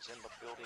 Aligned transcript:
was 0.00 0.08
in 0.08 0.22
the 0.22 0.28
building. 0.40 0.64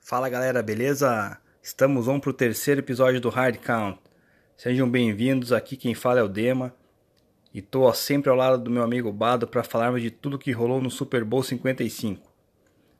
Fala 0.00 0.28
galera, 0.28 0.62
beleza? 0.62 1.38
Estamos 1.62 2.08
on 2.08 2.18
para 2.18 2.30
o 2.30 2.32
terceiro 2.32 2.80
episódio 2.80 3.20
do 3.20 3.28
Hard 3.28 3.58
Count. 3.58 4.00
Sejam 4.56 4.90
bem-vindos, 4.90 5.52
aqui 5.52 5.76
quem 5.76 5.94
fala 5.94 6.20
é 6.20 6.22
o 6.22 6.28
Dema 6.28 6.74
e 7.54 7.62
tô 7.62 7.92
sempre 7.92 8.28
ao 8.28 8.36
lado 8.36 8.62
do 8.62 8.70
meu 8.70 8.82
amigo 8.82 9.12
Bado 9.12 9.46
para 9.46 9.62
falarmos 9.62 10.02
de 10.02 10.10
tudo 10.10 10.38
que 10.38 10.52
rolou 10.52 10.80
no 10.80 10.90
Super 10.90 11.24
Bowl 11.24 11.42
55. 11.42 12.28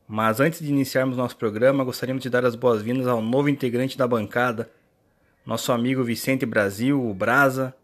Mas 0.06 0.40
antes 0.40 0.60
de 0.60 0.68
iniciarmos 0.68 1.16
nosso 1.16 1.36
programa, 1.36 1.84
gostaríamos 1.84 2.22
de 2.22 2.30
dar 2.30 2.44
as 2.44 2.54
boas-vindas 2.54 3.06
ao 3.06 3.20
novo 3.20 3.48
integrante 3.48 3.98
da 3.98 4.06
bancada, 4.06 4.70
nosso 5.44 5.72
amigo 5.72 6.04
Vicente 6.04 6.44
Brasil, 6.44 7.02
o 7.04 7.14
Brasa. 7.14 7.74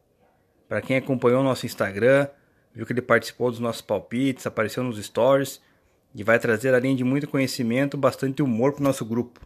Para 0.69 0.81
quem 0.83 0.97
acompanhou 0.97 1.43
nosso 1.43 1.67
Instagram, 1.67 2.29
viu 2.75 2.85
que 2.85 2.93
ele 2.93 3.03
participou 3.03 3.51
dos 3.51 3.61
nossos 3.61 3.83
palpites, 3.83 4.47
apareceu 4.47 4.83
nos 4.83 5.03
stories 5.05 5.61
e 6.15 6.25
vai 6.25 6.39
trazer, 6.39 6.75
além 6.75 6.97
de 6.97 7.05
muito 7.05 7.29
conhecimento, 7.29 7.97
bastante 7.97 8.43
humor 8.43 8.73
para 8.73 8.81
o 8.81 8.85
nosso 8.85 9.05
grupo. 9.05 9.41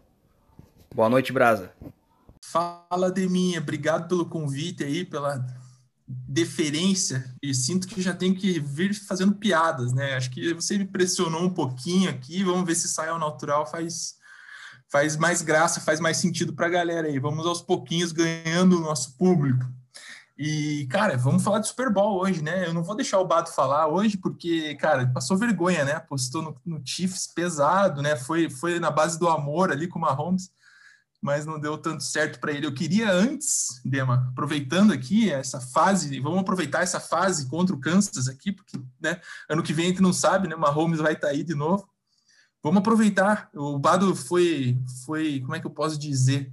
Boa 0.94 1.08
noite, 1.08 1.32
Brasa. 1.32 1.72
Fala, 2.44 3.10
Deminha. 3.10 3.60
Obrigado 3.60 4.08
pelo 4.08 4.26
convite 4.26 4.82
aí, 4.82 5.04
pela 5.04 5.44
deferência. 6.06 7.24
E 7.42 7.54
sinto 7.54 7.86
que 7.86 8.02
já 8.02 8.14
tenho 8.14 8.34
que 8.34 8.58
vir 8.58 8.94
fazendo 8.94 9.34
piadas, 9.34 9.92
né? 9.92 10.14
Acho 10.14 10.30
que 10.30 10.52
você 10.52 10.76
me 10.76 10.84
pressionou 10.84 11.42
um 11.42 11.50
pouquinho 11.50 12.10
aqui. 12.10 12.42
Vamos 12.42 12.64
ver 12.64 12.74
se 12.74 12.88
sai 12.88 13.08
ao 13.08 13.18
natural, 13.18 13.66
faz, 13.66 14.16
faz 14.90 15.16
mais 15.16 15.40
graça, 15.40 15.80
faz 15.80 16.00
mais 16.00 16.16
sentido 16.16 16.52
para 16.52 16.66
a 16.66 16.70
galera 16.70 17.06
aí. 17.06 17.18
Vamos 17.18 17.46
aos 17.46 17.62
pouquinhos 17.62 18.12
ganhando 18.12 18.76
o 18.76 18.80
nosso 18.80 19.16
público. 19.16 19.64
E, 20.42 20.86
cara, 20.90 21.18
vamos 21.18 21.44
falar 21.44 21.58
de 21.58 21.68
Super 21.68 21.92
Bowl 21.92 22.18
hoje, 22.18 22.42
né? 22.42 22.66
Eu 22.66 22.72
não 22.72 22.82
vou 22.82 22.96
deixar 22.96 23.20
o 23.20 23.26
Bato 23.26 23.52
falar 23.52 23.86
hoje, 23.88 24.16
porque, 24.16 24.74
cara, 24.76 25.06
passou 25.06 25.36
vergonha, 25.36 25.84
né? 25.84 26.00
Postou 26.00 26.40
no, 26.40 26.56
no 26.64 26.82
Chiefs 26.82 27.26
pesado, 27.26 28.00
né? 28.00 28.16
Foi, 28.16 28.48
foi 28.48 28.80
na 28.80 28.90
base 28.90 29.18
do 29.18 29.28
amor 29.28 29.70
ali 29.70 29.86
com 29.86 29.98
o 29.98 30.02
Mahomes, 30.02 30.50
mas 31.20 31.44
não 31.44 31.60
deu 31.60 31.76
tanto 31.76 32.02
certo 32.02 32.40
para 32.40 32.52
ele. 32.52 32.66
Eu 32.66 32.72
queria 32.72 33.12
antes, 33.12 33.82
Dema, 33.84 34.28
aproveitando 34.30 34.94
aqui 34.94 35.30
essa 35.30 35.60
fase, 35.60 36.18
vamos 36.20 36.40
aproveitar 36.40 36.82
essa 36.82 36.98
fase 36.98 37.46
contra 37.46 37.76
o 37.76 37.78
Kansas 37.80 38.26
aqui, 38.26 38.50
porque, 38.50 38.80
né? 38.98 39.20
Ano 39.46 39.62
que 39.62 39.74
vem 39.74 39.84
a 39.84 39.88
gente 39.88 40.00
não 40.00 40.12
sabe, 40.12 40.48
né? 40.48 40.56
Mahomes 40.56 41.00
vai 41.00 41.12
estar 41.12 41.28
tá 41.28 41.32
aí 41.34 41.44
de 41.44 41.54
novo. 41.54 41.86
Vamos 42.62 42.80
aproveitar. 42.80 43.50
O 43.54 43.78
Bado 43.78 44.14
foi, 44.14 44.78
foi, 45.04 45.40
como 45.40 45.54
é 45.54 45.60
que 45.60 45.66
eu 45.66 45.70
posso 45.70 45.98
dizer? 45.98 46.52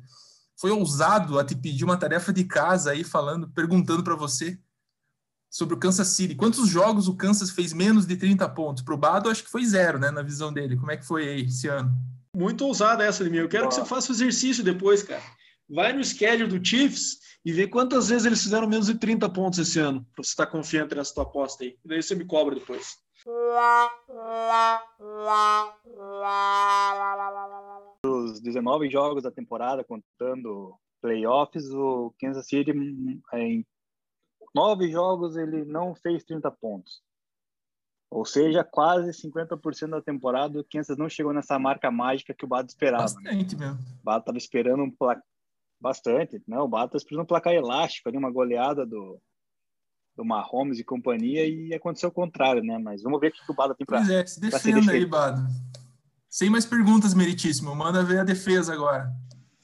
foi 0.58 0.72
ousado 0.72 1.40
a 1.40 1.46
te 1.46 1.56
pedir 1.56 1.84
uma 1.84 1.98
tarefa 1.98 2.34
de 2.34 2.44
casa 2.44 2.92
aí 2.92 3.04
falando, 3.04 3.48
perguntando 3.48 4.04
para 4.04 4.16
você 4.16 4.60
sobre 5.50 5.76
o 5.76 5.78
Kansas 5.78 6.08
City. 6.10 6.36
Quantos 6.36 6.68
jogos 6.68 7.08
o 7.08 7.16
Kansas 7.16 7.52
fez 7.52 7.72
menos 7.72 8.06
de 8.06 8.18
30 8.18 8.50
pontos? 8.50 8.84
Pro 8.84 8.98
Bado, 8.98 9.30
acho 9.30 9.44
que 9.44 9.52
foi 9.52 9.64
zero, 9.66 10.00
né, 10.00 10.10
na 10.10 10.24
visão 10.24 10.52
dele. 10.52 10.76
Como 10.76 10.92
é 10.92 10.98
que 10.98 11.06
foi 11.06 11.28
aí 11.28 11.42
esse 11.46 11.68
ano? 11.68 11.96
Muito 12.36 12.66
ousada 12.66 13.04
essa, 13.04 13.24
Limir. 13.24 13.42
Eu 13.42 13.50
quero 13.50 13.64
Boa. 13.64 13.70
que 13.70 13.76
você 13.76 13.86
faça 13.86 14.12
o 14.12 14.16
exercício 14.16 14.64
depois, 14.64 15.04
cara. 15.04 15.22
Vai 15.70 15.94
no 15.94 16.04
schedule 16.04 16.60
do 16.60 16.66
Chiefs 16.66 17.20
e 17.48 17.54
vê 17.54 17.66
quantas 17.66 18.10
vezes 18.10 18.26
eles 18.26 18.44
fizeram 18.44 18.68
menos 18.68 18.88
de 18.88 19.00
30 19.00 19.30
pontos 19.30 19.58
esse 19.58 19.80
ano, 19.80 20.06
para 20.14 20.22
você 20.22 20.32
estar 20.32 20.46
tá 20.46 20.52
confiante 20.52 20.94
nessa 20.94 21.14
tua 21.14 21.24
aposta 21.24 21.64
aí. 21.64 21.78
E 21.86 21.88
daí 21.88 22.04
você 22.04 22.14
me 22.14 22.26
cobra 22.26 22.54
depois. 22.54 22.98
Os 28.06 28.42
19 28.42 28.90
jogos 28.90 29.24
da 29.24 29.32
temporada, 29.32 29.82
contando 29.82 30.78
playoffs, 31.02 31.72
o 31.72 32.14
Kansas 32.20 32.46
City, 32.48 32.72
em 32.72 33.66
nove 34.54 34.92
jogos, 34.92 35.38
ele 35.38 35.64
não 35.64 35.96
fez 35.96 36.26
30 36.26 36.52
pontos. 36.52 37.02
Ou 38.12 38.26
seja, 38.26 38.62
quase 38.62 39.12
50% 39.26 39.92
da 39.92 40.02
temporada, 40.02 40.60
o 40.60 40.66
Kansas 40.70 40.98
não 40.98 41.08
chegou 41.08 41.32
nessa 41.32 41.58
marca 41.58 41.90
mágica 41.90 42.34
que 42.34 42.44
o 42.44 42.48
Bato 42.48 42.68
esperava. 42.68 43.04
Bastante 43.04 43.56
mesmo. 43.56 43.80
O 43.80 44.04
Bato 44.04 44.20
estava 44.20 44.38
esperando 44.38 44.84
um 44.84 44.92
placar. 44.92 45.24
Bastante, 45.80 46.42
né? 46.48 46.60
O 46.60 46.68
Bato 46.68 46.86
estava 46.86 46.98
esperando 46.98 47.24
um 47.24 47.28
placar 47.28 47.54
elástico 47.54 48.10
ali, 48.10 48.18
uma 48.18 48.32
goleada 48.32 48.86
do, 48.86 49.22
do 50.16 50.26
Mahomes 50.26 50.80
e 50.80 50.84
companhia, 50.84 51.48
e 51.48 51.74
aconteceu 51.74 52.10
o 52.10 52.14
contrário, 52.14 52.64
né? 52.64 52.78
Mas 52.78 53.04
vamos 53.04 53.20
ver 53.20 53.28
o 53.28 53.32
que 53.32 53.52
o 53.52 53.56
Bada 53.56 53.76
tem 53.76 53.86
para 53.86 54.00
Pois 54.00 54.10
é, 54.10 54.26
se 54.26 54.40
defenda 54.40 54.92
aí, 54.92 55.06
Bada. 55.06 55.46
Sem 56.30 56.50
mais 56.50 56.66
perguntas, 56.66 57.14
meritíssimo. 57.14 57.76
Manda 57.76 58.04
ver 58.04 58.20
a 58.20 58.24
defesa 58.24 58.74
agora. 58.74 59.12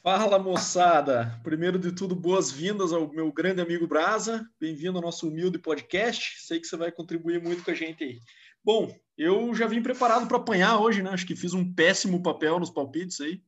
Fala, 0.04 0.38
moçada! 0.38 1.40
Primeiro 1.44 1.80
de 1.80 1.92
tudo, 1.92 2.14
boas-vindas 2.14 2.92
ao 2.92 3.10
meu 3.12 3.32
grande 3.32 3.62
amigo 3.62 3.88
Brasa. 3.88 4.46
Bem-vindo 4.60 4.98
ao 4.98 5.04
nosso 5.04 5.30
humilde 5.30 5.58
podcast. 5.58 6.46
Sei 6.46 6.60
que 6.60 6.68
você 6.68 6.76
vai 6.76 6.92
contribuir 6.92 7.42
muito 7.42 7.64
com 7.64 7.72
a 7.72 7.74
gente 7.74 8.04
aí. 8.04 8.20
Bom, 8.64 8.94
eu 9.18 9.54
já 9.56 9.66
vim 9.66 9.82
preparado 9.82 10.28
para 10.28 10.38
apanhar 10.38 10.78
hoje, 10.78 11.02
né? 11.02 11.10
Acho 11.10 11.26
que 11.26 11.36
fiz 11.36 11.54
um 11.54 11.74
péssimo 11.74 12.22
papel 12.22 12.60
nos 12.60 12.70
palpites 12.70 13.22
aí. 13.22 13.42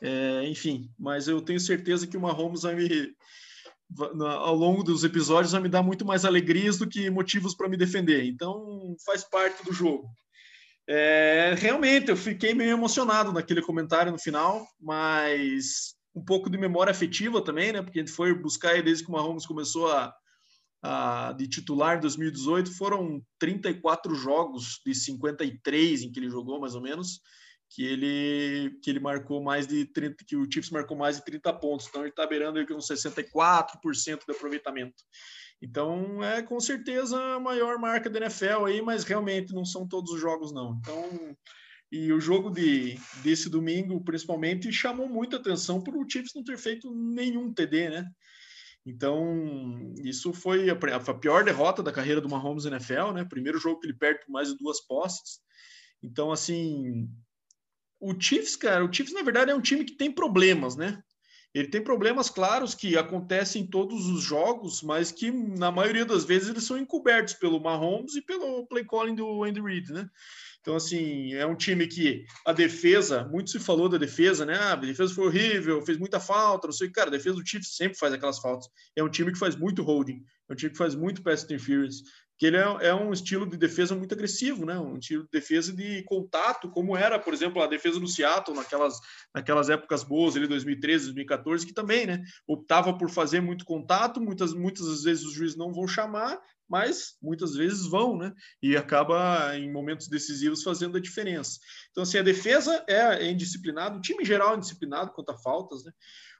É, 0.00 0.44
enfim, 0.46 0.90
mas 0.98 1.28
eu 1.28 1.40
tenho 1.40 1.60
certeza 1.60 2.06
que 2.06 2.16
o 2.16 2.20
Mahomes 2.20 2.62
vai 2.62 2.74
me, 2.74 3.14
ao 4.22 4.54
longo 4.54 4.82
dos 4.82 5.02
episódios 5.04 5.52
vai 5.52 5.62
me 5.62 5.68
dar 5.68 5.82
muito 5.82 6.04
mais 6.04 6.24
alegrias 6.24 6.76
do 6.78 6.88
que 6.88 7.08
motivos 7.10 7.54
para 7.54 7.68
me 7.68 7.76
defender. 7.76 8.24
Então 8.24 8.96
faz 9.04 9.24
parte 9.24 9.64
do 9.64 9.72
jogo. 9.72 10.08
É, 10.86 11.54
realmente, 11.58 12.10
eu 12.10 12.16
fiquei 12.16 12.54
meio 12.54 12.70
emocionado 12.70 13.32
naquele 13.32 13.60
comentário 13.62 14.12
no 14.12 14.18
final, 14.18 14.66
mas 14.80 15.94
um 16.14 16.24
pouco 16.24 16.48
de 16.48 16.56
memória 16.56 16.90
afetiva 16.90 17.42
também, 17.42 17.72
né? 17.72 17.82
Porque 17.82 17.98
a 17.98 18.02
gente 18.02 18.14
foi 18.14 18.34
buscar 18.34 18.70
aí 18.70 18.82
desde 18.82 19.04
que 19.04 19.10
o 19.10 19.12
Mahomes 19.12 19.46
começou 19.46 19.90
a, 19.90 20.14
a, 20.82 21.34
de 21.36 21.46
titular 21.46 21.98
em 21.98 22.00
2018, 22.00 22.74
foram 22.74 23.22
34 23.38 24.14
jogos 24.14 24.80
de 24.84 24.94
53 24.94 26.02
em 26.02 26.10
que 26.10 26.18
ele 26.18 26.30
jogou, 26.30 26.60
mais 26.60 26.74
ou 26.74 26.80
menos 26.80 27.20
que 27.70 27.84
ele 27.84 28.78
que 28.82 28.90
ele 28.90 29.00
marcou 29.00 29.42
mais 29.42 29.66
de 29.66 29.84
30, 29.86 30.24
que 30.26 30.36
o 30.36 30.50
Chiefs 30.50 30.70
marcou 30.70 30.96
mais 30.96 31.16
de 31.16 31.24
30 31.24 31.52
pontos. 31.54 31.86
Então 31.86 32.02
ele 32.02 32.10
está 32.10 32.26
beirando 32.26 32.58
aí 32.58 32.66
com 32.66 32.74
64% 32.78 34.24
de 34.26 34.32
aproveitamento. 34.34 35.02
Então 35.60 36.22
é 36.22 36.42
com 36.42 36.58
certeza 36.60 37.18
a 37.34 37.40
maior 37.40 37.78
marca 37.78 38.08
da 38.08 38.20
NFL 38.20 38.64
aí, 38.66 38.80
mas 38.80 39.04
realmente 39.04 39.52
não 39.52 39.64
são 39.64 39.86
todos 39.86 40.12
os 40.12 40.20
jogos 40.20 40.52
não. 40.52 40.78
Então 40.80 41.36
e 41.90 42.12
o 42.12 42.20
jogo 42.20 42.50
de 42.50 42.98
desse 43.22 43.48
domingo, 43.48 44.02
principalmente, 44.04 44.70
chamou 44.70 45.08
muita 45.08 45.36
atenção 45.36 45.82
por 45.82 45.96
o 45.96 46.06
Chiefs 46.08 46.32
não 46.34 46.44
ter 46.44 46.58
feito 46.58 46.94
nenhum 46.94 47.52
TD, 47.52 47.88
né? 47.88 48.06
Então, 48.84 49.92
isso 50.02 50.32
foi 50.32 50.70
a, 50.70 50.74
a 50.74 51.14
pior 51.14 51.44
derrota 51.44 51.82
da 51.82 51.92
carreira 51.92 52.20
do 52.20 52.28
Mahomes 52.28 52.64
na 52.64 52.72
NFL, 52.72 53.12
né? 53.12 53.24
Primeiro 53.24 53.58
jogo 53.58 53.80
que 53.80 53.86
ele 53.86 53.96
perde 53.96 54.20
por 54.24 54.32
mais 54.32 54.48
de 54.48 54.58
duas 54.58 54.80
posses. 54.86 55.40
Então, 56.02 56.30
assim, 56.30 57.08
o 58.00 58.18
Chiefs, 58.18 58.56
cara, 58.56 58.84
o 58.84 58.92
Chiefs 58.92 59.14
na 59.14 59.22
verdade 59.22 59.50
é 59.50 59.54
um 59.54 59.60
time 59.60 59.84
que 59.84 59.96
tem 59.96 60.10
problemas, 60.10 60.76
né? 60.76 61.02
Ele 61.54 61.68
tem 61.68 61.82
problemas 61.82 62.28
claros 62.28 62.74
que 62.74 62.96
acontecem 62.96 63.62
em 63.62 63.66
todos 63.66 64.06
os 64.06 64.22
jogos, 64.22 64.82
mas 64.82 65.10
que 65.10 65.30
na 65.30 65.72
maioria 65.72 66.04
das 66.04 66.24
vezes 66.24 66.48
eles 66.50 66.64
são 66.64 66.76
encobertos 66.76 67.34
pelo 67.34 67.60
Mahomes 67.60 68.14
e 68.16 68.22
pelo 68.22 68.66
play 68.66 68.84
calling 68.84 69.14
do 69.14 69.42
Andy 69.42 69.60
Reid, 69.60 69.92
né? 69.92 70.08
Então, 70.60 70.76
assim, 70.76 71.32
é 71.32 71.46
um 71.46 71.56
time 71.56 71.86
que 71.86 72.26
a 72.44 72.52
defesa, 72.52 73.24
muito 73.24 73.50
se 73.50 73.58
falou 73.58 73.88
da 73.88 73.96
defesa, 73.96 74.44
né? 74.44 74.54
Ah, 74.54 74.72
a 74.72 74.76
defesa 74.76 75.14
foi 75.14 75.26
horrível, 75.26 75.80
fez 75.80 75.96
muita 75.96 76.20
falta, 76.20 76.66
não 76.66 76.72
sei. 76.72 76.90
Cara, 76.90 77.08
a 77.08 77.12
defesa 77.12 77.36
do 77.36 77.46
Chiefs 77.46 77.74
sempre 77.74 77.96
faz 77.96 78.12
aquelas 78.12 78.38
faltas. 78.38 78.68
É 78.94 79.02
um 79.02 79.08
time 79.08 79.32
que 79.32 79.38
faz 79.38 79.56
muito 79.56 79.82
holding, 79.82 80.22
é 80.48 80.52
um 80.52 80.56
time 80.56 80.70
que 80.70 80.76
faz 80.76 80.94
muito 80.94 81.22
pass 81.22 81.44
interference 81.44 82.02
que 82.38 82.46
ele 82.46 82.56
é, 82.56 82.60
é, 82.60 82.94
um 82.94 83.12
estilo 83.12 83.44
de 83.44 83.56
defesa 83.56 83.96
muito 83.96 84.14
agressivo, 84.14 84.64
né? 84.64 84.78
Um 84.78 84.96
estilo 84.96 85.24
de 85.24 85.30
defesa 85.30 85.72
de 85.72 86.04
contato, 86.04 86.70
como 86.70 86.96
era, 86.96 87.18
por 87.18 87.34
exemplo, 87.34 87.60
a 87.60 87.66
defesa 87.66 87.98
do 87.98 88.06
Seattle 88.06 88.56
naquelas, 88.56 89.00
naquelas 89.34 89.68
épocas 89.68 90.04
boas, 90.04 90.36
ali 90.36 90.46
2013, 90.46 91.06
2014, 91.06 91.66
que 91.66 91.74
também, 91.74 92.06
né? 92.06 92.22
Optava 92.46 92.96
por 92.96 93.10
fazer 93.10 93.40
muito 93.40 93.64
contato, 93.64 94.20
muitas 94.20 94.54
muitas 94.54 95.02
vezes 95.02 95.24
os 95.24 95.32
juízes 95.32 95.56
não 95.56 95.72
vão 95.72 95.88
chamar, 95.88 96.40
mas 96.68 97.16
muitas 97.20 97.56
vezes 97.56 97.86
vão, 97.86 98.16
né? 98.16 98.32
E 98.62 98.76
acaba 98.76 99.56
em 99.56 99.72
momentos 99.72 100.06
decisivos 100.06 100.62
fazendo 100.62 100.96
a 100.96 101.00
diferença. 101.00 101.58
Então, 101.90 102.04
assim, 102.04 102.18
a 102.18 102.22
defesa 102.22 102.84
é, 102.86 103.24
é 103.24 103.30
indisciplinada, 103.30 103.96
o 103.96 104.00
time 104.00 104.24
geral 104.24 104.54
é 104.54 104.56
indisciplinado 104.58 105.10
quanto 105.10 105.30
a 105.30 105.38
faltas, 105.38 105.84
né? 105.84 105.90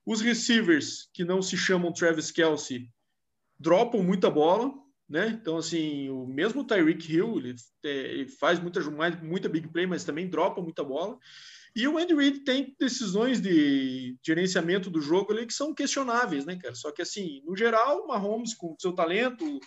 Os 0.06 0.20
receivers 0.20 1.08
que 1.12 1.24
não 1.24 1.42
se 1.42 1.56
chamam 1.56 1.92
Travis 1.92 2.30
Kelsey 2.30 2.88
dropam 3.58 4.00
muita 4.02 4.30
bola, 4.30 4.72
né? 5.08 5.28
Então, 5.28 5.56
assim, 5.56 6.08
o 6.10 6.26
mesmo 6.26 6.64
Tyreek 6.64 7.12
Hill, 7.12 7.38
ele, 7.38 7.54
é, 7.84 7.88
ele 7.88 8.28
faz 8.28 8.60
muita, 8.60 8.80
muita 9.22 9.48
big 9.48 9.68
play, 9.68 9.86
mas 9.86 10.04
também 10.04 10.28
dropa 10.28 10.60
muita 10.60 10.84
bola. 10.84 11.18
E 11.74 11.86
o 11.86 11.96
Andy 11.96 12.14
Reid 12.14 12.40
tem 12.40 12.74
decisões 12.78 13.40
de 13.40 14.16
gerenciamento 14.24 14.90
do 14.90 15.00
jogo 15.00 15.32
ali 15.32 15.46
que 15.46 15.54
são 15.54 15.74
questionáveis, 15.74 16.44
né, 16.44 16.56
cara? 16.56 16.74
Só 16.74 16.90
que, 16.90 17.02
assim, 17.02 17.42
no 17.44 17.56
geral, 17.56 18.02
o 18.02 18.08
Mahomes, 18.08 18.54
com 18.54 18.74
seu 18.78 18.92
talento, 18.92 19.60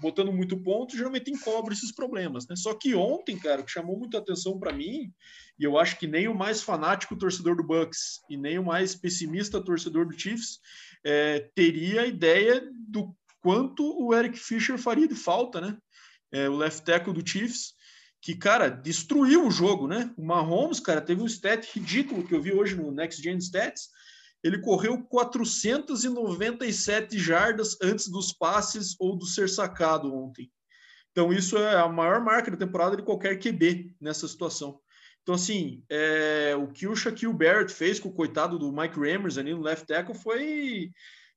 botando 0.00 0.32
muito 0.32 0.60
ponto, 0.60 0.96
geralmente 0.96 1.30
encobre 1.30 1.74
esses 1.74 1.92
problemas, 1.92 2.46
né? 2.48 2.56
Só 2.56 2.74
que 2.74 2.94
ontem, 2.94 3.38
cara, 3.38 3.60
o 3.60 3.64
que 3.64 3.70
chamou 3.70 3.98
muita 3.98 4.18
atenção 4.18 4.58
para 4.58 4.72
mim, 4.72 5.12
e 5.58 5.64
eu 5.64 5.78
acho 5.78 5.98
que 5.98 6.06
nem 6.06 6.28
o 6.28 6.34
mais 6.34 6.62
fanático 6.62 7.16
torcedor 7.16 7.56
do 7.56 7.62
Bucks 7.62 8.20
e 8.28 8.36
nem 8.36 8.58
o 8.58 8.64
mais 8.64 8.94
pessimista 8.94 9.62
torcedor 9.62 10.06
do 10.06 10.18
Chiefs 10.18 10.58
é, 11.04 11.48
teria 11.54 12.06
ideia 12.06 12.62
do 12.88 13.14
quanto 13.42 13.84
o 13.84 14.14
Eric 14.14 14.38
Fischer 14.38 14.78
faria 14.78 15.08
de 15.08 15.14
falta, 15.14 15.60
né? 15.60 15.76
É, 16.32 16.48
o 16.48 16.56
left 16.56 16.84
tackle 16.84 17.12
do 17.12 17.28
Chiefs, 17.28 17.74
que, 18.20 18.36
cara, 18.36 18.68
destruiu 18.68 19.46
o 19.46 19.50
jogo, 19.50 19.88
né? 19.88 20.14
O 20.16 20.24
Mahomes, 20.24 20.80
cara, 20.80 21.00
teve 21.00 21.20
um 21.20 21.26
stat 21.26 21.68
ridículo 21.74 22.26
que 22.26 22.34
eu 22.34 22.40
vi 22.40 22.52
hoje 22.52 22.76
no 22.76 22.92
Next 22.92 23.20
Gen 23.20 23.38
Stats. 23.38 23.88
Ele 24.42 24.60
correu 24.60 25.02
497 25.04 27.18
jardas 27.18 27.76
antes 27.82 28.08
dos 28.08 28.32
passes 28.32 28.96
ou 28.98 29.16
do 29.16 29.26
ser 29.26 29.48
sacado 29.48 30.14
ontem. 30.14 30.50
Então, 31.10 31.32
isso 31.32 31.58
é 31.58 31.76
a 31.76 31.88
maior 31.88 32.20
marca 32.20 32.50
da 32.50 32.56
temporada 32.56 32.96
de 32.96 33.02
qualquer 33.02 33.38
QB 33.38 33.94
nessa 34.00 34.26
situação. 34.26 34.80
Então, 35.22 35.34
assim, 35.34 35.84
é, 35.88 36.56
o 36.56 36.68
que 36.68 36.88
o 36.88 36.96
Shaquille 36.96 37.32
Barrett 37.32 37.72
fez 37.72 38.00
com 38.00 38.08
o 38.08 38.14
coitado 38.14 38.58
do 38.58 38.72
Mike 38.72 38.98
Rammers 38.98 39.38
ali 39.38 39.52
no 39.52 39.62
left 39.62 39.86
tackle 39.86 40.14
foi 40.14 40.90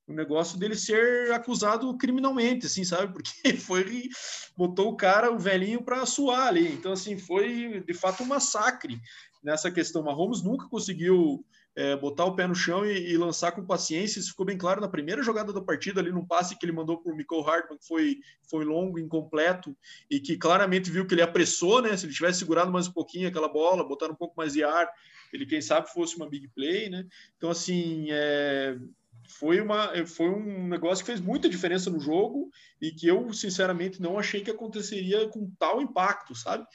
o 0.07 0.13
negócio 0.13 0.57
dele 0.59 0.75
ser 0.75 1.31
acusado 1.33 1.97
criminalmente, 1.97 2.67
assim, 2.67 2.83
sabe? 2.83 3.11
Porque 3.11 3.31
foi 3.57 4.09
botou 4.55 4.89
o 4.89 4.97
cara, 4.97 5.31
o 5.31 5.39
velhinho, 5.39 5.83
para 5.83 6.05
suar 6.05 6.47
ali. 6.47 6.67
Então, 6.71 6.93
assim, 6.93 7.17
foi 7.17 7.83
de 7.85 7.93
fato 7.93 8.23
um 8.23 8.27
massacre 8.27 8.99
nessa 9.43 9.71
questão. 9.71 10.03
Mahomes 10.03 10.41
nunca 10.43 10.67
conseguiu 10.69 11.43
é, 11.75 11.95
botar 11.95 12.25
o 12.25 12.35
pé 12.35 12.47
no 12.47 12.55
chão 12.55 12.85
e, 12.85 13.11
e, 13.11 13.17
lançar 13.17 13.51
com 13.51 13.65
paciência. 13.65 14.19
Isso 14.19 14.29
ficou 14.29 14.45
bem 14.45 14.57
claro 14.57 14.79
na 14.79 14.87
primeira 14.87 15.21
jogada 15.21 15.51
da 15.51 15.61
partida, 15.61 15.99
ali 15.99 16.11
num 16.11 16.25
passe 16.25 16.57
que 16.57 16.65
ele 16.65 16.71
mandou 16.71 17.01
para 17.01 17.11
o 17.11 17.15
Michael 17.15 17.47
Hartman, 17.47 17.77
que 17.77 17.85
foi, 17.85 18.19
foi 18.49 18.63
longo, 18.63 18.97
incompleto, 18.97 19.75
e 20.09 20.19
que 20.19 20.37
claramente 20.37 20.89
viu 20.89 21.05
que 21.05 21.13
ele 21.13 21.21
apressou, 21.21 21.81
né? 21.81 21.95
Se 21.97 22.05
ele 22.05 22.13
tivesse 22.13 22.39
segurado 22.39 22.71
mais 22.71 22.87
um 22.87 22.93
pouquinho 22.93 23.27
aquela 23.27 23.49
bola, 23.49 23.87
botar 23.87 24.09
um 24.09 24.15
pouco 24.15 24.35
mais 24.37 24.53
de 24.53 24.63
ar, 24.63 24.89
ele, 25.33 25.45
quem 25.45 25.61
sabe, 25.61 25.91
fosse 25.91 26.15
uma 26.15 26.29
big 26.29 26.47
play, 26.49 26.89
né? 26.89 27.05
Então, 27.37 27.49
assim, 27.49 28.07
é, 28.09 28.77
foi, 29.27 29.61
uma, 29.61 29.91
foi 30.05 30.29
um 30.29 30.67
negócio 30.67 31.03
que 31.03 31.11
fez 31.11 31.21
muita 31.21 31.49
diferença 31.49 31.89
no 31.89 31.99
jogo 31.99 32.49
e 32.81 32.91
que 32.91 33.07
eu, 33.07 33.31
sinceramente, 33.33 34.01
não 34.01 34.19
achei 34.19 34.41
que 34.41 34.51
aconteceria 34.51 35.27
com 35.29 35.51
tal 35.57 35.81
impacto, 35.81 36.35
sabe? 36.35 36.65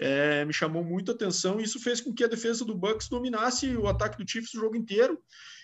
É, 0.00 0.44
me 0.44 0.52
chamou 0.52 0.84
muito 0.84 1.10
a 1.10 1.14
atenção 1.14 1.60
e 1.60 1.64
isso 1.64 1.80
fez 1.80 2.00
com 2.00 2.12
que 2.12 2.24
a 2.24 2.28
defesa 2.28 2.64
do 2.64 2.74
Bucks 2.74 3.08
dominasse 3.08 3.76
o 3.76 3.88
ataque 3.88 4.22
do 4.22 4.28
Chiefs 4.28 4.54
o 4.54 4.60
jogo 4.60 4.76
inteiro 4.76 5.20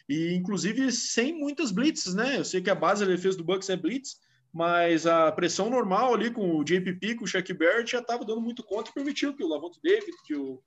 e, 0.09 0.35
inclusive, 0.35 0.91
sem 0.93 1.33
muitas 1.33 1.71
blitzes, 1.71 2.15
né? 2.15 2.39
Eu 2.39 2.45
sei 2.45 2.61
que 2.61 2.71
a 2.71 2.75
base 2.75 3.05
da 3.05 3.11
defesa 3.11 3.39
do 3.39 3.45
Bucks 3.45 3.71
é 3.71 3.77
blitz, 3.77 4.17
mas 4.53 5.07
a 5.07 5.33
pressão 5.33 5.71
normal 5.71 6.15
ali 6.15 6.31
com 6.31 6.57
o 6.57 6.65
JPP, 6.65 7.17
com 7.17 7.25
o 7.25 7.27
Shaq 7.27 7.53
Barrett 7.55 7.91
já 7.91 8.01
estava 8.01 8.25
dando 8.25 8.41
muito 8.41 8.63
conta 8.63 8.91
e 8.91 8.95
permitiu 8.95 9.35
que 9.35 9.43
o 9.43 9.49
Lavonte 9.49 9.81
David, 9.83 10.13
que 10.25 10.35
o 10.35 10.63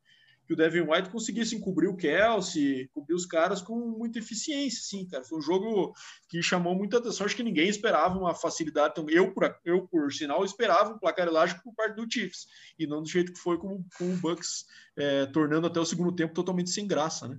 que 0.48 0.54
o 0.54 0.56
Devin 0.56 0.82
White 0.90 1.10
conseguisse 1.10 1.56
encobrir 1.56 1.90
o 1.90 1.96
Kelsey, 1.98 2.88
cobrir 2.94 3.14
os 3.14 3.26
caras 3.26 3.62
com 3.62 3.76
muita 3.76 4.20
eficiência, 4.20 4.82
sim, 4.82 5.06
cara. 5.06 5.26
Foi 5.26 5.40
um 5.40 5.42
jogo 5.42 5.94
que 6.30 6.42
chamou 6.42 6.74
muita 6.74 6.98
atenção. 6.98 7.26
Acho 7.26 7.36
que 7.36 7.44
ninguém 7.44 7.68
esperava 7.68 8.18
uma 8.18 8.34
facilidade. 8.34 8.94
Eu, 9.10 9.34
por, 9.34 9.54
eu, 9.66 9.86
por 9.88 10.12
sinal, 10.14 10.46
esperava 10.46 10.94
um 10.94 10.98
placar 10.98 11.28
elástico 11.28 11.64
por 11.64 11.76
parte 11.76 11.98
do 11.98 12.10
Chiefs, 12.10 12.48
e 12.80 12.88
não 12.88 13.04
do 13.04 13.10
jeito 13.10 13.34
que 13.34 13.40
foi 13.40 13.58
com, 13.58 13.84
com 13.98 14.14
o 14.14 14.16
Bucks, 14.16 14.66
é, 14.96 15.26
tornando 15.26 15.68
até 15.68 15.82
o 15.82 15.86
segundo 15.86 16.14
tempo 16.14 16.34
totalmente 16.34 16.70
sem 16.70 16.88
graça, 16.88 17.28
né? 17.28 17.38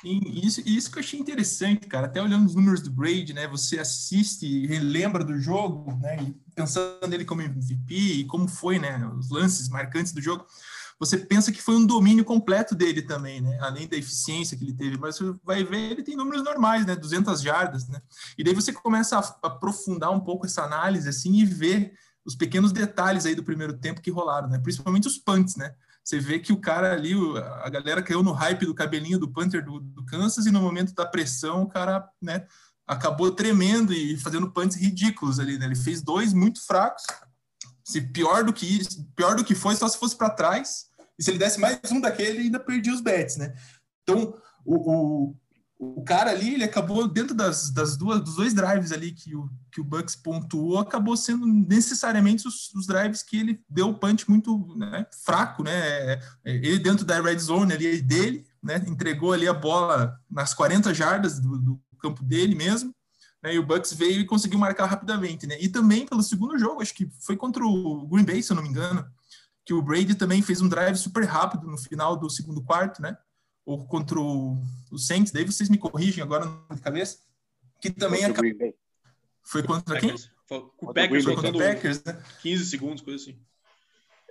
Sim, 0.00 0.20
isso, 0.24 0.60
isso 0.66 0.90
que 0.90 0.98
eu 0.98 1.02
achei 1.02 1.20
interessante, 1.20 1.86
cara. 1.86 2.06
Até 2.06 2.20
olhando 2.20 2.46
os 2.46 2.56
números 2.56 2.80
do 2.80 2.90
Brady, 2.90 3.32
né? 3.32 3.46
Você 3.46 3.78
assiste 3.78 4.44
e 4.44 4.66
relembra 4.66 5.22
do 5.22 5.38
jogo, 5.38 5.96
né? 5.98 6.34
Pensando 6.56 7.06
nele 7.06 7.24
como 7.24 7.42
MVP 7.42 7.94
e 7.94 8.24
como 8.24 8.48
foi, 8.48 8.80
né? 8.80 9.06
Os 9.16 9.30
lances 9.30 9.68
marcantes 9.68 10.12
do 10.12 10.20
jogo 10.20 10.44
você 11.02 11.18
pensa 11.18 11.50
que 11.50 11.60
foi 11.60 11.74
um 11.74 11.84
domínio 11.84 12.24
completo 12.24 12.76
dele 12.76 13.02
também, 13.02 13.40
né? 13.40 13.58
Além 13.60 13.88
da 13.88 13.96
eficiência 13.96 14.56
que 14.56 14.62
ele 14.62 14.72
teve, 14.72 14.96
mas 14.96 15.16
você 15.16 15.34
vai 15.42 15.64
ver, 15.64 15.90
ele 15.90 16.02
tem 16.04 16.14
números 16.14 16.44
normais, 16.44 16.86
né? 16.86 16.94
200 16.94 17.42
jardas, 17.42 17.88
né? 17.88 18.00
E 18.38 18.44
daí 18.44 18.54
você 18.54 18.72
começa 18.72 19.18
a 19.18 19.48
aprofundar 19.48 20.12
um 20.12 20.20
pouco 20.20 20.46
essa 20.46 20.62
análise, 20.62 21.08
assim, 21.08 21.40
e 21.40 21.44
ver 21.44 21.92
os 22.24 22.36
pequenos 22.36 22.70
detalhes 22.70 23.26
aí 23.26 23.34
do 23.34 23.42
primeiro 23.42 23.72
tempo 23.72 24.00
que 24.00 24.12
rolaram, 24.12 24.48
né? 24.48 24.60
Principalmente 24.60 25.08
os 25.08 25.18
punts, 25.18 25.56
né? 25.56 25.74
Você 26.04 26.20
vê 26.20 26.38
que 26.38 26.52
o 26.52 26.60
cara 26.60 26.92
ali, 26.92 27.14
a 27.64 27.68
galera 27.68 28.00
caiu 28.00 28.22
no 28.22 28.30
hype 28.30 28.64
do 28.64 28.74
cabelinho 28.74 29.18
do 29.18 29.28
punter 29.28 29.64
do, 29.64 29.80
do 29.80 30.04
Kansas 30.04 30.46
e 30.46 30.52
no 30.52 30.60
momento 30.60 30.94
da 30.94 31.04
pressão 31.04 31.64
o 31.64 31.68
cara, 31.68 32.08
né? 32.22 32.46
Acabou 32.86 33.32
tremendo 33.32 33.92
e 33.92 34.16
fazendo 34.18 34.52
punts 34.52 34.76
ridículos 34.76 35.40
ali, 35.40 35.58
né? 35.58 35.66
Ele 35.66 35.74
fez 35.74 36.00
dois 36.00 36.32
muito 36.32 36.64
fracos. 36.64 37.02
Se 37.84 38.00
pior 38.00 38.44
do 38.44 38.52
que 38.52 38.86
pior 39.16 39.34
do 39.34 39.42
que 39.42 39.56
foi, 39.56 39.74
só 39.74 39.88
se 39.88 39.98
fosse 39.98 40.14
para 40.14 40.30
trás 40.30 40.91
e 41.18 41.22
se 41.22 41.30
ele 41.30 41.38
desse 41.38 41.60
mais 41.60 41.78
um 41.90 42.00
daquele, 42.00 42.40
ainda 42.40 42.58
perdia 42.58 42.92
os 42.92 43.00
bets, 43.00 43.36
né? 43.36 43.54
Então, 44.02 44.34
o, 44.64 45.30
o, 45.30 45.36
o 45.78 46.02
cara 46.04 46.30
ali, 46.30 46.54
ele 46.54 46.64
acabou 46.64 47.08
dentro 47.08 47.34
das, 47.34 47.70
das 47.70 47.96
duas, 47.96 48.20
dos 48.20 48.36
dois 48.36 48.54
drives 48.54 48.92
ali 48.92 49.12
que 49.12 49.34
o, 49.34 49.50
que 49.70 49.80
o 49.80 49.84
Bucks 49.84 50.14
pontuou, 50.14 50.78
acabou 50.78 51.16
sendo 51.16 51.46
necessariamente 51.46 52.46
os, 52.46 52.72
os 52.74 52.86
drives 52.86 53.22
que 53.22 53.38
ele 53.38 53.60
deu 53.68 53.88
o 53.88 53.94
punch 53.94 54.28
muito 54.30 54.76
né, 54.76 55.06
fraco, 55.24 55.62
né? 55.64 55.72
É, 55.72 56.20
é, 56.44 56.54
ele 56.54 56.78
dentro 56.78 57.04
da 57.04 57.20
red 57.20 57.38
zone 57.38 57.72
ali 57.72 58.00
dele, 58.00 58.46
né? 58.62 58.76
Entregou 58.86 59.32
ali 59.32 59.48
a 59.48 59.54
bola 59.54 60.16
nas 60.30 60.54
40 60.54 60.94
jardas 60.94 61.40
do, 61.40 61.58
do 61.58 61.80
campo 62.00 62.22
dele 62.22 62.54
mesmo. 62.54 62.94
Né, 63.42 63.54
e 63.54 63.58
o 63.58 63.66
Bucks 63.66 63.92
veio 63.92 64.20
e 64.20 64.24
conseguiu 64.24 64.56
marcar 64.56 64.86
rapidamente, 64.86 65.48
né? 65.48 65.56
E 65.60 65.68
também 65.68 66.06
pelo 66.06 66.22
segundo 66.22 66.56
jogo, 66.56 66.80
acho 66.80 66.94
que 66.94 67.10
foi 67.18 67.36
contra 67.36 67.64
o 67.64 68.06
Green 68.06 68.24
Bay, 68.24 68.40
se 68.40 68.52
eu 68.52 68.54
não 68.54 68.62
me 68.62 68.68
engano, 68.68 69.04
que 69.64 69.74
o 69.74 69.82
Brady 69.82 70.14
também 70.14 70.42
fez 70.42 70.60
um 70.60 70.68
drive 70.68 70.96
super 70.96 71.24
rápido 71.24 71.66
no 71.66 71.78
final 71.78 72.16
do 72.16 72.28
segundo 72.28 72.62
quarto, 72.62 73.00
né? 73.00 73.16
Ou 73.64 73.86
contra 73.86 74.18
o, 74.18 74.62
o 74.90 74.98
Saints, 74.98 75.32
daí 75.32 75.44
vocês 75.44 75.68
me 75.68 75.78
corrigem 75.78 76.22
agora 76.22 76.46
na 76.68 76.78
cabeça, 76.78 77.18
que 77.80 77.90
também 77.90 78.24
acabou... 78.24 78.50
Foi 79.42 79.62
contra 79.62 80.00
quem? 80.00 80.14
O 80.80 80.92
Packers, 80.92 81.24
foi 81.24 81.34
contra 81.34 81.50
o 81.50 81.58
Packers, 81.58 82.04
né? 82.04 82.22
15 82.42 82.66
segundos, 82.66 83.02
coisa 83.02 83.22
assim. 83.22 83.38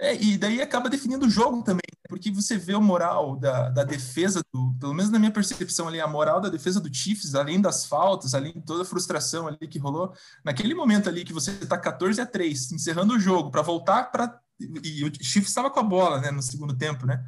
É, 0.01 0.15
e 0.15 0.35
daí 0.35 0.59
acaba 0.61 0.89
definindo 0.89 1.27
o 1.27 1.29
jogo 1.29 1.61
também, 1.63 1.83
né? 1.93 2.01
porque 2.09 2.31
você 2.31 2.57
vê 2.57 2.73
o 2.73 2.81
moral 2.81 3.35
da, 3.35 3.69
da 3.69 3.83
defesa, 3.83 4.41
do, 4.51 4.73
pelo 4.79 4.95
menos 4.95 5.11
na 5.11 5.19
minha 5.19 5.31
percepção 5.31 5.87
ali, 5.87 6.01
a 6.01 6.07
moral 6.07 6.41
da 6.41 6.49
defesa 6.49 6.79
do 6.79 6.91
Chiefs, 6.91 7.35
além 7.35 7.61
das 7.61 7.85
faltas, 7.85 8.33
além 8.33 8.53
de 8.53 8.61
toda 8.61 8.81
a 8.81 8.85
frustração 8.85 9.47
ali 9.47 9.67
que 9.67 9.77
rolou, 9.77 10.11
naquele 10.43 10.73
momento 10.73 11.07
ali 11.07 11.23
que 11.23 11.31
você 11.31 11.51
está 11.51 11.77
14 11.77 12.19
a 12.19 12.25
3, 12.25 12.71
encerrando 12.71 13.13
o 13.13 13.19
jogo, 13.19 13.51
para 13.51 13.61
voltar 13.61 14.11
para 14.11 14.40
e 14.83 15.05
o 15.05 15.11
Chiefs 15.21 15.49
estava 15.49 15.69
com 15.69 15.79
a 15.79 15.83
bola, 15.83 16.19
né, 16.21 16.31
no 16.31 16.41
segundo 16.41 16.75
tempo, 16.75 17.05
né? 17.05 17.23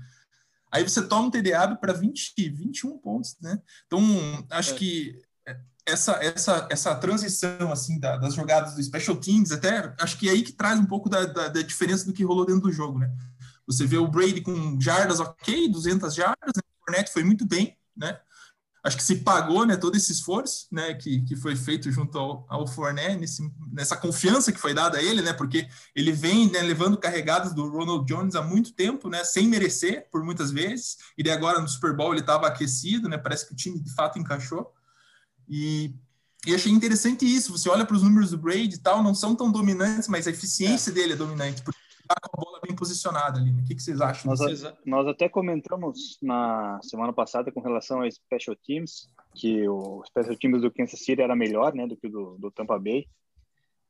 Aí 0.72 0.84
você 0.84 1.02
toma 1.04 1.28
um 1.28 1.32
TDA 1.32 1.76
para 1.76 1.94
20, 1.94 2.34
21 2.50 2.98
pontos, 2.98 3.36
né? 3.40 3.60
Então, 3.86 4.02
acho 4.50 4.74
é. 4.74 4.78
que 4.78 5.22
essa, 5.86 6.14
essa, 6.24 6.68
essa 6.72 6.96
transição, 6.96 7.72
assim, 7.72 8.00
da, 8.00 8.18
das 8.18 8.34
jogadas 8.34 8.76
do 8.76 8.84
Special 8.84 9.18
Teams, 9.18 9.52
até, 9.52 9.94
acho 10.00 10.18
que 10.18 10.30
é 10.30 10.32
aí 10.32 10.42
que 10.42 10.54
traz 10.54 10.80
um 10.80 10.86
pouco 10.86 11.10
da, 11.10 11.26
da, 11.26 11.50
da, 11.50 11.62
diferença 11.62 12.06
do 12.06 12.14
que 12.14 12.24
rolou 12.24 12.46
dentro 12.46 12.62
do 12.62 12.72
jogo, 12.72 13.00
né? 13.00 13.12
Você 13.68 13.86
vê 13.86 13.98
o 13.98 14.08
Brady 14.08 14.42
com 14.42 14.80
jardas 14.80 15.20
ok, 15.20 15.70
200 15.70 16.14
jardas, 16.14 16.54
né? 16.56 16.62
o 16.64 16.86
Fournette 16.86 17.14
foi 17.14 17.24
muito 17.24 17.46
bem, 17.46 17.78
né? 17.96 18.20
Acho 18.84 18.98
que 18.98 19.04
se 19.04 19.18
pagou 19.18 19.66
né, 19.66 19.78
todo 19.78 19.96
esse 19.96 20.12
esforço 20.12 20.68
né, 20.70 20.94
que, 20.94 21.22
que 21.22 21.38
foi 21.38 21.56
feito 21.56 21.90
junto 21.90 22.18
ao, 22.18 22.46
ao 22.50 22.68
Fournette, 22.68 23.16
nesse, 23.16 23.52
nessa 23.72 23.96
confiança 23.96 24.52
que 24.52 24.60
foi 24.60 24.74
dada 24.74 24.98
a 24.98 25.02
ele, 25.02 25.22
né, 25.22 25.32
porque 25.32 25.68
ele 25.96 26.12
vem 26.12 26.52
né, 26.52 26.62
levando 26.62 26.98
carregadas 26.98 27.54
do 27.54 27.70
Ronald 27.70 28.06
Jones 28.06 28.36
há 28.36 28.42
muito 28.42 28.74
tempo, 28.74 29.10
né, 29.10 29.24
sem 29.24 29.48
merecer, 29.48 30.10
por 30.12 30.22
muitas 30.24 30.52
vezes, 30.52 30.98
e 31.18 31.30
agora 31.32 31.62
no 31.62 31.68
Super 31.68 31.96
Bowl 31.96 32.12
ele 32.12 32.20
estava 32.20 32.46
aquecido, 32.46 33.08
né, 33.08 33.18
parece 33.18 33.48
que 33.48 33.54
o 33.54 33.56
time 33.56 33.80
de 33.80 33.94
fato 33.94 34.20
encaixou, 34.20 34.74
e, 35.48 35.96
e 36.46 36.54
achei 36.54 36.72
interessante 36.72 37.26
isso, 37.26 37.58
você 37.58 37.70
olha 37.70 37.86
para 37.86 37.96
os 37.96 38.04
números 38.04 38.32
do 38.32 38.38
Brady 38.38 38.76
e 38.76 38.80
tal, 38.80 39.02
não 39.02 39.16
são 39.16 39.34
tão 39.34 39.50
dominantes, 39.50 40.10
mas 40.10 40.28
a 40.28 40.32
eficiência 40.32 40.92
é. 40.92 40.94
dele 40.94 41.14
é 41.14 41.18
dominante, 41.18 41.62
porque 41.62 41.80
está 42.04 42.16
com 42.22 42.42
a 42.42 42.44
bola 42.44 42.60
bem 42.62 42.76
posicionada 42.76 43.40
ali. 43.40 43.52
Né? 43.52 43.62
O 43.62 43.66
que, 43.66 43.76
que 43.76 43.82
vocês 43.82 44.00
acham? 44.00 44.30
Nós, 44.30 44.66
a, 44.66 44.78
nós 44.86 45.08
até 45.08 45.28
comentamos 45.28 46.18
na 46.22 46.80
semana 46.84 47.14
passada 47.14 47.52
com 47.52 47.62
relação 47.62 48.02
a 48.02 48.12
Special 48.12 48.56
Teams, 48.56 49.10
que 49.34 49.68
o 49.68 50.04
Special 50.06 50.38
Teams 50.38 50.62
do 50.62 50.72
Kansas 50.72 51.00
City 51.00 51.22
era 51.22 51.36
melhor 51.36 51.74
né, 51.74 51.88
do 51.88 51.98
que 51.98 52.08
o 52.08 52.12
do, 52.12 52.38
do 52.38 52.52
Tampa 52.52 52.78
Bay. 52.78 53.08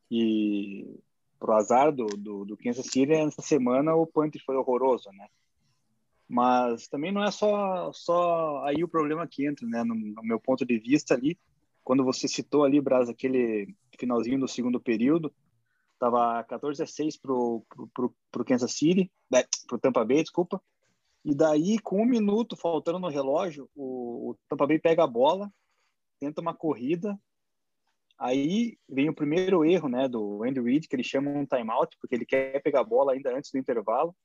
E 0.09 0.99
pro 1.39 1.53
azar 1.53 1.91
do, 1.91 2.05
do, 2.05 2.45
do 2.45 2.57
Kansas 2.57 2.85
City, 2.85 3.11
essa 3.11 3.41
semana 3.41 3.95
o 3.95 4.07
punt 4.07 4.37
foi 4.45 4.55
horroroso, 4.55 5.09
né? 5.11 5.27
Mas 6.29 6.87
também 6.87 7.11
não 7.11 7.23
é 7.23 7.31
só, 7.31 7.91
só 7.93 8.63
aí 8.65 8.83
o 8.83 8.87
problema 8.87 9.27
que 9.27 9.45
entra, 9.45 9.67
né? 9.67 9.83
No, 9.83 9.93
no 9.93 10.23
meu 10.23 10.39
ponto 10.39 10.65
de 10.65 10.79
vista 10.79 11.13
ali, 11.13 11.37
quando 11.83 12.03
você 12.03 12.27
citou 12.27 12.63
ali, 12.63 12.79
Braz, 12.79 13.09
aquele 13.09 13.75
finalzinho 13.99 14.39
do 14.39 14.47
segundo 14.47 14.79
período, 14.79 15.33
Tava 15.99 16.43
14 16.43 16.83
a 16.83 16.87
6 16.87 17.17
pro, 17.17 17.65
pro, 17.69 17.87
pro, 17.87 18.15
pro 18.31 18.45
Kansas 18.45 18.73
City, 18.73 19.11
né, 19.31 19.43
pro 19.67 19.79
Tampa 19.79 20.03
Bay, 20.03 20.21
desculpa. 20.21 20.61
E 21.23 21.33
daí, 21.33 21.79
com 21.79 22.01
um 22.01 22.05
minuto 22.05 22.57
faltando 22.57 22.99
no 22.99 23.07
relógio, 23.07 23.69
o, 23.75 24.31
o 24.31 24.37
Tampa 24.49 24.67
Bay 24.67 24.79
pega 24.79 25.03
a 25.03 25.07
bola, 25.07 25.51
tenta 26.19 26.41
uma 26.41 26.53
corrida. 26.53 27.17
Aí 28.17 28.77
vem 28.87 29.09
o 29.09 29.15
primeiro 29.15 29.63
erro, 29.63 29.87
né, 29.87 30.07
do 30.07 30.43
Andy 30.43 30.59
Reid, 30.59 30.87
que 30.87 30.95
ele 30.95 31.03
chama 31.03 31.31
um 31.31 31.45
timeout, 31.45 31.97
porque 31.99 32.15
ele 32.15 32.25
quer 32.25 32.61
pegar 32.61 32.81
a 32.81 32.85
bola 32.85 33.13
ainda 33.13 33.35
antes 33.35 33.51
do 33.51 33.57
intervalo. 33.57 34.15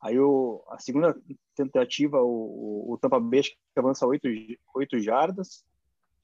Aí 0.00 0.18
o, 0.18 0.64
a 0.68 0.78
segunda 0.78 1.16
tentativa, 1.54 2.20
o, 2.20 2.92
o 2.92 2.98
Tampa 2.98 3.18
Bay 3.18 3.42
avança 3.76 4.06
8, 4.06 4.28
8 4.74 5.00
jardas, 5.00 5.64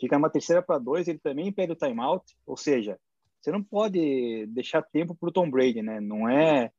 fica 0.01 0.17
numa 0.17 0.31
terceira 0.31 0.61
para 0.61 0.79
dois, 0.79 1.07
ele 1.07 1.19
também 1.19 1.53
pede 1.53 1.73
o 1.73 1.77
timeout, 1.77 2.25
ou 2.45 2.57
seja, 2.57 2.99
você 3.43 3.51
não 3.51 3.63
pode 3.63 4.47
deixar 4.47 4.83
tempo 4.83 5.17
para 5.17 5.29
o 5.29 5.33
Tom 5.33 5.51
Brady, 5.51 5.83
né? 5.83 6.01
Não 6.01 6.29
é, 6.29 6.71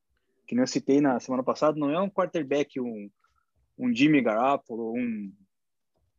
que 0.47 0.55
nem 0.55 0.63
eu 0.63 0.67
citei 0.67 1.01
na 1.01 1.19
semana 1.19 1.43
passada, 1.43 1.77
não 1.77 1.89
é 1.89 1.99
um 1.99 2.09
quarterback, 2.09 2.79
um, 2.79 3.09
um 3.77 3.93
Jimmy 3.93 4.21
Garoppolo, 4.21 4.93
um, 4.93 5.33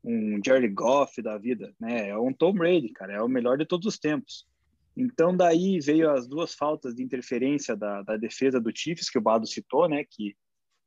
um 0.04 0.40
Goff 0.74 1.22
da 1.22 1.38
vida, 1.38 1.74
né? 1.80 2.10
É 2.10 2.18
um 2.18 2.30
Tom 2.30 2.52
Brady, 2.52 2.90
cara, 2.90 3.14
é 3.14 3.22
o 3.22 3.28
melhor 3.28 3.56
de 3.56 3.64
todos 3.64 3.86
os 3.86 3.98
tempos. 3.98 4.46
Então, 4.94 5.34
daí 5.34 5.80
veio 5.80 6.10
as 6.10 6.28
duas 6.28 6.54
faltas 6.54 6.94
de 6.94 7.02
interferência 7.02 7.74
da, 7.74 8.02
da 8.02 8.16
defesa 8.18 8.60
do 8.60 8.70
Chiefs, 8.74 9.08
que 9.08 9.18
o 9.18 9.22
Bado 9.22 9.46
citou, 9.46 9.88
né? 9.88 10.04
Que, 10.08 10.36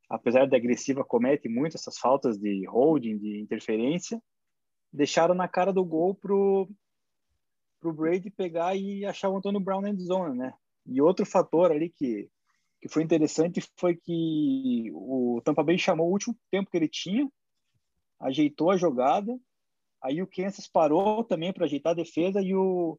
apesar 0.08 0.46
de 0.46 0.56
agressiva, 0.56 1.04
comete 1.04 1.50
muito 1.50 1.76
essas 1.76 1.98
faltas 1.98 2.38
de 2.38 2.64
holding, 2.68 3.18
de 3.18 3.40
interferência. 3.40 4.22
Deixaram 4.94 5.34
na 5.34 5.48
cara 5.48 5.74
do 5.74 5.84
gol 5.84 6.14
pro, 6.14 6.70
pro 7.80 7.94
Brady 7.94 8.30
pegar 8.30 8.76
e 8.76 9.06
achar 9.06 9.30
o 9.30 9.38
Antônio 9.38 9.60
Brown 9.60 9.82
na 9.82 9.94
zone, 9.94 10.38
né? 10.38 10.54
E 10.86 11.02
outro 11.02 11.26
fator 11.26 11.72
ali 11.72 11.90
que, 11.90 12.30
que 12.82 12.88
foi 12.88 13.04
interessante 13.04 13.62
foi 13.76 13.96
que 13.96 14.90
o 14.94 15.42
Tampa 15.44 15.64
Bay 15.64 15.78
chamou 15.78 16.08
o 16.08 16.12
último 16.12 16.36
tempo 16.50 16.70
que 16.70 16.78
ele 16.78 16.88
tinha, 16.88 17.30
ajeitou 18.20 18.72
a 18.72 18.78
jogada, 18.78 19.38
aí 20.02 20.22
o 20.22 20.28
Kansas 20.28 20.68
parou 20.68 21.24
também 21.24 21.52
para 21.54 21.66
ajeitar 21.66 21.92
a 21.92 21.96
defesa 21.96 22.42
e 22.42 22.56
o, 22.56 22.98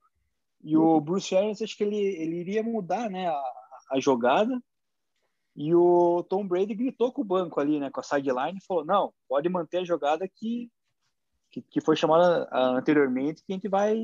e 0.62 0.76
o 0.76 1.00
Bruce 1.00 1.34
Arians, 1.34 1.62
acho 1.62 1.76
que 1.76 1.84
ele, 1.84 1.96
ele 1.96 2.36
iria 2.36 2.62
mudar 2.62 3.10
né, 3.10 3.28
a, 3.28 3.42
a 3.92 4.00
jogada, 4.00 4.60
e 5.56 5.74
o 5.74 6.22
Tom 6.22 6.46
Brady 6.46 6.74
gritou 6.74 7.12
com 7.12 7.22
o 7.22 7.24
banco 7.24 7.58
ali, 7.58 7.80
né, 7.80 7.90
com 7.90 8.00
a 8.00 8.02
sideline, 8.02 8.58
e 8.58 8.64
falou, 8.64 8.84
não, 8.84 9.12
pode 9.28 9.48
manter 9.48 9.78
a 9.78 9.84
jogada 9.84 10.28
que, 10.28 10.70
que, 11.50 11.62
que 11.62 11.80
foi 11.80 11.96
chamada 11.96 12.48
anteriormente, 12.52 13.42
que 13.44 13.52
a 13.52 13.56
gente 13.56 13.68
vai 13.68 13.96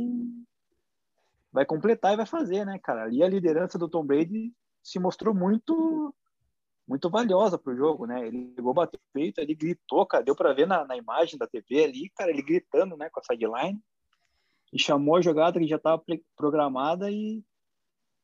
vai 1.54 1.64
completar 1.64 2.12
e 2.12 2.16
vai 2.16 2.26
fazer, 2.26 2.66
né, 2.66 2.80
cara? 2.82 3.04
Ali 3.04 3.22
a 3.22 3.28
liderança 3.28 3.78
do 3.78 3.88
Tom 3.88 4.04
Brady 4.04 4.52
se 4.82 4.98
mostrou 4.98 5.32
muito 5.32 6.12
muito 6.86 7.08
valiosa 7.08 7.56
pro 7.56 7.76
jogo, 7.76 8.06
né? 8.06 8.26
Ele 8.26 8.52
chegou 8.54 8.74
bater 8.74 9.00
peito, 9.12 9.40
ele 9.40 9.54
gritou, 9.54 10.04
cara, 10.04 10.24
deu 10.24 10.34
para 10.34 10.52
ver 10.52 10.66
na, 10.66 10.84
na, 10.84 10.96
imagem 10.96 11.38
da 11.38 11.46
TV 11.46 11.84
ali, 11.84 12.10
cara, 12.10 12.30
ele 12.30 12.42
gritando, 12.42 12.94
né, 12.94 13.08
com 13.08 13.20
a 13.20 13.22
sideline, 13.22 13.80
e 14.70 14.78
chamou 14.78 15.16
a 15.16 15.22
jogada 15.22 15.58
que 15.58 15.66
já 15.66 15.76
estava 15.76 16.02
programada 16.36 17.10
e, 17.10 17.42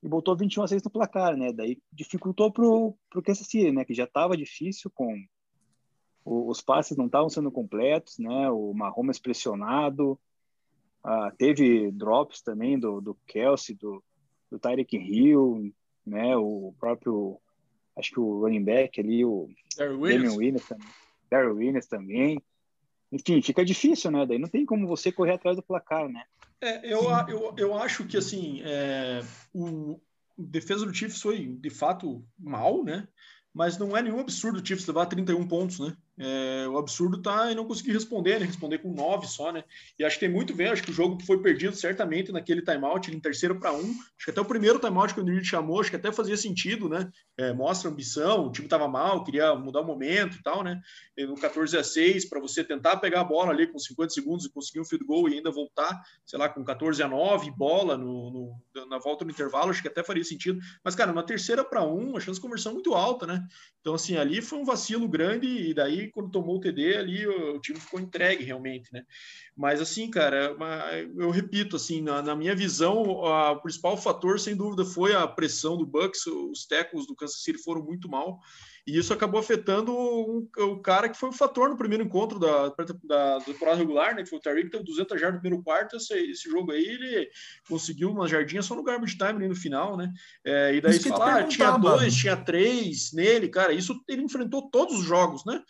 e 0.02 0.08
botou 0.08 0.36
21 0.36 0.64
a 0.64 0.68
6 0.68 0.82
no 0.82 0.90
placar, 0.90 1.36
né? 1.36 1.52
Daí 1.52 1.80
dificultou 1.92 2.52
pro 2.52 2.96
pro 3.08 3.22
Kansas 3.22 3.46
City, 3.46 3.70
né, 3.70 3.84
que 3.84 3.94
já 3.94 4.04
estava 4.04 4.36
difícil 4.36 4.90
com 4.92 5.14
o, 6.24 6.50
os 6.50 6.60
passes 6.60 6.96
não 6.96 7.06
estavam 7.06 7.30
sendo 7.30 7.50
completos, 7.50 8.18
né? 8.18 8.50
O 8.50 8.74
Mahomes 8.74 9.20
pressionado, 9.20 10.18
ah, 11.02 11.32
teve 11.36 11.90
drops 11.90 12.42
também 12.42 12.78
do, 12.78 13.00
do 13.00 13.16
Kelsey, 13.26 13.74
do, 13.74 14.02
do 14.50 14.58
Tyreek 14.58 14.96
Hill, 14.96 15.72
né? 16.06 16.36
O 16.36 16.74
próprio, 16.78 17.40
acho 17.96 18.10
que 18.10 18.20
o 18.20 18.40
running 18.40 18.64
back 18.64 19.00
ali, 19.00 19.24
o 19.24 19.48
Damian 19.76 20.34
Williams, 20.34 20.68
Darryl 21.30 21.54
Williams 21.54 21.86
também. 21.86 22.42
Enfim, 23.12 23.40
fica 23.42 23.64
difícil, 23.64 24.10
né? 24.10 24.26
Daí 24.26 24.38
não 24.38 24.48
tem 24.48 24.66
como 24.66 24.86
você 24.86 25.10
correr 25.10 25.32
atrás 25.32 25.56
do 25.56 25.62
placar, 25.62 26.08
né? 26.08 26.24
É, 26.60 26.92
eu, 26.92 27.02
eu, 27.28 27.54
eu 27.56 27.74
acho 27.74 28.04
que, 28.04 28.16
assim, 28.16 28.60
é, 28.62 29.22
o, 29.52 29.92
o 30.36 30.42
defesa 30.42 30.84
do 30.84 30.94
Chiefs 30.94 31.20
foi, 31.20 31.46
de 31.46 31.70
fato, 31.70 32.24
mal, 32.38 32.84
né? 32.84 33.08
Mas 33.52 33.78
não 33.78 33.96
é 33.96 34.02
nenhum 34.02 34.20
absurdo 34.20 34.60
o 34.60 34.66
Chiefs 34.66 34.86
levar 34.86 35.06
31 35.06 35.48
pontos, 35.48 35.80
né? 35.80 35.96
É, 36.22 36.68
o 36.68 36.76
absurdo 36.76 37.22
tá 37.22 37.50
em 37.50 37.54
não 37.54 37.64
conseguir 37.64 37.92
responder, 37.92 38.38
né? 38.38 38.44
Responder 38.44 38.76
com 38.78 38.92
nove 38.92 39.26
só, 39.26 39.50
né? 39.50 39.64
E 39.98 40.04
acho 40.04 40.16
que 40.16 40.26
tem 40.26 40.28
muito 40.28 40.54
ver, 40.54 40.68
acho 40.68 40.82
que 40.82 40.90
o 40.90 40.94
jogo 40.94 41.18
foi 41.24 41.40
perdido 41.40 41.74
certamente 41.74 42.30
naquele 42.30 42.60
timeout, 42.60 43.10
em 43.10 43.18
terceiro 43.18 43.58
para 43.58 43.72
um. 43.72 43.90
Acho 43.90 44.26
que 44.26 44.30
até 44.30 44.40
o 44.42 44.44
primeiro 44.44 44.78
timeout 44.78 45.14
que 45.14 45.20
o 45.20 45.24
Nerd 45.24 45.42
chamou, 45.46 45.80
acho 45.80 45.88
que 45.88 45.96
até 45.96 46.12
fazia 46.12 46.36
sentido, 46.36 46.90
né? 46.90 47.10
É, 47.38 47.54
mostra 47.54 47.88
ambição, 47.88 48.48
o 48.48 48.52
time 48.52 48.68
tava 48.68 48.86
mal, 48.86 49.24
queria 49.24 49.54
mudar 49.54 49.80
o 49.80 49.86
momento 49.86 50.36
e 50.36 50.42
tal, 50.42 50.62
né? 50.62 50.78
E 51.16 51.24
no 51.24 51.36
14 51.36 51.78
a 51.78 51.82
6, 51.82 52.28
para 52.28 52.38
você 52.38 52.62
tentar 52.62 52.98
pegar 52.98 53.22
a 53.22 53.24
bola 53.24 53.50
ali 53.50 53.66
com 53.66 53.78
50 53.78 54.12
segundos 54.12 54.44
e 54.44 54.52
conseguir 54.52 54.80
um 54.80 54.84
field 54.84 55.06
goal 55.06 55.26
e 55.26 55.36
ainda 55.36 55.50
voltar, 55.50 56.02
sei 56.26 56.38
lá, 56.38 56.50
com 56.50 56.62
14 56.62 57.02
a 57.02 57.08
9, 57.08 57.50
bola 57.52 57.96
no, 57.96 58.30
no 58.30 58.86
na 58.90 58.98
volta 58.98 59.24
no 59.24 59.30
intervalo, 59.30 59.70
acho 59.70 59.80
que 59.80 59.88
até 59.88 60.02
faria 60.02 60.24
sentido. 60.24 60.60
Mas, 60.84 60.94
cara, 60.94 61.12
na 61.12 61.22
terceira 61.22 61.64
para 61.64 61.82
um, 61.82 62.14
a 62.16 62.20
chance 62.20 62.38
de 62.38 62.42
conversão 62.42 62.74
muito 62.74 62.94
alta, 62.94 63.26
né? 63.26 63.42
Então, 63.80 63.94
assim, 63.94 64.16
ali 64.16 64.42
foi 64.42 64.58
um 64.58 64.64
vacilo 64.64 65.08
grande 65.08 65.46
e 65.46 65.72
daí 65.72 66.09
quando 66.10 66.30
tomou 66.30 66.56
o 66.56 66.60
TD 66.60 66.96
ali, 66.96 67.26
o, 67.26 67.56
o, 67.56 67.60
time 67.60 67.78
ficou 67.78 68.00
entregue 68.00 68.44
realmente, 68.44 68.92
né? 68.92 69.04
Mas 69.56 69.80
assim, 69.80 70.10
cara, 70.10 70.56
eu 71.16 71.30
repito, 71.30 71.76
assim, 71.76 72.00
na, 72.00 72.22
na, 72.22 72.34
minha 72.34 72.54
visão, 72.54 73.02
o 73.02 73.60
principal 73.60 73.96
fator, 73.96 74.38
sem 74.40 74.56
dúvida, 74.56 74.84
foi 74.84 75.14
a 75.14 75.26
pressão 75.26 75.76
do 75.76 75.86
Bucks. 75.86 76.26
Os 76.26 76.66
tackles 76.66 77.06
do 77.06 77.14
Kansas 77.14 77.42
City 77.42 77.58
foram 77.62 77.82
muito 77.82 78.08
mal. 78.08 78.40
E 78.86 78.98
isso 78.98 79.12
acabou 79.12 79.38
afetando 79.38 79.92
o, 79.94 80.48
o 80.58 80.80
cara 80.80 81.08
que 81.08 81.16
foi 81.16 81.28
o 81.28 81.32
fator 81.32 81.68
no 81.68 81.76
primeiro 81.76 82.02
encontro 82.02 82.38
da, 82.38 82.68
da, 82.68 83.38
da 83.38 83.44
temporada 83.44 83.76
regular, 83.76 84.14
né? 84.14 84.22
Que 84.22 84.28
foi 84.28 84.38
o 84.38 84.42
Tariq, 84.42 84.70
teve 84.70 84.84
200 84.84 85.20
jardas 85.20 85.36
no 85.36 85.40
primeiro 85.40 85.62
quarto. 85.62 85.96
Esse, 85.96 86.14
esse, 86.14 86.50
jogo 86.50 86.72
aí, 86.72 86.84
ele 86.84 87.30
conseguiu 87.68 88.10
uma 88.10 88.26
jardinha 88.26 88.62
só 88.62 88.74
no 88.74 88.82
garbage 88.82 89.16
time 89.16 89.30
ali 89.30 89.48
no 89.48 89.54
final, 89.54 89.96
né? 89.96 90.12
É, 90.44 90.74
e 90.74 90.80
daí 90.80 90.94
você 90.94 91.08
fala, 91.08 91.40
ah, 91.40 91.44
tinha 91.44 91.76
dois, 91.76 92.14
tinha 92.14 92.36
três 92.36 93.12
nele, 93.12 93.48
cara. 93.48 93.72
Isso 93.72 94.02
ele 94.08 94.22
enfrentou 94.22 94.70
todos 94.70 94.98
os 94.98 95.04
jogos, 95.04 95.44
né? 95.44 95.62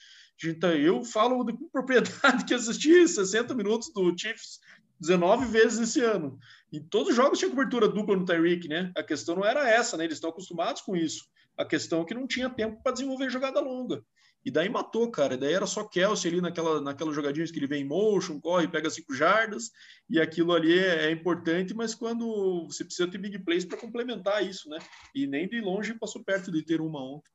Então, 0.44 0.72
eu 0.72 1.04
falo 1.04 1.44
com 1.44 1.68
propriedade 1.68 2.44
que 2.46 2.54
assisti 2.54 3.06
60 3.06 3.54
minutos 3.54 3.92
do 3.92 4.16
Chiefs 4.16 4.60
19 5.00 5.46
vezes 5.46 5.78
esse 5.78 6.00
ano. 6.00 6.38
E 6.70 6.78
todos 6.78 7.08
os 7.08 7.16
jogos 7.16 7.38
tinha 7.38 7.50
cobertura 7.50 7.88
dupla 7.88 8.16
no 8.16 8.24
Tyreek, 8.24 8.68
né? 8.68 8.92
A 8.96 9.02
questão 9.02 9.36
não 9.36 9.44
era 9.44 9.68
essa, 9.68 9.96
né? 9.96 10.04
Eles 10.04 10.16
estão 10.16 10.30
acostumados 10.30 10.82
com 10.82 10.94
isso. 10.94 11.24
A 11.56 11.64
questão 11.64 12.02
é 12.02 12.04
que 12.04 12.14
não 12.14 12.26
tinha 12.26 12.50
tempo 12.50 12.82
para 12.82 12.92
desenvolver 12.92 13.30
jogada 13.30 13.60
longa. 13.60 14.02
E 14.44 14.50
daí 14.50 14.68
matou, 14.68 15.10
cara. 15.10 15.34
E 15.34 15.36
daí 15.36 15.52
era 15.52 15.66
só 15.66 15.84
Kelsey 15.84 16.30
ali 16.30 16.40
naquela, 16.40 16.80
naquela 16.80 17.12
jogadinha 17.12 17.46
que 17.46 17.58
ele 17.58 17.66
vem 17.66 17.82
em 17.82 17.88
motion, 17.88 18.40
corre, 18.40 18.68
pega 18.68 18.88
cinco 18.88 19.14
jardas, 19.14 19.70
e 20.08 20.20
aquilo 20.20 20.54
ali 20.54 20.78
é, 20.78 21.06
é 21.06 21.10
importante, 21.10 21.74
mas 21.74 21.94
quando 21.94 22.66
você 22.66 22.84
precisa 22.84 23.10
ter 23.10 23.18
big 23.18 23.38
plays 23.40 23.64
para 23.64 23.78
complementar 23.78 24.46
isso, 24.46 24.68
né? 24.68 24.78
E 25.14 25.26
nem 25.26 25.48
de 25.48 25.60
longe 25.60 25.98
passou 25.98 26.24
perto 26.24 26.50
de 26.50 26.62
ter 26.62 26.80
uma 26.80 27.02
ontem. 27.02 27.30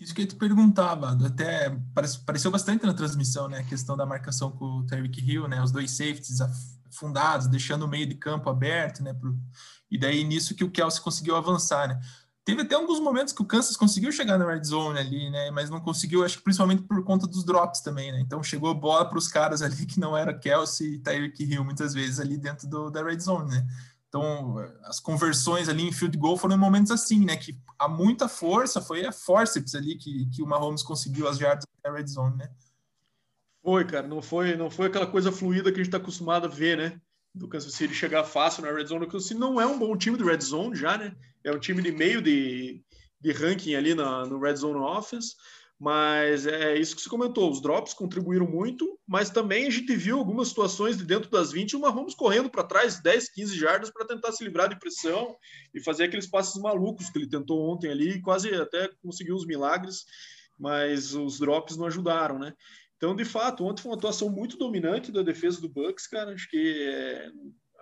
Isso 0.00 0.14
que 0.14 0.22
eu 0.22 0.26
te 0.28 0.36
perguntava, 0.36 1.18
até 1.26 1.66
apareceu 1.66 2.50
bastante 2.50 2.86
na 2.86 2.94
transmissão, 2.94 3.48
né? 3.48 3.58
A 3.58 3.64
questão 3.64 3.96
da 3.96 4.06
marcação 4.06 4.50
com 4.52 4.64
o 4.64 4.86
Tyreek 4.86 5.20
Hill, 5.20 5.48
né? 5.48 5.60
Os 5.62 5.72
dois 5.72 5.90
safeties 5.90 6.40
afundados, 6.88 7.48
deixando 7.48 7.84
o 7.84 7.88
meio 7.88 8.06
de 8.06 8.14
campo 8.14 8.48
aberto, 8.48 9.02
né? 9.02 9.12
Pro, 9.12 9.36
e 9.90 9.98
daí 9.98 10.22
nisso 10.24 10.54
que 10.54 10.64
o 10.64 10.70
Kelsey 10.70 11.02
conseguiu 11.02 11.36
avançar, 11.36 11.88
né? 11.88 12.00
Teve 12.44 12.62
até 12.62 12.76
alguns 12.76 12.98
momentos 12.98 13.34
que 13.34 13.42
o 13.42 13.44
Kansas 13.44 13.76
conseguiu 13.76 14.10
chegar 14.10 14.38
na 14.38 14.46
red 14.46 14.64
zone 14.64 14.98
ali, 14.98 15.28
né? 15.28 15.50
Mas 15.50 15.68
não 15.68 15.80
conseguiu, 15.80 16.24
acho 16.24 16.38
que 16.38 16.44
principalmente 16.44 16.82
por 16.82 17.04
conta 17.04 17.26
dos 17.26 17.44
drops 17.44 17.82
também, 17.82 18.10
né? 18.10 18.20
Então 18.20 18.42
chegou 18.42 18.70
a 18.70 18.74
bola 18.74 19.06
para 19.06 19.18
os 19.18 19.28
caras 19.28 19.60
ali 19.60 19.84
que 19.84 20.00
não 20.00 20.16
era 20.16 20.32
Kelsey 20.32 20.94
e 20.94 20.98
Tyreek 20.98 21.44
Hill 21.44 21.62
muitas 21.62 21.92
vezes 21.92 22.18
ali 22.18 22.38
dentro 22.38 22.66
do, 22.66 22.88
da 22.88 23.04
red 23.04 23.18
zone, 23.20 23.50
né? 23.50 23.66
Então, 24.08 24.56
as 24.84 24.98
conversões 24.98 25.68
ali 25.68 25.82
em 25.82 25.92
field 25.92 26.16
goal 26.16 26.36
foram 26.36 26.56
em 26.56 26.58
momentos 26.58 26.90
assim, 26.90 27.24
né? 27.24 27.36
Que 27.36 27.58
há 27.78 27.86
muita 27.86 28.26
força, 28.26 28.80
foi 28.80 29.04
a 29.04 29.12
forceps 29.12 29.74
ali 29.74 29.96
que, 29.96 30.26
que 30.30 30.42
o 30.42 30.46
Mahomes 30.46 30.82
conseguiu 30.82 31.28
as 31.28 31.38
jardas 31.38 31.66
da 31.82 31.92
red 31.92 32.06
zone, 32.06 32.36
né? 32.36 32.50
Foi, 33.62 33.84
cara, 33.84 34.06
não 34.06 34.22
foi, 34.22 34.56
não 34.56 34.70
foi 34.70 34.86
aquela 34.86 35.06
coisa 35.06 35.30
fluida 35.30 35.70
que 35.70 35.78
a 35.78 35.82
gente 35.82 35.88
está 35.88 35.98
acostumado 35.98 36.46
a 36.46 36.48
ver, 36.48 36.78
né? 36.78 37.00
Do 37.34 37.48
Kansas 37.48 37.74
City 37.74 37.94
chegar 37.94 38.24
fácil 38.24 38.62
na 38.64 38.72
red 38.72 38.86
zone. 38.86 39.04
O 39.04 39.08
Kansas 39.08 39.28
City 39.28 39.38
não 39.38 39.60
é 39.60 39.66
um 39.66 39.78
bom 39.78 39.94
time 39.94 40.16
de 40.16 40.24
red 40.24 40.40
zone 40.40 40.74
já, 40.74 40.96
né? 40.96 41.14
É 41.44 41.52
um 41.52 41.58
time 41.58 41.82
de 41.82 41.92
meio 41.92 42.22
de, 42.22 42.82
de 43.20 43.32
ranking 43.32 43.74
ali 43.74 43.94
na, 43.94 44.24
no 44.24 44.40
red 44.40 44.56
zone 44.56 44.78
offense. 44.78 45.36
Mas 45.80 46.44
é 46.44 46.76
isso 46.76 46.96
que 46.96 47.02
você 47.02 47.08
comentou, 47.08 47.48
os 47.48 47.62
drops 47.62 47.94
contribuíram 47.94 48.46
muito, 48.46 48.98
mas 49.06 49.30
também 49.30 49.66
a 49.66 49.70
gente 49.70 49.94
viu 49.94 50.18
algumas 50.18 50.48
situações 50.48 50.98
de 50.98 51.04
dentro 51.04 51.30
das 51.30 51.52
20 51.52 51.76
o 51.76 51.80
Mahomes 51.80 52.16
correndo 52.16 52.50
para 52.50 52.64
trás 52.64 53.00
10, 53.00 53.30
15 53.30 53.56
jardas 53.56 53.90
para 53.90 54.06
tentar 54.06 54.32
se 54.32 54.42
livrar 54.42 54.68
de 54.68 54.78
pressão 54.78 55.36
e 55.72 55.80
fazer 55.80 56.04
aqueles 56.04 56.26
passes 56.26 56.60
malucos 56.60 57.08
que 57.10 57.18
ele 57.18 57.28
tentou 57.28 57.70
ontem 57.70 57.92
ali 57.92 58.20
quase 58.20 58.52
até 58.52 58.90
conseguiu 59.00 59.36
os 59.36 59.46
milagres, 59.46 60.04
mas 60.58 61.14
os 61.14 61.38
drops 61.38 61.76
não 61.76 61.86
ajudaram, 61.86 62.40
né? 62.40 62.54
Então, 62.96 63.14
de 63.14 63.24
fato, 63.24 63.64
ontem 63.64 63.80
foi 63.80 63.92
uma 63.92 63.96
atuação 63.96 64.28
muito 64.28 64.56
dominante 64.56 65.12
da 65.12 65.22
defesa 65.22 65.60
do 65.60 65.68
Bucks, 65.68 66.08
cara, 66.08 66.32
acho 66.32 66.50
que 66.50 66.88
é 66.88 67.30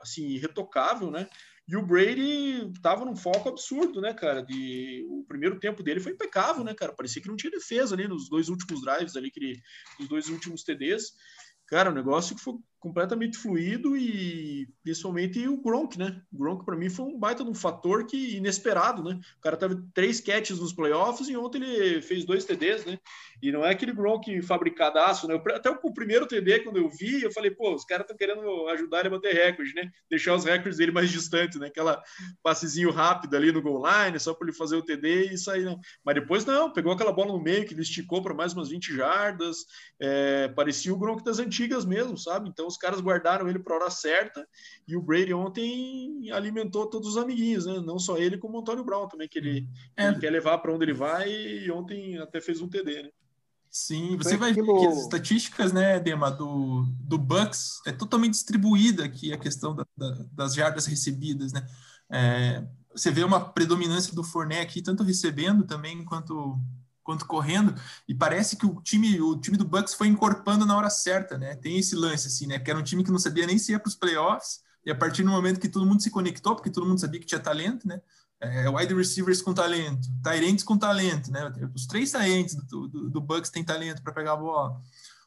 assim, 0.03 0.27
irretocável, 0.27 1.11
né? 1.11 1.27
E 1.69 1.77
o 1.77 1.85
Brady 1.85 2.71
tava 2.81 3.05
num 3.05 3.17
foco 3.17 3.49
absurdo, 3.49 4.01
né, 4.01 4.15
cara? 4.15 4.41
De, 4.41 5.05
o 5.09 5.25
primeiro 5.27 5.59
tempo 5.59 5.83
dele 5.83 5.99
foi 5.99 6.13
impecável, 6.13 6.63
né, 6.63 6.73
cara? 6.75 6.93
Parecia 6.93 7.21
que 7.21 7.29
não 7.29 7.37
tinha 7.37 7.51
defesa 7.51 7.95
ali 7.95 8.07
nos 8.07 8.29
dois 8.29 8.49
últimos 8.49 8.83
drives 8.83 9.17
ali, 9.17 9.31
que 9.31 9.41
ele, 9.41 9.63
nos 9.99 10.09
dois 10.09 10.29
últimos 10.29 10.63
TDs. 10.63 11.13
Cara, 11.67 11.91
o 11.91 11.95
negócio 11.95 12.37
que 12.37 12.43
foi 12.43 12.55
completamente 12.79 13.37
fluido 13.39 13.97
e 13.97 14.69
principalmente 14.83 15.47
o 15.49 15.61
Gronk, 15.61 15.99
né? 15.99 16.23
O 16.33 16.39
Gronk 16.39 16.65
para 16.65 16.77
mim 16.77 16.89
foi 16.89 17.07
um 17.07 17.19
baita 17.19 17.43
de 17.43 17.51
um 17.51 17.55
fator 17.55 18.07
que 18.07 18.37
inesperado, 18.37 19.03
né? 19.03 19.19
O 19.39 19.41
cara 19.41 19.57
teve 19.57 19.77
três 19.95 20.21
catches 20.21 20.61
nos 20.61 20.73
playoffs 20.73 21.29
e 21.29 21.37
ontem 21.37 21.63
ele 21.63 22.03
fez 22.03 22.25
dois 22.25 22.45
TDs, 22.45 22.85
né? 22.85 22.99
E 23.43 23.51
não 23.51 23.65
é 23.65 23.71
aquele 23.71 23.93
Gronk 23.93 24.41
fabricadaço, 24.43 25.27
né? 25.27 25.41
Até 25.55 25.71
o 25.71 25.93
primeiro 25.93 26.27
TD 26.27 26.61
quando 26.61 26.77
eu 26.77 26.89
vi, 26.89 27.23
eu 27.23 27.33
falei, 27.33 27.51
pô, 27.51 27.75
os 27.75 27.85
caras 27.85 28.05
estão 28.05 28.17
querendo 28.17 28.69
ajudar 28.69 29.01
ele 29.01 29.09
a 29.09 29.11
bater 29.13 29.35
recorde, 29.35 29.75
né? 29.75 29.91
Deixar 30.09 30.35
os 30.35 30.45
recordes 30.45 30.79
dele 30.79 30.93
mais 30.93 31.11
distantes, 31.11 31.59
né? 31.59 31.67
Aquela 31.67 32.03
passezinho 32.43 32.91
rápido 32.91 33.35
ali 33.37 33.51
no 33.51 33.63
goal 33.63 33.83
line, 33.85 34.21
só 34.21 34.35
para 34.35 34.49
ele 34.49 34.57
fazer 34.57 34.77
o 34.77 34.83
TD 34.83 35.33
e 35.33 35.39
sair, 35.39 35.65
não. 35.65 35.79
Mas 36.05 36.15
depois 36.15 36.45
não, 36.45 36.73
pegou 36.73 36.93
aquela 36.93 37.13
bola 37.13 37.33
no 37.33 37.43
meio 37.43 37.67
que 37.67 37.75
ele 37.75 37.83
esticou 37.83 38.23
para 38.23 38.35
mais 38.35 38.53
umas 38.53 38.69
20 38.69 38.95
jardas, 38.95 39.65
é, 40.01 40.49
parecia 40.49 40.93
o 40.93 40.99
Gronk 40.99 41.25
das 41.25 41.39
antigas 41.39 41.85
mesmo, 41.85 42.17
sabe? 42.17 42.49
Então 42.49 42.66
os 42.67 42.77
caras 42.77 43.01
guardaram 43.01 43.49
ele 43.49 43.59
para 43.59 43.75
a 43.75 43.79
hora 43.79 43.91
certa 43.91 44.47
e 44.87 44.97
o 44.97 45.03
Brady 45.03 45.33
ontem 45.33 46.31
alimentou 46.33 46.87
todos 46.87 47.11
os 47.11 47.17
amiguinhos, 47.17 47.67
né? 47.67 47.81
Não 47.81 47.99
só 47.99 48.19
ele, 48.19 48.39
como 48.39 48.57
o 48.57 48.61
Antônio 48.61 48.85
Brown 48.85 49.09
também, 49.09 49.29
que 49.29 49.39
ele, 49.39 49.69
é. 49.97 50.09
ele 50.09 50.19
quer 50.19 50.31
levar 50.31 50.59
para 50.59 50.73
onde 50.73 50.85
ele 50.85 50.95
vai 50.95 51.31
e 51.31 51.71
ontem 51.71 52.19
até 52.19 52.41
fez 52.41 52.61
um 52.61 52.69
TD, 52.69 53.05
né? 53.05 53.11
Sim, 53.71 54.17
você 54.17 54.37
vai 54.37 54.53
aquilo... 54.53 54.67
ver 54.67 54.81
que 54.81 54.87
as 54.87 55.03
estatísticas, 55.03 55.73
né, 55.73 56.01
Dema, 56.01 56.31
do, 56.31 56.87
do 57.01 57.19
Bucks 57.19 57.83
é 57.87 57.93
totalmente 57.93 58.33
distribuída 58.33 59.05
aqui 59.05 59.33
a 59.33 59.39
questão 59.39 59.75
da, 59.75 59.87
da, 59.95 60.25
das 60.33 60.55
jardas 60.55 60.87
recebidas, 60.87 61.53
né? 61.53 61.67
É, 62.11 62.67
você 62.95 63.11
vê 63.11 63.23
uma 63.23 63.41
predominância 63.41 64.15
do 64.15 64.25
Fournette 64.25 64.63
aqui, 64.63 64.83
tanto 64.83 65.03
recebendo 65.03 65.67
também 65.67 66.03
quanto 66.05 66.59
quanto 67.07 67.25
correndo, 67.25 67.73
e 68.09 68.15
parece 68.15 68.57
que 68.57 68.67
o 68.67 68.83
time, 68.83 69.21
o 69.21 69.39
time 69.39 69.57
do 69.57 69.65
Bucks 69.65 69.95
foi 69.95 70.09
encorpando 70.09 70.67
na 70.67 70.77
hora 70.77 70.91
certa, 70.91 71.39
né? 71.39 71.55
Tem 71.55 71.79
esse 71.79 71.95
lance 71.95 72.27
assim, 72.27 72.49
né? 72.49 72.59
Que 72.59 72.69
era 72.69 72.79
um 72.79 72.83
time 72.83 73.05
que 73.05 73.13
não 73.13 73.19
sabia 73.19 73.47
nem 73.47 73.57
se 73.57 73.71
ia 73.71 73.79
para 73.79 73.89
os 73.89 73.95
playoffs, 73.95 74.61
e 74.85 74.91
a 74.91 74.95
partir 74.95 75.23
do 75.23 75.31
momento 75.31 75.61
que 75.61 75.69
todo 75.69 75.87
mundo 75.87 76.03
se 76.03 76.11
conectou, 76.11 76.57
porque 76.57 76.69
todo 76.69 76.87
mundo 76.87 77.01
sabia 77.01 77.21
que 77.21 77.27
tinha 77.27 77.41
talento, 77.41 77.87
né? 77.87 78.01
É, 78.41 78.69
wide 78.69 78.93
receivers 78.93 79.41
com 79.41 79.55
talento, 79.55 80.09
Tyrants 80.23 80.63
com 80.63 80.77
talento, 80.77 81.31
né? 81.31 81.51
Os 81.75 81.87
três 81.87 82.11
Tyrants 82.11 82.55
do, 82.55 82.89
do, 82.89 83.09
do 83.09 83.21
Bucks 83.21 83.51
têm 83.51 83.65
talento 83.65 84.03
para 84.03 84.13
pegar 84.13 84.33
a 84.33 84.37
bola. 84.37 84.83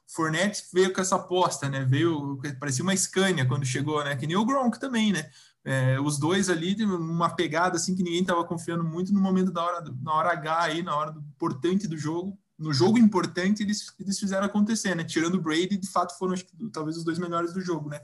Fournette 0.06 0.64
veio 0.74 0.92
com 0.92 1.02
essa 1.02 1.16
aposta, 1.16 1.70
né? 1.70 1.86
Veio, 1.86 2.40
parecia 2.60 2.84
uma 2.84 2.96
Scania 2.96 3.46
quando 3.46 3.66
chegou, 3.66 4.04
né? 4.04 4.16
Que 4.16 4.28
nem 4.28 4.36
o 4.36 4.46
Gronk 4.46 4.80
também, 4.80 5.12
né? 5.14 5.30
É, 5.66 6.00
os 6.00 6.18
dois 6.18 6.50
ali, 6.50 6.76
uma 6.84 7.36
pegada 7.36 7.76
assim 7.76 7.96
que 7.96 8.04
ninguém 8.04 8.22
estava 8.22 8.44
confiando 8.46 8.84
muito 8.84 9.14
no 9.14 9.22
momento 9.22 9.52
da 9.52 9.64
hora, 9.64 9.94
na 10.02 10.14
hora 10.14 10.32
H 10.32 10.64
aí, 10.64 10.82
na 10.82 10.96
hora 10.96 11.12
do 11.12 11.20
importante 11.20 11.88
do 11.88 11.98
jogo. 11.98 12.38
No 12.58 12.74
jogo 12.74 12.98
importante, 12.98 13.64
eles, 13.64 13.94
eles 14.00 14.20
fizeram 14.20 14.46
acontecer, 14.46 14.96
né? 14.96 15.04
Tirando 15.04 15.36
o 15.36 15.42
Brady, 15.42 15.78
de 15.78 15.90
fato 15.90 16.18
foram 16.18 16.34
acho, 16.34 16.46
talvez 16.74 16.98
os 16.98 17.04
dois 17.04 17.18
melhores 17.18 17.54
do 17.54 17.62
jogo, 17.62 17.90
né? 17.90 18.02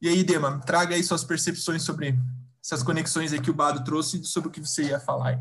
E 0.00 0.08
aí, 0.08 0.22
Dema, 0.22 0.60
traga 0.60 0.94
aí 0.94 1.02
suas 1.02 1.24
percepções 1.24 1.82
sobre 1.82 2.14
essas 2.62 2.82
conexões 2.82 3.32
aí 3.32 3.40
que 3.40 3.50
o 3.50 3.54
Bado 3.54 3.82
trouxe 3.84 4.22
sobre 4.24 4.48
o 4.48 4.52
que 4.52 4.60
você 4.60 4.84
ia 4.84 5.00
falar 5.00 5.30
aí. 5.30 5.38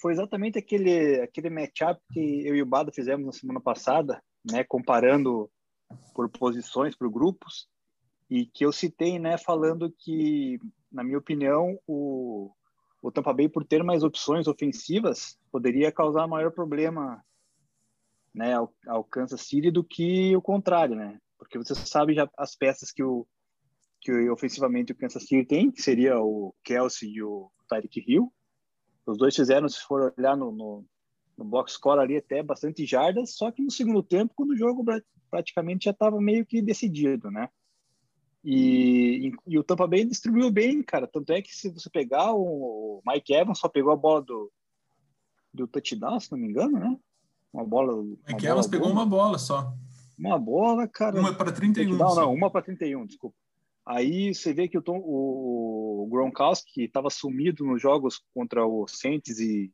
Foi 0.00 0.12
exatamente 0.12 0.58
aquele, 0.58 1.20
aquele 1.20 1.50
matchup 1.50 2.00
que 2.12 2.46
eu 2.46 2.54
e 2.54 2.62
o 2.62 2.66
Bado 2.66 2.92
fizemos 2.92 3.26
na 3.26 3.32
semana 3.32 3.60
passada, 3.60 4.22
né? 4.50 4.64
Comparando 4.64 5.50
por 6.14 6.28
posições, 6.28 6.96
por 6.96 7.10
grupos 7.10 7.66
e 8.30 8.46
que 8.46 8.64
eu 8.64 8.72
citei, 8.72 9.18
né, 9.18 9.38
falando 9.38 9.90
que, 9.90 10.58
na 10.92 11.02
minha 11.02 11.18
opinião, 11.18 11.78
o, 11.86 12.50
o 13.02 13.10
Tampa 13.10 13.32
Bay, 13.32 13.48
por 13.48 13.64
ter 13.64 13.82
mais 13.82 14.02
opções 14.02 14.46
ofensivas, 14.46 15.38
poderia 15.50 15.90
causar 15.90 16.26
maior 16.26 16.52
problema 16.52 17.22
né, 18.34 18.54
ao, 18.54 18.72
ao 18.86 19.04
Kansas 19.04 19.40
City 19.42 19.70
do 19.70 19.82
que 19.82 20.36
o 20.36 20.42
contrário, 20.42 20.94
né? 20.94 21.18
Porque 21.38 21.56
você 21.56 21.74
sabe 21.74 22.14
já 22.14 22.28
as 22.36 22.54
peças 22.54 22.92
que 22.92 23.02
o 23.02 23.26
que 24.00 24.30
ofensivamente 24.30 24.92
o 24.92 24.94
Kansas 24.94 25.24
City 25.24 25.44
tem, 25.44 25.70
que 25.70 25.82
seria 25.82 26.20
o 26.20 26.54
Kelsey 26.62 27.14
e 27.14 27.22
o 27.22 27.50
Tyreek 27.68 28.04
Hill. 28.06 28.32
Os 29.04 29.18
dois 29.18 29.34
fizeram, 29.34 29.68
se 29.68 29.80
for 29.80 30.14
olhar 30.16 30.36
no, 30.36 30.52
no, 30.52 30.86
no 31.36 31.44
box 31.44 31.72
score 31.72 32.00
ali, 32.00 32.16
até 32.16 32.42
bastante 32.42 32.86
jardas, 32.86 33.34
só 33.34 33.50
que 33.50 33.62
no 33.62 33.70
segundo 33.70 34.02
tempo, 34.02 34.34
quando 34.36 34.50
o 34.50 34.56
jogo 34.56 34.84
praticamente 35.30 35.86
já 35.86 35.90
estava 35.90 36.20
meio 36.20 36.46
que 36.46 36.62
decidido, 36.62 37.30
né? 37.30 37.48
E, 38.50 39.30
e, 39.46 39.58
o 39.58 39.62
Tampa 39.62 39.86
Bay 39.86 40.06
distribuiu 40.06 40.50
bem, 40.50 40.82
cara. 40.82 41.06
Tanto 41.06 41.34
é 41.34 41.42
que 41.42 41.54
se 41.54 41.68
você 41.68 41.90
pegar 41.90 42.32
o 42.32 43.02
Mike 43.06 43.34
Evans 43.34 43.58
só 43.58 43.68
pegou 43.68 43.92
a 43.92 43.96
bola 43.96 44.22
do, 44.22 44.50
do 45.52 45.66
touchdown, 45.66 46.18
se 46.18 46.32
não 46.32 46.38
me 46.38 46.48
engano, 46.48 46.78
né? 46.78 46.98
Uma 47.52 47.66
bola. 47.66 47.92
Uma 47.92 48.04
Mike 48.04 48.40
bola 48.40 48.48
Evans 48.48 48.66
boa. 48.66 48.70
pegou 48.70 48.90
uma 48.90 49.04
bola 49.04 49.38
só. 49.38 49.70
Uma 50.18 50.38
bola, 50.38 50.88
cara. 50.88 51.20
Uma 51.20 51.34
para 51.34 51.52
31. 51.52 51.94
Não, 51.94 52.14
não, 52.14 52.32
uma 52.32 52.50
para 52.50 52.62
31, 52.62 53.04
desculpa. 53.04 53.36
Aí 53.84 54.34
você 54.34 54.54
vê 54.54 54.66
que 54.66 54.78
o, 54.78 54.82
Tom, 54.82 54.96
o 54.96 56.08
Gronkowski 56.10 56.84
estava 56.84 57.10
sumido 57.10 57.66
nos 57.66 57.82
jogos 57.82 58.22
contra 58.32 58.64
o 58.64 58.88
Saints 58.88 59.38
e, 59.40 59.70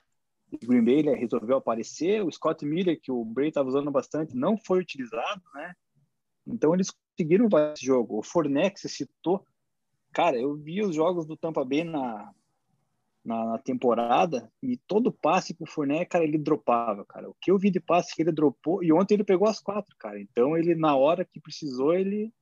e 0.51 0.67
Green 0.67 0.85
Bay, 0.85 0.99
ele 0.99 1.15
resolveu 1.15 1.59
aparecer. 1.59 2.25
O 2.25 2.33
Scott 2.33 2.67
Miller, 2.67 3.01
que 3.01 3.13
o 3.13 3.25
Bray 3.25 3.51
estava 3.51 3.69
usando 3.69 3.93
bastante, 3.93 4.35
não 4.35 4.59
foi 4.59 4.81
utilizado, 4.81 5.43
né? 5.55 5.75
Então 6.45 6.75
eles 6.75 6.91
conseguiram 7.17 7.49
esse 7.73 7.85
jogo. 7.85 8.19
O 8.19 8.23
Fornex 8.23 8.83
citou. 8.89 9.47
Cara, 10.13 10.37
eu 10.37 10.55
vi 10.55 10.83
os 10.83 10.95
jogos 10.95 11.27
do 11.27 11.37
Tampa 11.37 11.65
Bay 11.65 11.85
na, 11.85 12.33
na, 13.25 13.45
na 13.47 13.59
temporada 13.59 14.53
e 14.63 14.77
todo 14.77 15.11
passe 15.11 15.55
pro 15.55 15.67
Fournette, 15.67 16.07
cara, 16.07 16.25
ele 16.25 16.39
dropava, 16.39 17.05
cara. 17.05 17.29
O 17.31 17.37
que 17.41 17.51
eu 17.51 17.59
vi 17.59 17.71
de 17.71 17.81
passe 17.81 18.15
que 18.15 18.23
ele 18.23 18.31
dropou 18.31 18.85
e 18.85 18.93
ontem 18.93 19.15
ele 19.15 19.25
pegou 19.25 19.49
as 19.49 19.61
quatro, 19.61 19.97
cara. 19.99 20.21
Então 20.21 20.57
ele 20.57 20.75
na 20.75 20.95
hora 20.95 21.25
que 21.25 21.41
precisou, 21.41 21.95
ele 21.95 22.33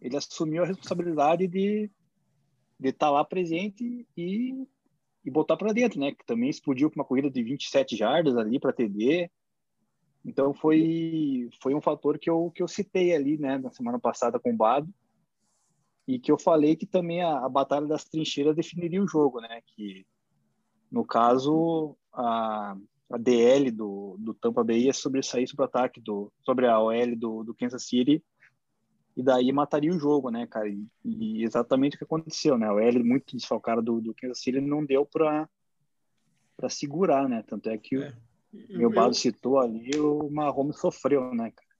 ele 0.00 0.16
assumiu 0.16 0.64
a 0.64 0.66
responsabilidade 0.66 1.46
de 1.46 1.90
de 2.80 2.88
estar 2.88 3.06
tá 3.06 3.12
lá 3.12 3.24
presente 3.24 4.06
e 4.16 4.66
e 5.24 5.30
botar 5.30 5.56
para 5.56 5.72
dentro, 5.72 6.00
né? 6.00 6.12
Que 6.12 6.26
também 6.26 6.50
explodiu 6.50 6.90
com 6.90 6.96
uma 6.96 7.04
corrida 7.04 7.30
de 7.30 7.42
27 7.44 7.96
jardas 7.96 8.36
ali 8.36 8.58
para 8.58 8.72
TD. 8.72 9.30
Então 10.24 10.54
foi 10.54 11.48
foi 11.60 11.74
um 11.74 11.80
fator 11.80 12.18
que 12.18 12.30
eu 12.30 12.50
que 12.54 12.62
eu 12.62 12.68
citei 12.68 13.14
ali, 13.14 13.38
né, 13.38 13.58
na 13.58 13.70
semana 13.70 13.98
passada 13.98 14.38
com 14.38 14.52
o 14.52 14.56
Bado 14.56 14.88
e 16.06 16.18
que 16.18 16.30
eu 16.30 16.38
falei 16.38 16.76
que 16.76 16.86
também 16.86 17.22
a, 17.22 17.44
a 17.44 17.48
batalha 17.48 17.86
das 17.86 18.04
trincheiras 18.04 18.56
definiria 18.56 19.02
o 19.02 19.08
jogo, 19.08 19.40
né, 19.40 19.60
que 19.66 20.06
no 20.90 21.04
caso 21.04 21.96
a, 22.12 22.76
a 23.10 23.18
DL 23.18 23.70
do, 23.70 24.16
do 24.18 24.34
Tampa 24.34 24.62
Bay 24.62 24.84
ia 24.84 24.92
sobressair 24.92 25.48
sobre 25.48 25.64
o 25.64 25.66
ataque 25.66 26.00
do 26.00 26.32
sobre 26.44 26.66
a 26.66 26.78
OL 26.80 27.16
do, 27.16 27.42
do 27.42 27.54
Kansas 27.54 27.84
City 27.84 28.22
e 29.16 29.22
daí 29.22 29.52
mataria 29.52 29.92
o 29.92 29.98
jogo, 29.98 30.30
né, 30.30 30.46
cara? 30.46 30.68
E, 30.68 30.86
e 31.04 31.44
exatamente 31.44 31.96
o 31.96 31.98
que 31.98 32.04
aconteceu, 32.04 32.56
né? 32.56 32.70
O 32.70 32.78
L 32.78 33.02
muito 33.02 33.36
desfalcado 33.36 33.82
do, 33.82 34.00
do 34.00 34.14
Kansas 34.14 34.40
City 34.40 34.60
não 34.60 34.84
deu 34.84 35.04
para 35.04 35.48
para 36.56 36.68
segurar, 36.68 37.28
né? 37.28 37.42
Tanto 37.42 37.68
é 37.68 37.76
que 37.76 37.96
é. 37.96 38.14
Meu 38.52 38.90
Bado 38.90 39.14
citou 39.14 39.58
ali, 39.58 39.98
o 39.98 40.28
Mahomes 40.30 40.78
sofreu, 40.78 41.34
né, 41.34 41.50
cara? 41.50 41.72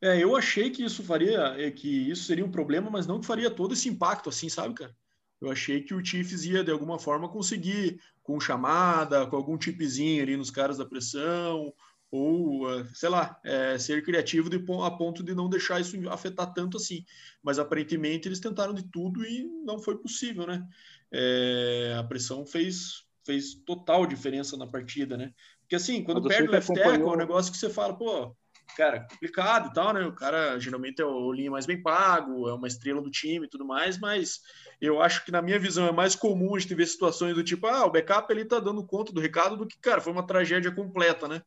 É, 0.00 0.22
eu 0.22 0.36
achei 0.36 0.70
que 0.70 0.84
isso 0.84 1.02
faria, 1.02 1.54
é, 1.58 1.70
que 1.70 1.88
isso 2.10 2.24
seria 2.24 2.44
um 2.44 2.50
problema, 2.50 2.90
mas 2.90 3.06
não 3.06 3.20
que 3.20 3.26
faria 3.26 3.50
todo 3.50 3.74
esse 3.74 3.88
impacto 3.88 4.28
assim, 4.28 4.48
sabe, 4.48 4.74
cara? 4.74 4.94
Eu 5.40 5.50
achei 5.50 5.82
que 5.82 5.94
o 5.94 6.04
Chiefs 6.04 6.44
ia, 6.44 6.64
de 6.64 6.70
alguma 6.70 6.98
forma, 6.98 7.28
conseguir, 7.28 8.00
com 8.22 8.40
chamada, 8.40 9.26
com 9.26 9.36
algum 9.36 9.58
tipezinho 9.58 10.22
ali 10.22 10.36
nos 10.36 10.50
caras 10.50 10.78
da 10.78 10.86
pressão, 10.86 11.72
ou, 12.10 12.70
é, 12.72 12.84
sei 12.94 13.08
lá, 13.08 13.38
é, 13.44 13.76
ser 13.78 14.02
criativo 14.02 14.48
de, 14.48 14.56
a 14.56 14.90
ponto 14.90 15.22
de 15.22 15.34
não 15.34 15.48
deixar 15.48 15.80
isso 15.80 15.96
afetar 16.08 16.52
tanto 16.54 16.76
assim. 16.76 17.04
Mas, 17.42 17.58
aparentemente, 17.58 18.28
eles 18.28 18.40
tentaram 18.40 18.72
de 18.72 18.84
tudo 18.84 19.24
e 19.24 19.44
não 19.64 19.78
foi 19.78 19.98
possível, 19.98 20.46
né? 20.46 20.66
É, 21.12 21.96
a 21.98 22.04
pressão 22.04 22.46
fez, 22.46 23.04
fez 23.24 23.54
total 23.54 24.06
diferença 24.06 24.56
na 24.56 24.66
partida, 24.66 25.16
né? 25.16 25.32
Porque 25.64 25.76
assim, 25.76 26.04
quando 26.04 26.26
perde 26.28 26.48
o 26.48 26.52
left 26.52 26.72
tackle, 26.74 27.02
é 27.02 27.06
um 27.06 27.16
negócio 27.16 27.50
que 27.50 27.58
você 27.58 27.70
fala, 27.70 27.96
pô, 27.96 28.36
cara, 28.76 29.06
complicado 29.10 29.70
e 29.70 29.72
tal, 29.72 29.94
né? 29.94 30.06
O 30.06 30.14
cara 30.14 30.58
geralmente 30.58 31.00
é 31.00 31.04
o 31.04 31.32
linha 31.32 31.50
mais 31.50 31.64
bem 31.64 31.82
pago, 31.82 32.48
é 32.48 32.54
uma 32.54 32.68
estrela 32.68 33.00
do 33.00 33.10
time 33.10 33.46
e 33.46 33.48
tudo 33.48 33.64
mais, 33.64 33.98
mas 33.98 34.40
eu 34.80 35.00
acho 35.00 35.24
que 35.24 35.32
na 35.32 35.40
minha 35.40 35.58
visão 35.58 35.86
é 35.86 35.92
mais 35.92 36.14
comum 36.14 36.54
a 36.54 36.58
gente 36.58 36.74
ver 36.74 36.86
situações 36.86 37.34
do 37.34 37.42
tipo, 37.42 37.66
ah, 37.66 37.86
o 37.86 37.90
backup 37.90 38.30
ele 38.30 38.44
tá 38.44 38.60
dando 38.60 38.86
conta 38.86 39.12
do 39.12 39.20
recado 39.20 39.56
do 39.56 39.66
que, 39.66 39.78
cara, 39.78 40.00
foi 40.00 40.12
uma 40.12 40.26
tragédia 40.26 40.70
completa, 40.70 41.26
né? 41.26 41.42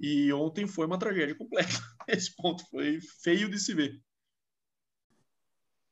E 0.00 0.32
ontem 0.32 0.66
foi 0.66 0.86
uma 0.86 0.98
tragédia 0.98 1.34
completa. 1.34 1.68
Esse 2.06 2.34
ponto 2.36 2.64
foi 2.70 3.00
feio 3.22 3.50
de 3.50 3.58
se 3.58 3.74
ver. 3.74 4.00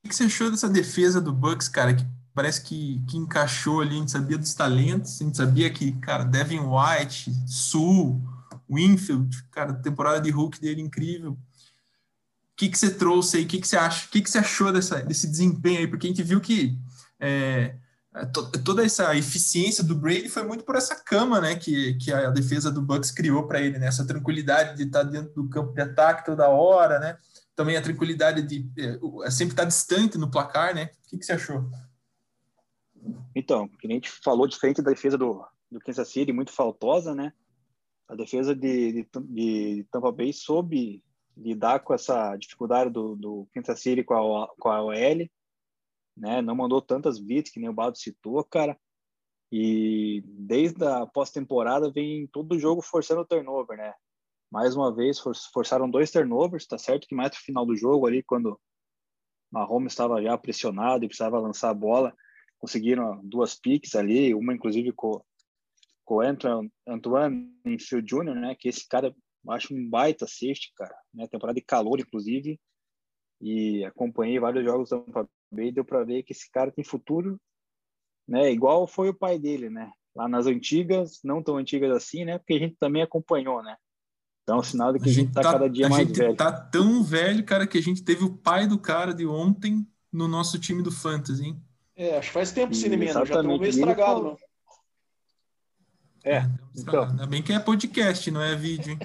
O 0.05 0.09
que 0.09 0.14
você 0.14 0.24
achou 0.24 0.50
dessa 0.52 0.68
defesa 0.68 1.20
do 1.20 1.33
Bucks, 1.33 1.68
cara, 1.68 1.92
que 1.92 2.05
parece 2.37 2.61
que, 2.61 3.03
que 3.09 3.16
encaixou 3.16 3.81
ali, 3.81 3.96
a 3.96 4.01
gente 4.01 4.11
sabia 4.11 4.37
dos 4.37 4.53
talentos, 4.53 5.18
a 5.18 5.25
gente 5.25 5.38
sabia 5.38 5.70
que, 5.70 5.92
cara, 5.92 6.22
Devin 6.22 6.61
White, 6.61 7.33
Sul, 7.46 8.20
Winfield, 8.70 9.42
cara, 9.51 9.72
temporada 9.72 10.20
de 10.20 10.31
Hulk 10.31 10.61
dele 10.61 10.83
incrível. 10.83 11.33
O 11.33 11.38
que, 12.55 12.68
que 12.68 12.79
você 12.79 12.90
trouxe 12.90 13.38
aí? 13.38 13.44
O 13.44 13.46
que, 13.46 13.59
que 13.59 13.66
você 13.66 13.79
acha? 13.79 14.07
O 14.07 14.11
que, 14.11 14.20
que 14.20 14.31
você 14.31 14.37
achou 14.37 14.70
dessa, 14.70 15.03
desse 15.03 15.27
desempenho 15.27 15.79
aí? 15.79 15.87
Porque 15.87 16.07
a 16.07 16.11
gente 16.11 16.22
viu 16.22 16.38
que 16.38 16.79
é, 17.18 17.75
to, 18.35 18.51
toda 18.62 18.85
essa 18.85 19.16
eficiência 19.16 19.83
do 19.83 19.96
Brady 19.96 20.29
foi 20.29 20.44
muito 20.44 20.62
por 20.62 20.77
essa 20.77 20.94
cama, 20.94 21.40
né? 21.40 21.57
Que, 21.57 21.94
que 21.94 22.12
a 22.12 22.29
defesa 22.29 22.70
do 22.70 22.83
Bucks 22.83 23.11
criou 23.11 23.46
para 23.46 23.62
ele, 23.62 23.79
né? 23.79 23.87
Essa 23.87 24.07
tranquilidade 24.07 24.77
de 24.77 24.83
estar 24.83 25.05
dentro 25.05 25.33
do 25.35 25.49
campo 25.49 25.72
de 25.72 25.81
ataque 25.81 26.27
toda 26.27 26.49
hora, 26.49 26.99
né? 26.99 27.16
também 27.57 27.77
a 27.77 27.83
tranquilidade 27.83 28.42
de 28.42 28.70
é, 29.25 29.31
sempre 29.31 29.55
estar 29.55 29.64
distante 29.64 30.18
no 30.18 30.31
placar, 30.31 30.75
né? 30.75 30.90
O 31.07 31.09
que, 31.09 31.18
que 31.18 31.25
você 31.25 31.33
achou? 31.33 31.68
Então, 33.34 33.68
que 33.68 33.86
a 33.86 33.90
gente 33.90 34.10
falou 34.10 34.46
diferente 34.46 34.82
da 34.82 34.90
defesa 34.90 35.18
do, 35.18 35.44
do 35.70 35.80
Kansas 35.80 36.08
City, 36.08 36.32
muito 36.32 36.52
faltosa, 36.52 37.14
né? 37.14 37.32
A 38.08 38.14
defesa 38.14 38.54
de, 38.54 38.92
de, 38.92 39.08
de 39.28 39.86
Tampa 39.90 40.12
Bay 40.12 40.32
soube 40.32 41.02
lidar 41.36 41.80
com 41.80 41.92
essa 41.92 42.36
dificuldade 42.36 42.90
do, 42.90 43.14
do 43.16 43.48
Kansas 43.52 43.80
City 43.80 44.02
com 44.02 44.14
a, 44.14 44.48
com 44.58 44.68
a 44.70 44.82
OL, 44.82 45.28
né? 46.16 46.40
Não 46.40 46.54
mandou 46.54 46.80
tantas 46.80 47.18
blitz 47.18 47.50
que 47.50 47.60
nem 47.60 47.68
o 47.68 47.74
Baldo 47.74 47.98
citou, 47.98 48.42
cara. 48.44 48.78
E 49.52 50.24
desde 50.26 50.84
a 50.84 51.06
pós-temporada 51.06 51.90
vem 51.90 52.26
todo 52.28 52.58
jogo 52.58 52.82
forçando 52.82 53.20
o 53.20 53.26
turnover, 53.26 53.76
né? 53.76 53.92
Mais 54.50 54.76
uma 54.76 54.94
vez 54.94 55.20
forçaram 55.52 55.90
dois 55.90 56.10
turnovers, 56.10 56.66
tá 56.66 56.78
certo 56.78 57.06
que 57.06 57.14
mais 57.14 57.30
no 57.30 57.36
final 57.36 57.66
do 57.66 57.76
jogo 57.76 58.06
ali, 58.06 58.22
quando 58.22 58.58
Mahomes 59.50 59.92
estava 59.92 60.22
já 60.22 60.36
pressionado 60.38 61.04
e 61.04 61.08
precisava 61.08 61.38
lançar 61.38 61.70
a 61.70 61.74
bola, 61.74 62.14
conseguiram 62.58 63.20
duas 63.24 63.54
piques 63.54 63.94
ali, 63.94 64.34
uma 64.34 64.54
inclusive 64.54 64.92
com, 64.92 65.20
com 66.04 66.16
o 66.16 66.20
Antoine, 66.20 66.72
Antoine 66.86 67.52
Infield 67.64 68.06
Jr., 68.06 68.34
né? 68.34 68.56
Que 68.58 68.68
esse 68.68 68.86
cara 68.88 69.14
eu 69.44 69.52
acho 69.52 69.72
um 69.74 69.88
baita 69.88 70.26
safety, 70.26 70.72
cara, 70.76 70.96
né? 71.14 71.28
Temporada 71.28 71.58
de 71.58 71.64
calor, 71.64 72.00
inclusive, 72.00 72.58
e 73.40 73.84
acompanhei 73.84 74.40
vários 74.40 74.64
jogos 74.64 74.90
do 74.90 75.00
Tampa 75.00 75.28
Bay, 75.50 75.70
deu 75.70 75.84
para 75.84 76.04
ver 76.04 76.22
que 76.22 76.32
esse 76.32 76.50
cara 76.50 76.72
tem 76.72 76.84
futuro 76.84 77.40
né? 78.26 78.50
Igual 78.50 78.86
foi 78.86 79.08
o 79.08 79.14
pai 79.14 79.38
dele, 79.38 79.70
né? 79.70 79.90
Lá 80.14 80.28
nas 80.28 80.46
antigas, 80.46 81.20
não 81.22 81.42
tão 81.42 81.56
antigas 81.56 81.94
assim, 81.94 82.24
né? 82.24 82.38
Porque 82.38 82.54
a 82.54 82.58
gente 82.58 82.76
também 82.78 83.02
acompanhou, 83.02 83.62
né? 83.62 83.76
Então, 84.42 84.56
é 84.56 84.60
um 84.60 84.62
sinal 84.62 84.92
de 84.92 85.00
que 85.00 85.08
a 85.08 85.12
gente, 85.12 85.28
está 85.28 85.42
tá, 85.42 85.52
cada 85.52 85.68
dia 85.68 85.88
mais 85.88 86.08
velho. 86.08 86.24
A 86.24 86.28
gente 86.28 86.38
tá 86.38 86.52
tão 86.52 87.02
velho, 87.02 87.44
cara, 87.44 87.66
que 87.66 87.78
a 87.78 87.82
gente 87.82 88.02
teve 88.02 88.24
o 88.24 88.36
pai 88.36 88.66
do 88.66 88.78
cara 88.78 89.12
de 89.12 89.26
ontem 89.26 89.86
no 90.12 90.26
nosso 90.26 90.58
time 90.58 90.82
do 90.82 90.90
Fantasy, 90.90 91.44
hein? 91.44 91.62
É, 91.96 92.18
acho 92.18 92.28
que 92.28 92.35
faz 92.35 92.52
tempo 92.52 92.74
sim, 92.74 92.88
menos. 92.90 93.14
Já 93.14 93.22
estamos 93.22 93.59
meio 93.59 93.70
estragado, 93.70 94.22
né? 94.24 94.37
É, 96.24 96.42
então. 96.76 97.04
Ainda 97.04 97.26
bem 97.26 97.42
que 97.42 97.52
é 97.52 97.59
podcast, 97.59 98.30
não 98.30 98.42
é 98.42 98.54
vídeo, 98.54 98.92
hein? 98.92 98.98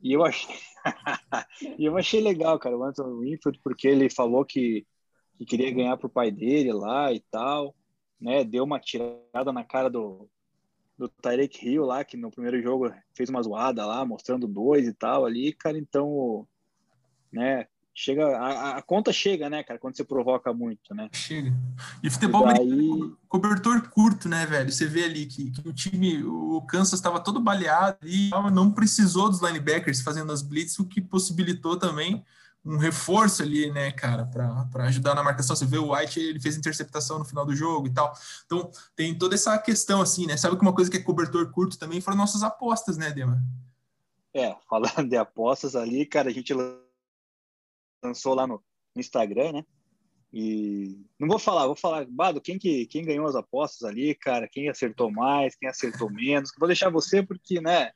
e 0.00 0.12
eu 0.12 0.24
achei... 0.24 0.54
e 1.78 1.84
eu 1.84 1.96
achei 1.96 2.20
legal, 2.20 2.58
cara, 2.58 2.76
o 2.76 2.84
Anthony 2.84 3.30
Winfield, 3.30 3.60
porque 3.62 3.88
ele 3.88 4.08
falou 4.08 4.44
que, 4.44 4.86
que 5.36 5.44
queria 5.44 5.72
ganhar 5.72 5.96
pro 5.96 6.08
pai 6.08 6.30
dele 6.30 6.72
lá 6.72 7.12
e 7.12 7.20
tal 7.30 7.74
né, 8.24 8.42
deu 8.42 8.64
uma 8.64 8.80
tirada 8.80 9.52
na 9.52 9.62
cara 9.62 9.90
do, 9.90 10.28
do 10.96 11.08
Tyreek 11.08 11.68
Hill 11.68 11.84
lá, 11.84 12.02
que 12.02 12.16
no 12.16 12.30
primeiro 12.30 12.62
jogo 12.62 12.90
fez 13.14 13.28
uma 13.28 13.42
zoada 13.42 13.84
lá, 13.84 14.02
mostrando 14.04 14.48
dois 14.48 14.86
e 14.86 14.94
tal 14.94 15.26
ali, 15.26 15.52
cara, 15.52 15.76
então, 15.76 16.48
né, 17.30 17.66
chega, 17.94 18.36
a, 18.36 18.78
a, 18.78 18.82
conta 18.82 19.12
chega, 19.12 19.48
né, 19.48 19.62
cara, 19.62 19.78
quando 19.78 19.96
você 19.96 20.04
provoca 20.04 20.52
muito, 20.52 20.94
né? 20.94 21.08
Chega. 21.12 21.54
E 22.02 22.10
futebol 22.10 22.50
e 22.50 22.54
daí... 22.54 23.12
cobertor 23.28 23.88
curto, 23.88 24.28
né, 24.28 24.44
velho? 24.44 24.72
Você 24.72 24.86
vê 24.86 25.04
ali 25.04 25.26
que, 25.26 25.50
que 25.52 25.68
o 25.68 25.72
time, 25.72 26.22
o 26.24 26.60
Kansas 26.62 26.94
estava 26.94 27.20
todo 27.20 27.40
baleado 27.40 27.98
e 28.02 28.30
não 28.52 28.72
precisou 28.72 29.30
dos 29.30 29.40
linebackers 29.40 30.00
fazendo 30.00 30.32
as 30.32 30.42
blitz, 30.42 30.78
o 30.78 30.86
que 30.86 31.00
possibilitou 31.00 31.78
também 31.78 32.24
um 32.64 32.78
reforço 32.78 33.42
ali, 33.42 33.70
né, 33.70 33.92
cara, 33.92 34.24
para 34.24 34.84
ajudar 34.84 35.14
na 35.14 35.22
marcação. 35.22 35.54
Você 35.54 35.66
vê 35.66 35.76
o 35.76 35.94
White, 35.94 36.18
ele 36.18 36.40
fez 36.40 36.56
interceptação 36.56 37.18
no 37.18 37.24
final 37.24 37.44
do 37.44 37.54
jogo 37.54 37.86
e 37.86 37.92
tal. 37.92 38.12
Então, 38.46 38.70
tem 38.96 39.16
toda 39.16 39.34
essa 39.34 39.56
questão, 39.58 40.00
assim, 40.00 40.26
né? 40.26 40.36
Sabe 40.36 40.56
que 40.56 40.62
uma 40.62 40.72
coisa 40.72 40.90
que 40.90 40.96
é 40.96 41.02
cobertor 41.02 41.50
curto 41.50 41.78
também 41.78 42.00
foram 42.00 42.16
nossas 42.16 42.42
apostas, 42.42 42.96
né, 42.96 43.10
Dema? 43.10 43.42
É, 44.32 44.56
falando 44.68 45.08
de 45.08 45.16
apostas 45.16 45.76
ali, 45.76 46.06
cara, 46.06 46.30
a 46.30 46.32
gente 46.32 46.52
lançou 48.04 48.34
lá 48.34 48.46
no, 48.46 48.62
Instagram, 48.96 49.52
né? 49.52 49.64
E 50.32 51.04
não 51.18 51.28
vou 51.28 51.38
falar, 51.38 51.66
vou 51.66 51.76
falar, 51.76 52.06
Bado, 52.08 52.40
quem 52.40 52.58
que 52.58 52.86
quem 52.86 53.04
ganhou 53.04 53.26
as 53.26 53.36
apostas 53.36 53.88
ali, 53.88 54.14
cara, 54.14 54.48
quem 54.50 54.68
acertou 54.68 55.10
mais, 55.10 55.54
quem 55.54 55.68
acertou 55.68 56.10
menos. 56.10 56.50
Vou 56.58 56.66
deixar 56.66 56.90
você 56.90 57.22
porque, 57.22 57.60
né, 57.60 57.92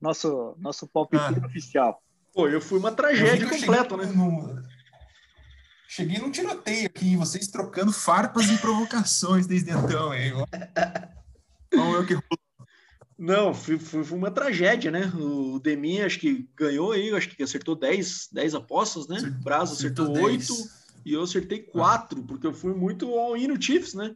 nosso 0.00 0.54
nosso 0.58 0.86
palpite 0.86 1.22
ah. 1.22 1.46
oficial. 1.46 2.02
Pô, 2.32 2.48
eu 2.48 2.60
fui 2.60 2.78
uma 2.78 2.92
tragédia 2.92 3.48
completa, 3.48 3.96
né? 3.96 4.06
No... 4.06 4.62
Cheguei 5.86 6.18
num 6.18 6.30
tiroteio 6.30 6.86
aqui, 6.86 7.16
vocês 7.16 7.48
trocando 7.48 7.92
farpas 7.92 8.50
e 8.50 8.58
provocações 8.58 9.46
desde 9.46 9.70
então, 9.70 10.12
hein? 10.12 10.32
Vamos 11.72 11.92
ver 11.92 12.02
o 12.02 12.06
que 12.06 12.43
Não, 13.16 13.54
foi, 13.54 13.78
foi, 13.78 14.04
foi, 14.04 14.18
uma 14.18 14.30
tragédia, 14.30 14.90
né? 14.90 15.12
O 15.14 15.60
Demi 15.60 16.02
acho 16.02 16.18
que 16.18 16.48
ganhou 16.56 16.92
aí, 16.92 17.12
acho 17.12 17.28
que 17.28 17.42
acertou 17.42 17.76
10, 17.76 18.28
10 18.32 18.54
apostas, 18.54 19.06
né? 19.06 19.18
O 19.18 19.44
Brazo 19.44 19.74
acertou 19.74 20.10
8 20.10 20.52
e 21.04 21.12
eu 21.12 21.22
acertei 21.22 21.60
4, 21.60 22.20
ah. 22.20 22.24
porque 22.26 22.46
eu 22.46 22.52
fui 22.52 22.74
muito 22.74 23.14
all-in 23.16 23.48
no 23.48 23.60
Chiefs, 23.60 23.94
né? 23.94 24.14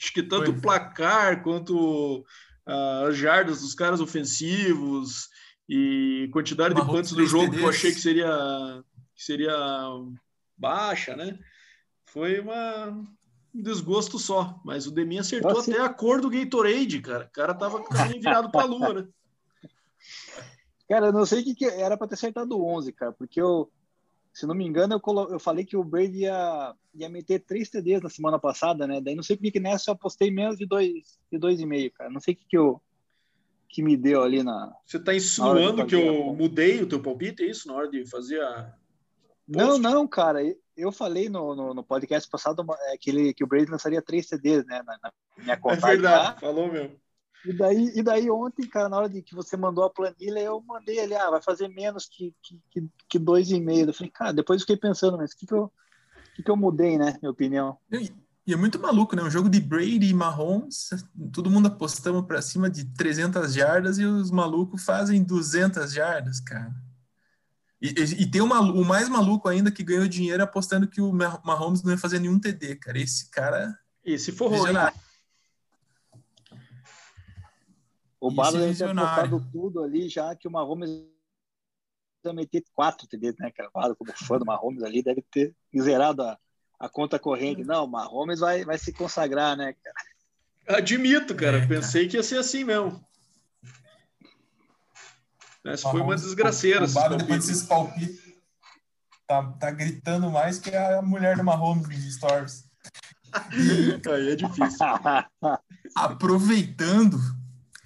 Acho 0.00 0.12
que 0.12 0.22
tanto 0.22 0.52
o 0.52 0.60
placar 0.60 1.42
quanto 1.42 2.20
uh, 2.20 3.06
as 3.08 3.16
jardas 3.16 3.60
dos 3.60 3.74
caras 3.74 4.00
ofensivos, 4.00 5.28
e 5.72 6.28
quantidade 6.32 6.74
Uma 6.74 6.84
de 6.84 6.90
pontos 6.90 7.12
do 7.12 7.24
jogo 7.24 7.52
que 7.52 7.60
eu 7.60 7.68
achei 7.68 7.92
que 7.92 8.00
seria, 8.00 8.82
que 9.14 9.22
seria 9.22 9.54
baixa, 10.58 11.14
né? 11.14 11.38
Foi 12.06 12.40
uma, 12.40 13.04
um 13.54 13.62
desgosto 13.62 14.18
só. 14.18 14.60
Mas 14.64 14.86
o 14.86 14.90
Demi 14.90 15.18
acertou 15.18 15.52
Nossa, 15.52 15.70
até 15.70 15.80
a 15.80 15.88
cor 15.88 16.20
do 16.20 16.30
Gatorade, 16.30 17.00
cara. 17.00 17.26
O 17.26 17.32
cara 17.32 17.54
tava 17.54 17.84
virado 18.08 18.50
para 18.50 18.62
a 18.62 18.66
lua, 18.66 18.94
né? 18.94 19.08
Cara, 20.88 21.06
eu 21.06 21.12
não 21.12 21.24
sei 21.24 21.40
o 21.40 21.44
que, 21.44 21.54
que 21.54 21.64
era 21.66 21.96
para 21.96 22.08
ter 22.08 22.14
acertado 22.14 22.60
11, 22.60 22.92
cara, 22.92 23.12
porque 23.12 23.40
eu, 23.40 23.70
se 24.34 24.44
não 24.44 24.56
me 24.56 24.66
engano, 24.66 24.94
eu, 24.94 24.98
colo... 24.98 25.28
eu 25.30 25.38
falei 25.38 25.64
que 25.64 25.76
o 25.76 25.84
Brady 25.84 26.22
ia, 26.22 26.74
ia 26.92 27.08
meter 27.08 27.38
três 27.38 27.70
TDs 27.70 28.02
na 28.02 28.08
semana 28.08 28.40
passada, 28.40 28.88
né? 28.88 29.00
Daí 29.00 29.14
não 29.14 29.22
sei 29.22 29.36
por 29.36 29.48
que 29.52 29.60
nessa 29.60 29.92
eu 29.92 29.94
apostei 29.94 30.32
menos 30.32 30.58
de 30.58 30.66
dois, 30.66 31.16
de 31.30 31.38
dois 31.38 31.60
e 31.60 31.64
meio, 31.64 31.92
cara. 31.92 32.10
Não 32.10 32.20
sei 32.20 32.34
o 32.34 32.36
que, 32.36 32.44
que 32.44 32.58
eu 32.58 32.82
que 33.70 33.82
me 33.82 33.96
deu 33.96 34.22
ali 34.22 34.42
na. 34.42 34.74
Você 34.84 34.96
está 34.96 35.14
insinuando 35.14 35.86
que 35.86 35.94
eu 35.94 36.34
mudei 36.34 36.82
o 36.82 36.88
teu 36.88 37.00
palpite, 37.00 37.44
é 37.44 37.46
isso, 37.46 37.68
na 37.68 37.74
hora 37.74 37.88
de 37.88 38.04
fazer 38.04 38.40
a. 38.42 38.74
Não, 39.46 39.78
não, 39.78 40.06
cara. 40.06 40.40
Eu 40.80 40.92
falei 40.92 41.28
no, 41.28 41.54
no, 41.54 41.74
no, 41.74 41.84
podcast 41.84 42.28
passado 42.28 42.64
é, 42.88 42.96
que, 42.98 43.10
ele, 43.10 43.34
que 43.34 43.44
o 43.44 43.46
Brady 43.46 43.70
lançaria 43.70 44.02
três 44.02 44.26
CDs, 44.26 44.64
né? 44.66 44.82
Na, 44.84 44.98
na 45.02 45.12
minha 45.38 45.56
conta. 45.56 45.76
É 45.76 45.90
verdade, 45.90 46.40
falou 46.40 46.72
mesmo. 46.72 46.96
E 47.44 47.52
daí, 47.52 47.92
e 47.94 48.02
daí 48.02 48.30
ontem, 48.30 48.68
cara, 48.68 48.88
na 48.88 48.98
hora 48.98 49.08
de 49.08 49.22
que 49.22 49.34
você 49.34 49.56
mandou 49.56 49.84
a 49.84 49.90
planilha, 49.90 50.40
eu 50.40 50.62
mandei 50.62 51.00
ali, 51.00 51.14
ah, 51.14 51.30
vai 51.30 51.42
fazer 51.42 51.68
menos 51.68 52.06
que, 52.06 52.34
que, 52.42 52.88
que 53.08 53.18
dois 53.18 53.50
e 53.50 53.58
meio. 53.58 53.88
Eu 53.88 53.94
falei, 53.94 54.10
cara, 54.10 54.32
depois 54.32 54.60
eu 54.60 54.66
fiquei 54.66 54.76
pensando, 54.76 55.16
mas 55.16 55.32
o 55.32 55.36
que, 55.36 55.46
que, 55.46 55.54
eu, 55.54 55.72
que, 56.34 56.42
que 56.42 56.50
eu 56.50 56.56
mudei, 56.56 56.98
né? 56.98 57.16
Minha 57.22 57.30
opinião. 57.30 57.78
E 58.46 58.52
é 58.52 58.56
muito 58.56 58.78
maluco, 58.78 59.16
né? 59.16 59.22
Um 59.22 59.30
jogo 59.30 59.48
de 59.48 59.60
Brady 59.60 60.10
e 60.10 60.14
Mahomes, 60.14 60.90
todo 61.32 61.50
mundo 61.50 61.68
apostamos 61.68 62.26
para 62.26 62.42
cima 62.42 62.68
de 62.68 62.84
300 62.84 63.54
jardas 63.54 63.98
e 63.98 64.04
os 64.04 64.30
malucos 64.30 64.84
fazem 64.84 65.22
200 65.22 65.92
jardas, 65.92 66.40
cara. 66.40 66.74
E, 67.80 67.88
e, 67.88 68.22
e 68.22 68.30
tem 68.30 68.40
uma, 68.40 68.60
o 68.60 68.84
mais 68.84 69.08
maluco 69.08 69.48
ainda 69.48 69.70
que 69.70 69.82
ganhou 69.82 70.06
dinheiro 70.06 70.42
apostando 70.42 70.88
que 70.88 71.00
o 71.00 71.12
Mahomes 71.12 71.82
não 71.82 71.92
ia 71.92 71.98
fazer 71.98 72.18
nenhum 72.18 72.38
TD, 72.38 72.76
cara. 72.76 72.98
Esse 72.98 73.30
cara. 73.30 73.78
Esse 74.04 74.32
forrou, 74.32 74.70
né? 74.72 74.92
O 78.20 78.30
Balo 78.30 78.58
deve 78.58 78.76
ter 78.76 78.84
apostado 78.84 79.48
tudo 79.50 79.82
ali, 79.82 80.08
já 80.08 80.34
que 80.36 80.46
o 80.46 80.50
Mahomes 80.50 80.90
ia 82.24 82.32
meter 82.34 82.62
quatro 82.74 83.06
TDs, 83.06 83.36
né, 83.38 83.50
cara? 83.50 83.70
O 83.72 83.96
como 83.96 84.12
fã 84.12 84.38
do 84.38 84.44
Mahomes 84.44 84.82
ali, 84.82 85.02
deve 85.02 85.22
ter 85.22 85.54
zerado 85.74 86.22
a 86.22 86.38
a 86.80 86.88
conta 86.88 87.18
corrente. 87.18 87.62
Não, 87.62 87.84
o 87.84 87.88
Mahomes 87.88 88.40
vai, 88.40 88.64
vai 88.64 88.78
se 88.78 88.90
consagrar, 88.90 89.54
né, 89.54 89.74
cara? 89.84 90.78
Admito, 90.78 91.34
cara. 91.34 91.58
É, 91.58 91.66
Pensei 91.66 92.08
que 92.08 92.16
ia 92.16 92.22
ser 92.22 92.38
assim 92.38 92.64
mesmo. 92.64 93.04
Essa 95.64 95.90
foi 95.90 96.00
uma 96.00 96.16
desgraceira. 96.16 96.84
O 96.84 97.16
depois 97.16 97.46
desses 97.46 97.62
palpites 97.64 98.20
tá, 99.26 99.42
tá 99.52 99.70
gritando 99.70 100.30
mais 100.30 100.58
que 100.58 100.74
a 100.74 101.00
mulher 101.02 101.36
do 101.36 101.44
Mahomes 101.44 101.86
nos 101.86 102.14
stories. 102.14 102.64
Aí 103.32 104.32
é 104.32 104.36
difícil. 104.36 104.86
Aproveitando 105.94 107.18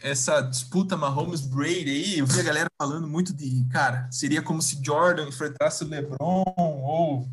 essa 0.01 0.41
disputa 0.43 0.97
Mahomes-Brady 0.97 1.91
aí, 1.91 2.19
eu 2.19 2.27
vi 2.27 2.41
a 2.41 2.45
galera 2.45 2.69
falando 2.81 3.09
muito 3.09 3.33
de, 3.33 3.67
cara, 3.71 4.09
seria 4.11 4.43
como 4.43 4.61
se 4.61 4.79
Jordan 4.83 5.29
enfrentasse 5.29 5.83
o 5.83 5.89
LeBron 5.89 6.45
ou 6.57 7.29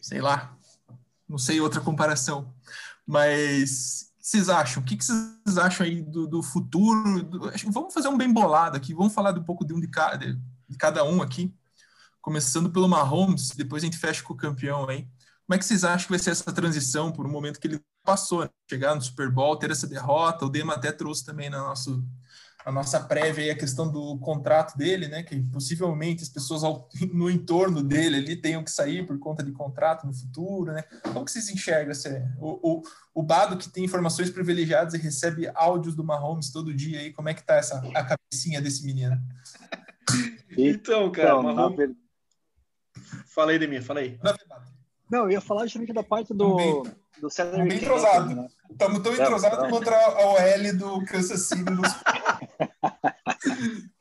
sei 0.00 0.20
lá, 0.20 0.56
não 1.28 1.38
sei 1.38 1.60
outra 1.60 1.80
comparação. 1.80 2.52
Mas 3.06 4.09
vocês 4.30 4.48
acham? 4.48 4.80
O 4.80 4.86
que, 4.86 4.96
vocês 4.96 5.58
acham 5.58 5.84
aí 5.84 6.02
do, 6.02 6.26
do 6.26 6.42
futuro? 6.42 7.22
Do, 7.22 7.50
vamos 7.72 7.92
fazer 7.92 8.06
um 8.06 8.16
bem 8.16 8.32
bolado 8.32 8.76
aqui, 8.76 8.94
vamos 8.94 9.12
falar 9.12 9.36
um 9.36 9.42
pouco 9.42 9.64
de 9.64 9.74
um 9.74 9.80
de 9.80 9.88
cada, 9.88 10.24
de 10.68 10.78
cada 10.78 11.02
um 11.04 11.20
aqui. 11.20 11.52
Começando 12.20 12.70
pelo 12.70 12.88
Mahomes, 12.88 13.50
depois 13.56 13.82
a 13.82 13.86
gente 13.86 13.98
fecha 13.98 14.22
com 14.22 14.32
o 14.32 14.36
campeão 14.36 14.88
aí. 14.88 15.02
Como 15.46 15.56
é 15.56 15.58
que 15.58 15.64
vocês 15.64 15.82
acham 15.82 16.06
que 16.06 16.12
vai 16.12 16.18
ser 16.20 16.30
essa 16.30 16.52
transição 16.52 17.10
por 17.10 17.26
um 17.26 17.30
momento 17.30 17.58
que 17.58 17.66
ele 17.66 17.80
passou, 18.04 18.42
né? 18.42 18.50
chegar 18.68 18.94
no 18.94 19.02
Super 19.02 19.28
Bowl, 19.30 19.56
ter 19.56 19.72
essa 19.72 19.88
derrota? 19.88 20.46
O 20.46 20.48
Dema 20.48 20.74
até 20.74 20.92
trouxe 20.92 21.24
também 21.24 21.50
no 21.50 21.58
nosso, 21.58 22.04
a 22.64 22.70
nossa 22.70 23.00
prévia 23.00 23.44
aí 23.44 23.50
a 23.50 23.56
questão 23.56 23.90
do 23.90 24.18
contrato 24.18 24.76
dele, 24.76 25.08
né? 25.08 25.22
Que 25.22 25.40
possivelmente 25.40 26.22
as 26.22 26.28
pessoas 26.28 26.62
ao, 26.62 26.88
no 27.12 27.30
entorno 27.30 27.82
dele 27.82 28.16
ali 28.16 28.36
tenham 28.36 28.62
que 28.62 28.70
sair 28.70 29.06
por 29.06 29.18
conta 29.18 29.42
de 29.42 29.52
contrato 29.52 30.06
no 30.06 30.12
futuro, 30.12 30.72
né? 30.72 30.82
Como 31.02 31.24
que 31.24 31.30
vocês 31.30 31.48
enxergam 31.48 31.92
esse, 31.92 32.08
o, 32.38 32.78
o, 32.78 32.82
o 33.14 33.22
Bado 33.22 33.56
que 33.56 33.68
tem 33.68 33.84
informações 33.84 34.30
privilegiadas 34.30 34.94
e 34.94 34.98
recebe 34.98 35.50
áudios 35.54 35.94
do 35.94 36.04
Mahomes 36.04 36.50
todo 36.50 36.74
dia 36.74 37.00
aí, 37.00 37.12
como 37.12 37.28
é 37.28 37.34
que 37.34 37.44
tá 37.44 37.54
essa 37.54 37.78
a 37.94 38.04
cabecinha 38.04 38.60
desse 38.60 38.84
menino? 38.84 39.18
Então, 40.56 41.10
cara, 41.10 41.28
então, 41.28 41.42
Mahomes... 41.42 41.76
Ver... 41.76 41.96
Fala 43.26 43.52
aí 43.52 43.58
de 43.58 43.66
mim, 43.66 43.80
fala 43.80 44.00
aí. 44.00 44.18
Não, 45.10 45.24
eu 45.24 45.30
ia 45.32 45.40
falar 45.40 45.64
justamente 45.64 45.92
da 45.92 46.04
parte 46.04 46.32
do, 46.32 46.56
bem, 46.56 46.82
do 47.20 47.28
salary 47.28 47.68
bem 47.68 47.78
entrosado. 47.78 48.34
Né? 48.34 48.48
Estamos 48.70 49.00
tão 49.00 49.12
entrosados 49.12 49.68
contra 49.68 49.96
a 49.96 50.26
OL 50.26 50.76
do 50.76 51.04
Kansas 51.04 51.40
City. 51.40 51.64
Nos... 51.64 51.88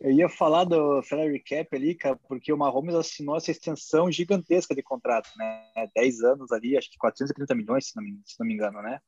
eu 0.00 0.10
ia 0.10 0.28
falar 0.28 0.64
do 0.64 1.02
salary 1.02 1.40
cap 1.40 1.74
ali, 1.74 1.94
cara, 1.94 2.16
porque 2.28 2.52
o 2.52 2.56
Mahomes 2.56 2.94
assinou 2.94 3.36
essa 3.36 3.50
extensão 3.50 4.10
gigantesca 4.10 4.74
de 4.74 4.82
contrato, 4.82 5.30
né? 5.36 5.88
10 5.94 6.20
anos 6.22 6.52
ali, 6.52 6.76
acho 6.76 6.90
que 6.90 6.98
430 6.98 7.54
milhões, 7.54 7.88
se 7.88 7.96
não 7.96 8.02
me, 8.02 8.20
se 8.24 8.38
não 8.38 8.46
me 8.46 8.54
engano, 8.54 8.82
né? 8.82 8.98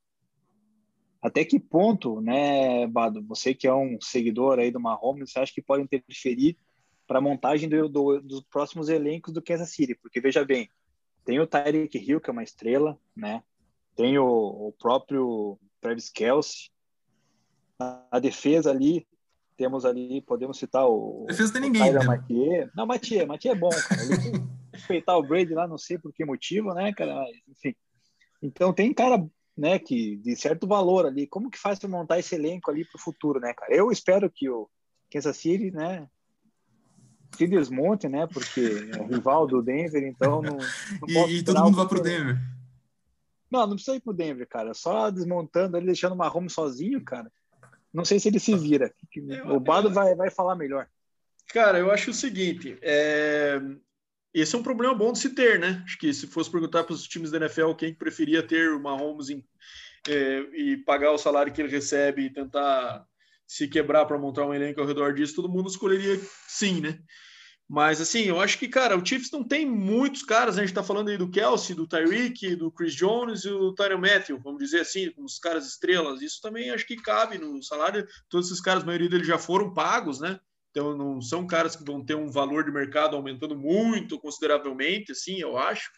Até 1.20 1.42
que 1.42 1.58
ponto, 1.58 2.20
né, 2.20 2.86
Bado, 2.86 3.24
você 3.26 3.54
que 3.54 3.66
é 3.66 3.74
um 3.74 3.98
seguidor 3.98 4.58
aí 4.58 4.70
do 4.70 4.78
Mahomes, 4.78 5.32
você 5.32 5.38
acha 5.38 5.52
que 5.54 5.62
pode 5.62 5.82
interferir 5.82 6.58
para 7.06 7.18
a 7.18 7.22
montagem 7.22 7.66
do, 7.66 7.88
do, 7.88 8.20
dos 8.20 8.42
próximos 8.42 8.90
elencos 8.90 9.32
do 9.32 9.42
Kansas 9.42 9.70
City? 9.70 9.94
Porque, 9.94 10.20
veja 10.20 10.44
bem, 10.44 10.68
tem 11.24 11.40
o 11.40 11.46
Tyreek 11.46 11.96
Hill, 11.96 12.20
que 12.20 12.28
é 12.28 12.32
uma 12.32 12.42
estrela, 12.42 12.98
né? 13.16 13.42
Tem 13.96 14.18
o, 14.18 14.26
o 14.26 14.72
próprio 14.78 15.58
Travis 15.80 16.10
Kelsey. 16.10 16.70
A, 17.78 18.20
defesa 18.20 18.70
ali, 18.70 19.06
temos 19.56 19.84
ali, 19.84 20.20
podemos 20.22 20.58
citar 20.58 20.86
o. 20.86 21.24
Defesa 21.28 21.52
tem 21.52 21.62
ninguém, 21.62 21.92
né? 21.92 22.04
Mathieu. 22.04 22.68
Não, 22.74 22.86
Mathieu, 22.86 23.26
Mathieu 23.26 23.52
é 23.52 23.56
bom, 23.56 23.70
cara. 23.70 24.02
Ele 24.02 24.44
respeitar 24.72 25.16
o 25.16 25.22
Brady 25.22 25.54
lá, 25.54 25.66
não 25.66 25.78
sei 25.78 25.98
por 25.98 26.12
que 26.12 26.24
motivo, 26.24 26.74
né, 26.74 26.92
cara? 26.92 27.14
Mas, 27.14 27.36
enfim. 27.48 27.74
Então 28.42 28.72
tem 28.72 28.92
cara 28.92 29.24
né, 29.56 29.78
que 29.78 30.16
de 30.16 30.36
certo 30.36 30.66
valor 30.66 31.06
ali. 31.06 31.26
Como 31.26 31.50
que 31.50 31.58
faz 31.58 31.78
para 31.78 31.88
montar 31.88 32.18
esse 32.18 32.34
elenco 32.34 32.70
ali 32.70 32.84
para 32.84 32.98
o 32.98 33.02
futuro, 33.02 33.40
né, 33.40 33.54
cara? 33.54 33.74
Eu 33.74 33.90
espero 33.90 34.30
que 34.30 34.48
o 34.48 34.68
Kansas 35.10 35.36
City, 35.36 35.70
né, 35.70 36.08
se 37.36 37.46
desmonte, 37.46 38.08
né, 38.08 38.26
porque 38.26 38.90
é 38.96 39.02
rival 39.04 39.46
do 39.46 39.62
Denver, 39.62 40.02
então 40.04 40.42
não. 40.42 40.56
não 40.56 41.08
e, 41.28 41.38
e 41.38 41.42
todo 41.42 41.62
mundo 41.62 41.76
vai 41.76 41.88
para 41.88 41.98
o 41.98 42.02
Denver. 42.02 42.36
Não, 43.50 43.66
não 43.66 43.74
precisa 43.76 43.96
ir 43.96 44.00
para 44.00 44.10
o 44.10 44.16
Denver, 44.16 44.48
cara. 44.48 44.74
Só 44.74 45.10
desmontando 45.10 45.76
ele, 45.76 45.86
deixando 45.86 46.12
o 46.12 46.16
Mahomes 46.16 46.52
sozinho, 46.52 47.02
cara. 47.04 47.30
Não 47.94 48.04
sei 48.04 48.18
se 48.18 48.28
ele 48.28 48.40
se 48.40 48.56
vira. 48.56 48.92
O 49.46 49.60
Bado 49.60 49.88
vai, 49.88 50.16
vai 50.16 50.28
falar 50.28 50.56
melhor. 50.56 50.88
Cara, 51.52 51.78
eu 51.78 51.92
acho 51.92 52.10
o 52.10 52.14
seguinte: 52.14 52.76
é... 52.82 53.60
Esse 54.34 54.56
é 54.56 54.58
um 54.58 54.64
problema 54.64 54.92
bom 54.92 55.12
de 55.12 55.20
se 55.20 55.30
ter, 55.30 55.60
né? 55.60 55.80
Acho 55.84 55.96
que 55.96 56.12
se 56.12 56.26
fosse 56.26 56.50
perguntar 56.50 56.82
para 56.82 56.92
os 56.92 57.06
times 57.06 57.30
da 57.30 57.36
NFL 57.36 57.72
quem 57.74 57.94
preferia 57.94 58.42
ter 58.42 58.70
o 58.70 58.80
Mahomes 58.80 59.30
em, 59.30 59.44
é, 60.08 60.38
e 60.52 60.76
pagar 60.78 61.12
o 61.12 61.18
salário 61.18 61.52
que 61.52 61.62
ele 61.62 61.70
recebe 61.70 62.22
e 62.22 62.30
tentar 62.30 63.06
se 63.46 63.68
quebrar 63.68 64.06
para 64.06 64.18
montar 64.18 64.44
um 64.44 64.52
elenco 64.52 64.80
ao 64.80 64.86
redor 64.88 65.14
disso, 65.14 65.36
todo 65.36 65.48
mundo 65.48 65.68
escolheria 65.68 66.20
sim, 66.48 66.80
né? 66.80 66.98
Mas 67.68 68.00
assim, 68.00 68.24
eu 68.24 68.40
acho 68.40 68.58
que, 68.58 68.68
cara, 68.68 68.96
o 68.96 69.04
Chiefs 69.04 69.30
não 69.30 69.42
tem 69.42 69.64
muitos 69.64 70.22
caras, 70.22 70.56
a 70.56 70.60
gente 70.60 70.68
está 70.68 70.82
falando 70.82 71.08
aí 71.08 71.16
do 71.16 71.30
Kelsey, 71.30 71.74
do 71.74 71.86
Tyreek, 71.86 72.56
do 72.56 72.70
Chris 72.70 72.94
Jones 72.94 73.44
e 73.44 73.48
do 73.48 73.74
Tyron 73.74 73.98
Matthew, 73.98 74.38
vamos 74.38 74.62
dizer 74.62 74.80
assim, 74.80 75.12
os 75.16 75.38
caras 75.38 75.66
estrelas. 75.66 76.20
Isso 76.20 76.40
também 76.42 76.70
acho 76.70 76.86
que 76.86 76.96
cabe 76.96 77.38
no 77.38 77.62
salário. 77.62 78.06
Todos 78.28 78.48
esses 78.48 78.60
caras, 78.60 78.82
a 78.82 78.86
maioria 78.86 79.08
deles 79.08 79.26
já 79.26 79.38
foram 79.38 79.72
pagos, 79.72 80.20
né? 80.20 80.38
Então, 80.70 80.96
não 80.96 81.20
são 81.22 81.46
caras 81.46 81.76
que 81.76 81.84
vão 81.84 82.04
ter 82.04 82.16
um 82.16 82.30
valor 82.30 82.64
de 82.64 82.72
mercado 82.72 83.16
aumentando 83.16 83.56
muito 83.56 84.18
consideravelmente, 84.18 85.12
assim, 85.12 85.38
eu 85.38 85.56
acho. 85.56 85.88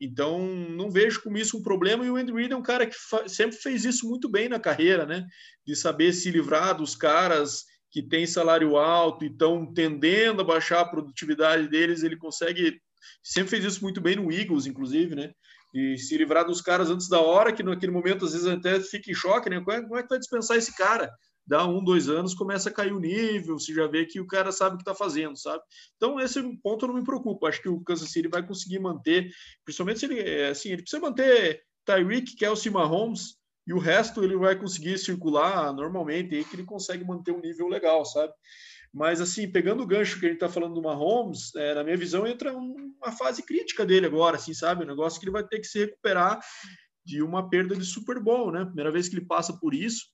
Então, 0.00 0.44
não 0.46 0.90
vejo 0.90 1.22
como 1.22 1.38
isso 1.38 1.56
um 1.56 1.62
problema. 1.62 2.04
E 2.04 2.10
o 2.10 2.16
Andy 2.16 2.32
Reid 2.32 2.52
é 2.52 2.56
um 2.56 2.62
cara 2.62 2.86
que 2.86 2.96
sempre 3.28 3.56
fez 3.56 3.84
isso 3.84 4.06
muito 4.06 4.28
bem 4.28 4.48
na 4.48 4.58
carreira, 4.58 5.06
né? 5.06 5.24
De 5.64 5.74
saber 5.74 6.12
se 6.12 6.30
livrar 6.30 6.76
dos 6.76 6.94
caras 6.94 7.64
que 7.90 8.02
têm 8.02 8.26
salário 8.26 8.76
alto 8.76 9.24
e 9.24 9.28
estão 9.28 9.72
tendendo 9.72 10.40
a 10.42 10.44
baixar 10.44 10.80
a 10.80 10.88
produtividade 10.88 11.68
deles. 11.68 12.02
Ele 12.02 12.16
consegue. 12.16 12.80
Sempre 13.22 13.50
fez 13.50 13.64
isso 13.64 13.82
muito 13.82 14.00
bem 14.00 14.16
no 14.16 14.32
Eagles, 14.32 14.66
inclusive, 14.66 15.14
né? 15.14 15.32
E 15.74 15.96
se 15.98 16.16
livrar 16.16 16.44
dos 16.44 16.60
caras 16.60 16.90
antes 16.90 17.08
da 17.08 17.20
hora, 17.20 17.52
que 17.52 17.62
naquele 17.62 17.92
momento 17.92 18.24
às 18.24 18.32
vezes 18.32 18.46
até 18.46 18.80
fica 18.80 19.10
em 19.10 19.14
choque, 19.14 19.50
né? 19.50 19.60
Como 19.60 19.72
é, 19.72 19.82
como 19.82 19.96
é 19.96 20.02
que 20.02 20.08
vai 20.08 20.18
dispensar 20.18 20.56
esse 20.56 20.76
cara? 20.76 21.10
dá 21.46 21.66
um, 21.66 21.82
dois 21.82 22.08
anos, 22.08 22.34
começa 22.34 22.68
a 22.68 22.72
cair 22.72 22.92
o 22.92 22.98
nível, 22.98 23.58
você 23.58 23.72
já 23.72 23.86
vê 23.86 24.04
que 24.04 24.20
o 24.20 24.26
cara 24.26 24.50
sabe 24.50 24.74
o 24.74 24.78
que 24.78 24.82
está 24.82 24.94
fazendo, 24.94 25.36
sabe? 25.36 25.62
Então, 25.96 26.18
esse 26.18 26.42
ponto 26.58 26.86
não 26.86 26.94
me 26.94 27.04
preocupa. 27.04 27.48
Acho 27.48 27.62
que 27.62 27.68
o 27.68 27.80
Kansas 27.80 28.10
City 28.10 28.28
vai 28.28 28.44
conseguir 28.44 28.80
manter, 28.80 29.30
principalmente 29.64 30.00
se 30.00 30.06
ele, 30.06 30.20
é, 30.20 30.48
assim, 30.48 30.70
ele 30.70 30.82
precisa 30.82 31.00
manter 31.00 31.62
Tyreek, 31.84 32.34
Kelsey 32.34 32.70
Mahomes, 32.72 33.35
e 33.66 33.72
o 33.72 33.78
resto 33.78 34.22
ele 34.22 34.36
vai 34.36 34.56
conseguir 34.56 34.98
circular 34.98 35.72
normalmente, 35.72 36.34
aí 36.34 36.44
que 36.44 36.54
ele 36.54 36.64
consegue 36.64 37.04
manter 37.04 37.32
um 37.32 37.40
nível 37.40 37.66
legal, 37.68 38.04
sabe? 38.04 38.32
Mas, 38.92 39.20
assim, 39.20 39.50
pegando 39.50 39.82
o 39.82 39.86
gancho 39.86 40.18
que 40.18 40.24
a 40.24 40.28
gente 40.28 40.36
está 40.36 40.48
falando 40.48 40.74
do 40.74 40.82
Mahomes, 40.82 41.54
é, 41.54 41.74
na 41.74 41.84
minha 41.84 41.96
visão, 41.96 42.26
entra 42.26 42.56
uma 42.56 43.12
fase 43.12 43.42
crítica 43.42 43.84
dele 43.84 44.06
agora, 44.06 44.36
assim, 44.36 44.54
sabe? 44.54 44.84
Um 44.84 44.88
negócio 44.88 45.20
que 45.20 45.26
ele 45.26 45.32
vai 45.32 45.46
ter 45.46 45.58
que 45.58 45.66
se 45.66 45.80
recuperar 45.80 46.40
de 47.04 47.22
uma 47.22 47.48
perda 47.48 47.76
de 47.76 47.84
Super 47.84 48.18
Bowl, 48.20 48.50
né? 48.50 48.64
Primeira 48.64 48.90
vez 48.90 49.08
que 49.08 49.16
ele 49.16 49.26
passa 49.26 49.52
por 49.58 49.74
isso. 49.74 50.06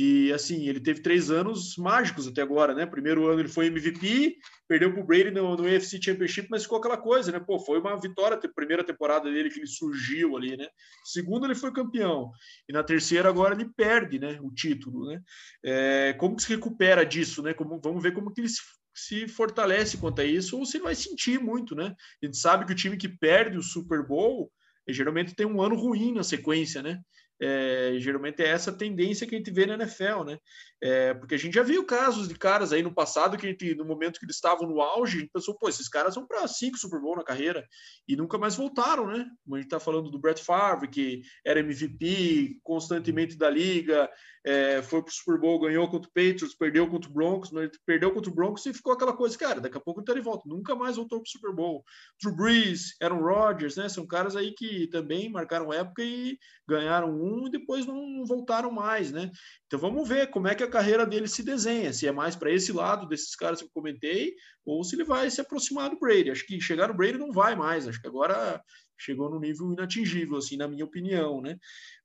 E 0.00 0.32
assim, 0.32 0.68
ele 0.68 0.78
teve 0.78 1.02
três 1.02 1.28
anos 1.28 1.76
mágicos 1.76 2.28
até 2.28 2.40
agora, 2.40 2.72
né? 2.72 2.86
Primeiro 2.86 3.26
ano 3.26 3.40
ele 3.40 3.48
foi 3.48 3.66
MVP, 3.66 4.36
perdeu 4.68 4.92
para 4.92 5.02
o 5.02 5.04
Brady 5.04 5.32
no, 5.32 5.56
no 5.56 5.66
AFC 5.66 6.00
Championship, 6.00 6.46
mas 6.48 6.62
ficou 6.62 6.78
aquela 6.78 6.96
coisa, 6.96 7.32
né? 7.32 7.40
Pô, 7.40 7.58
foi 7.58 7.80
uma 7.80 8.00
vitória, 8.00 8.38
a 8.38 8.54
primeira 8.54 8.84
temporada 8.84 9.28
dele 9.28 9.50
que 9.50 9.58
ele 9.58 9.66
surgiu 9.66 10.36
ali, 10.36 10.56
né? 10.56 10.68
Segundo 11.04 11.46
ele 11.46 11.56
foi 11.56 11.72
campeão 11.72 12.30
e 12.68 12.72
na 12.72 12.84
terceira 12.84 13.28
agora 13.28 13.56
ele 13.56 13.68
perde, 13.76 14.20
né? 14.20 14.38
O 14.40 14.52
título, 14.52 15.04
né? 15.08 15.20
É, 15.64 16.12
como 16.12 16.36
que 16.36 16.44
se 16.44 16.54
recupera 16.54 17.04
disso, 17.04 17.42
né? 17.42 17.52
Como, 17.52 17.80
vamos 17.82 18.00
ver 18.00 18.14
como 18.14 18.32
que 18.32 18.42
ele 18.42 18.48
se, 18.48 18.60
se 18.94 19.26
fortalece 19.26 19.96
quanto 19.96 20.20
a 20.20 20.24
isso 20.24 20.56
ou 20.56 20.64
se 20.64 20.78
vai 20.78 20.94
sentir 20.94 21.40
muito, 21.40 21.74
né? 21.74 21.92
A 22.22 22.26
gente 22.26 22.36
sabe 22.36 22.64
que 22.64 22.72
o 22.72 22.76
time 22.76 22.96
que 22.96 23.08
perde 23.08 23.58
o 23.58 23.62
Super 23.64 24.06
Bowl 24.06 24.48
geralmente 24.88 25.34
tem 25.34 25.44
um 25.44 25.60
ano 25.60 25.74
ruim 25.74 26.14
na 26.14 26.22
sequência, 26.22 26.82
né? 26.82 27.00
É, 27.40 27.94
geralmente 27.98 28.42
é 28.42 28.48
essa 28.48 28.72
tendência 28.72 29.26
que 29.26 29.34
a 29.34 29.38
gente 29.38 29.50
vê 29.50 29.64
na 29.64 29.74
NFL, 29.74 30.24
né? 30.24 30.38
É, 30.80 31.12
porque 31.14 31.34
a 31.34 31.38
gente 31.38 31.54
já 31.54 31.62
viu 31.62 31.84
casos 31.84 32.28
de 32.28 32.34
caras 32.34 32.72
aí 32.72 32.82
no 32.82 32.94
passado 32.94 33.36
que 33.36 33.48
gente, 33.48 33.74
no 33.74 33.84
momento 33.84 34.18
que 34.18 34.24
eles 34.24 34.36
estavam 34.36 34.68
no 34.68 34.80
auge, 34.80 35.16
a 35.16 35.20
gente 35.20 35.32
pensou, 35.32 35.56
pô, 35.56 35.68
esses 35.68 35.88
caras 35.88 36.14
vão 36.14 36.26
para 36.26 36.46
cinco 36.46 36.78
Super 36.78 37.00
Bowl 37.00 37.16
na 37.16 37.24
carreira 37.24 37.66
e 38.06 38.14
nunca 38.16 38.38
mais 38.38 38.54
voltaram, 38.54 39.06
né? 39.06 39.26
Como 39.44 39.56
a 39.56 39.58
gente 39.58 39.66
está 39.66 39.80
falando 39.80 40.10
do 40.10 40.18
Brett 40.18 40.42
Favre, 40.42 40.88
que 40.88 41.22
era 41.44 41.60
MVP 41.60 42.58
constantemente 42.62 43.36
da 43.36 43.50
liga, 43.50 44.08
é, 44.44 44.80
foi 44.82 45.02
para 45.02 45.10
o 45.10 45.14
Super 45.14 45.38
Bowl, 45.38 45.60
ganhou 45.60 45.88
contra 45.88 46.08
o 46.08 46.12
Patriots, 46.12 46.54
perdeu 46.54 46.88
contra 46.88 47.10
o 47.10 47.12
Broncos, 47.12 47.50
perdeu 47.84 48.12
contra 48.12 48.30
o 48.30 48.34
Broncos 48.34 48.64
e 48.66 48.72
ficou 48.72 48.92
aquela 48.92 49.12
coisa, 49.12 49.36
cara, 49.36 49.60
daqui 49.60 49.76
a 49.76 49.80
pouco 49.80 50.00
ele 50.00 50.04
está 50.04 50.14
de 50.14 50.20
volta, 50.20 50.48
nunca 50.48 50.74
mais 50.74 50.96
voltou 50.96 51.20
para 51.20 51.26
o 51.26 51.30
Super 51.30 51.52
Bowl. 51.52 51.84
Drew 52.22 52.34
Brees, 52.34 52.94
Aaron 53.02 53.20
Rodgers, 53.20 53.76
né? 53.76 53.88
São 53.88 54.06
caras 54.06 54.36
aí 54.36 54.52
que 54.52 54.86
também 54.88 55.28
marcaram 55.28 55.72
época 55.72 56.02
e 56.02 56.38
ganharam 56.66 57.10
um 57.10 57.27
e 57.46 57.50
depois 57.50 57.86
não 57.86 58.24
voltaram 58.24 58.70
mais, 58.70 59.12
né? 59.12 59.30
Então 59.66 59.78
vamos 59.78 60.08
ver 60.08 60.30
como 60.30 60.48
é 60.48 60.54
que 60.54 60.62
a 60.62 60.70
carreira 60.70 61.06
dele 61.06 61.28
se 61.28 61.42
desenha, 61.42 61.92
se 61.92 62.06
é 62.06 62.12
mais 62.12 62.34
para 62.34 62.52
esse 62.52 62.72
lado 62.72 63.06
desses 63.06 63.34
caras 63.36 63.60
que 63.60 63.66
eu 63.66 63.72
comentei, 63.72 64.34
ou 64.64 64.82
se 64.82 64.96
ele 64.96 65.04
vai 65.04 65.30
se 65.30 65.40
aproximar 65.40 65.90
do 65.90 65.98
Brady. 65.98 66.30
Acho 66.30 66.46
que 66.46 66.60
chegar 66.60 66.88
no 66.88 66.94
Brady 66.94 67.18
não 67.18 67.32
vai 67.32 67.54
mais, 67.54 67.86
acho 67.86 68.00
que 68.00 68.08
agora 68.08 68.62
chegou 68.98 69.30
no 69.30 69.38
nível 69.38 69.72
inatingível, 69.72 70.38
assim, 70.38 70.56
na 70.56 70.66
minha 70.66 70.84
opinião, 70.84 71.40
né? 71.40 71.56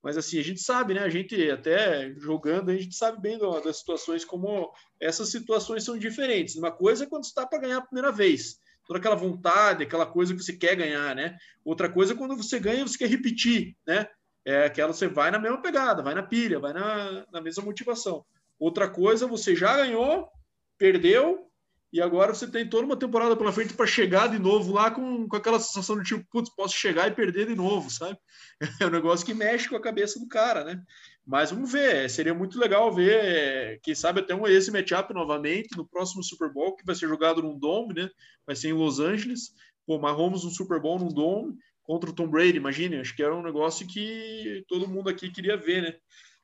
Mas 0.02 0.18
assim, 0.18 0.38
a 0.38 0.44
gente 0.44 0.62
sabe, 0.62 0.94
né? 0.94 1.02
A 1.02 1.10
gente 1.10 1.50
até 1.50 2.14
jogando, 2.18 2.70
a 2.70 2.76
gente 2.76 2.96
sabe 2.96 3.20
bem 3.20 3.38
das 3.38 3.78
situações 3.80 4.24
como 4.24 4.72
essas 5.00 5.30
situações 5.30 5.84
são 5.84 5.98
diferentes. 5.98 6.56
Uma 6.56 6.72
coisa 6.72 7.04
é 7.04 7.08
quando 7.08 7.24
está 7.24 7.48
para 7.48 7.60
ganhar 7.60 7.78
a 7.78 7.86
primeira 7.86 8.12
vez, 8.12 8.60
toda 8.86 9.00
aquela 9.00 9.16
vontade, 9.16 9.84
aquela 9.84 10.06
coisa 10.06 10.36
que 10.36 10.44
você 10.44 10.54
quer 10.54 10.76
ganhar, 10.76 11.16
né? 11.16 11.38
Outra 11.64 11.90
coisa 11.90 12.14
é 12.14 12.16
quando 12.16 12.36
você 12.36 12.60
ganha, 12.60 12.86
você 12.86 12.98
quer 12.98 13.10
repetir, 13.10 13.76
né? 13.88 14.08
É 14.46 14.66
aquela 14.66 14.94
você 14.94 15.08
vai 15.08 15.32
na 15.32 15.40
mesma 15.40 15.62
pegada, 15.62 16.02
vai 16.02 16.14
na 16.14 16.24
pilha, 16.24 16.60
vai 16.60 16.74
na, 16.74 17.26
na 17.32 17.42
mesma 17.42 17.64
motivação. 17.64 18.26
Outra 18.60 18.90
coisa, 18.90 19.28
você 19.28 19.56
já 19.56 19.76
ganhou, 19.78 20.30
perdeu, 20.78 21.50
e 21.94 22.02
agora 22.02 22.34
você 22.34 22.48
tem 22.48 22.68
toda 22.68 22.86
uma 22.86 22.98
temporada 22.98 23.38
pela 23.38 23.52
frente 23.52 23.76
para 23.76 23.86
chegar 23.86 24.28
de 24.28 24.40
novo 24.40 24.74
lá 24.74 24.90
com, 24.90 25.28
com 25.28 25.36
aquela 25.36 25.60
sensação 25.60 25.96
de 26.00 26.04
tipo, 26.04 26.26
putz, 26.32 26.50
posso 26.50 26.76
chegar 26.76 27.08
e 27.08 27.14
perder 27.14 27.46
de 27.46 27.56
novo, 27.56 27.88
sabe? 27.92 28.18
É 28.82 28.88
um 28.88 28.90
negócio 28.90 29.24
que 29.24 29.34
mexe 29.34 29.70
com 29.70 29.76
a 29.76 29.82
cabeça 29.82 30.20
do 30.20 30.28
cara, 30.28 30.64
né? 30.64 30.82
Mas 31.24 31.52
vamos 31.52 31.72
ver, 31.72 32.10
seria 32.10 32.34
muito 32.34 32.60
legal 32.60 32.92
ver, 32.92 33.80
quem 33.84 33.94
sabe 33.94 34.22
até 34.22 34.34
um 34.34 34.48
esse 34.48 34.72
matchup 34.72 35.14
novamente 35.14 35.78
no 35.78 35.88
próximo 35.88 36.24
Super 36.24 36.52
Bowl, 36.52 36.76
que 36.76 36.84
vai 36.84 36.96
ser 36.96 37.08
jogado 37.08 37.44
num 37.44 37.60
Dome, 37.60 37.94
né? 37.94 38.10
Vai 38.46 38.56
ser 38.56 38.70
em 38.70 38.74
Los 38.74 39.00
Angeles. 39.00 39.54
Pô, 39.86 40.00
Mahomes 40.00 40.44
no 40.44 40.50
Super 40.50 40.82
Bowl 40.82 40.98
num 40.98 41.10
Dome 41.10 41.56
contra 41.84 42.10
o 42.10 42.14
Tom 42.14 42.28
Brady, 42.28 42.58
imagine, 42.58 42.98
acho 42.98 43.16
que 43.16 43.24
era 43.24 43.36
um 43.36 43.44
negócio 43.44 43.86
que 43.88 44.64
todo 44.68 44.88
mundo 44.88 45.10
aqui 45.10 45.30
queria 45.30 45.58
ver, 45.58 45.84
né? 45.84 45.96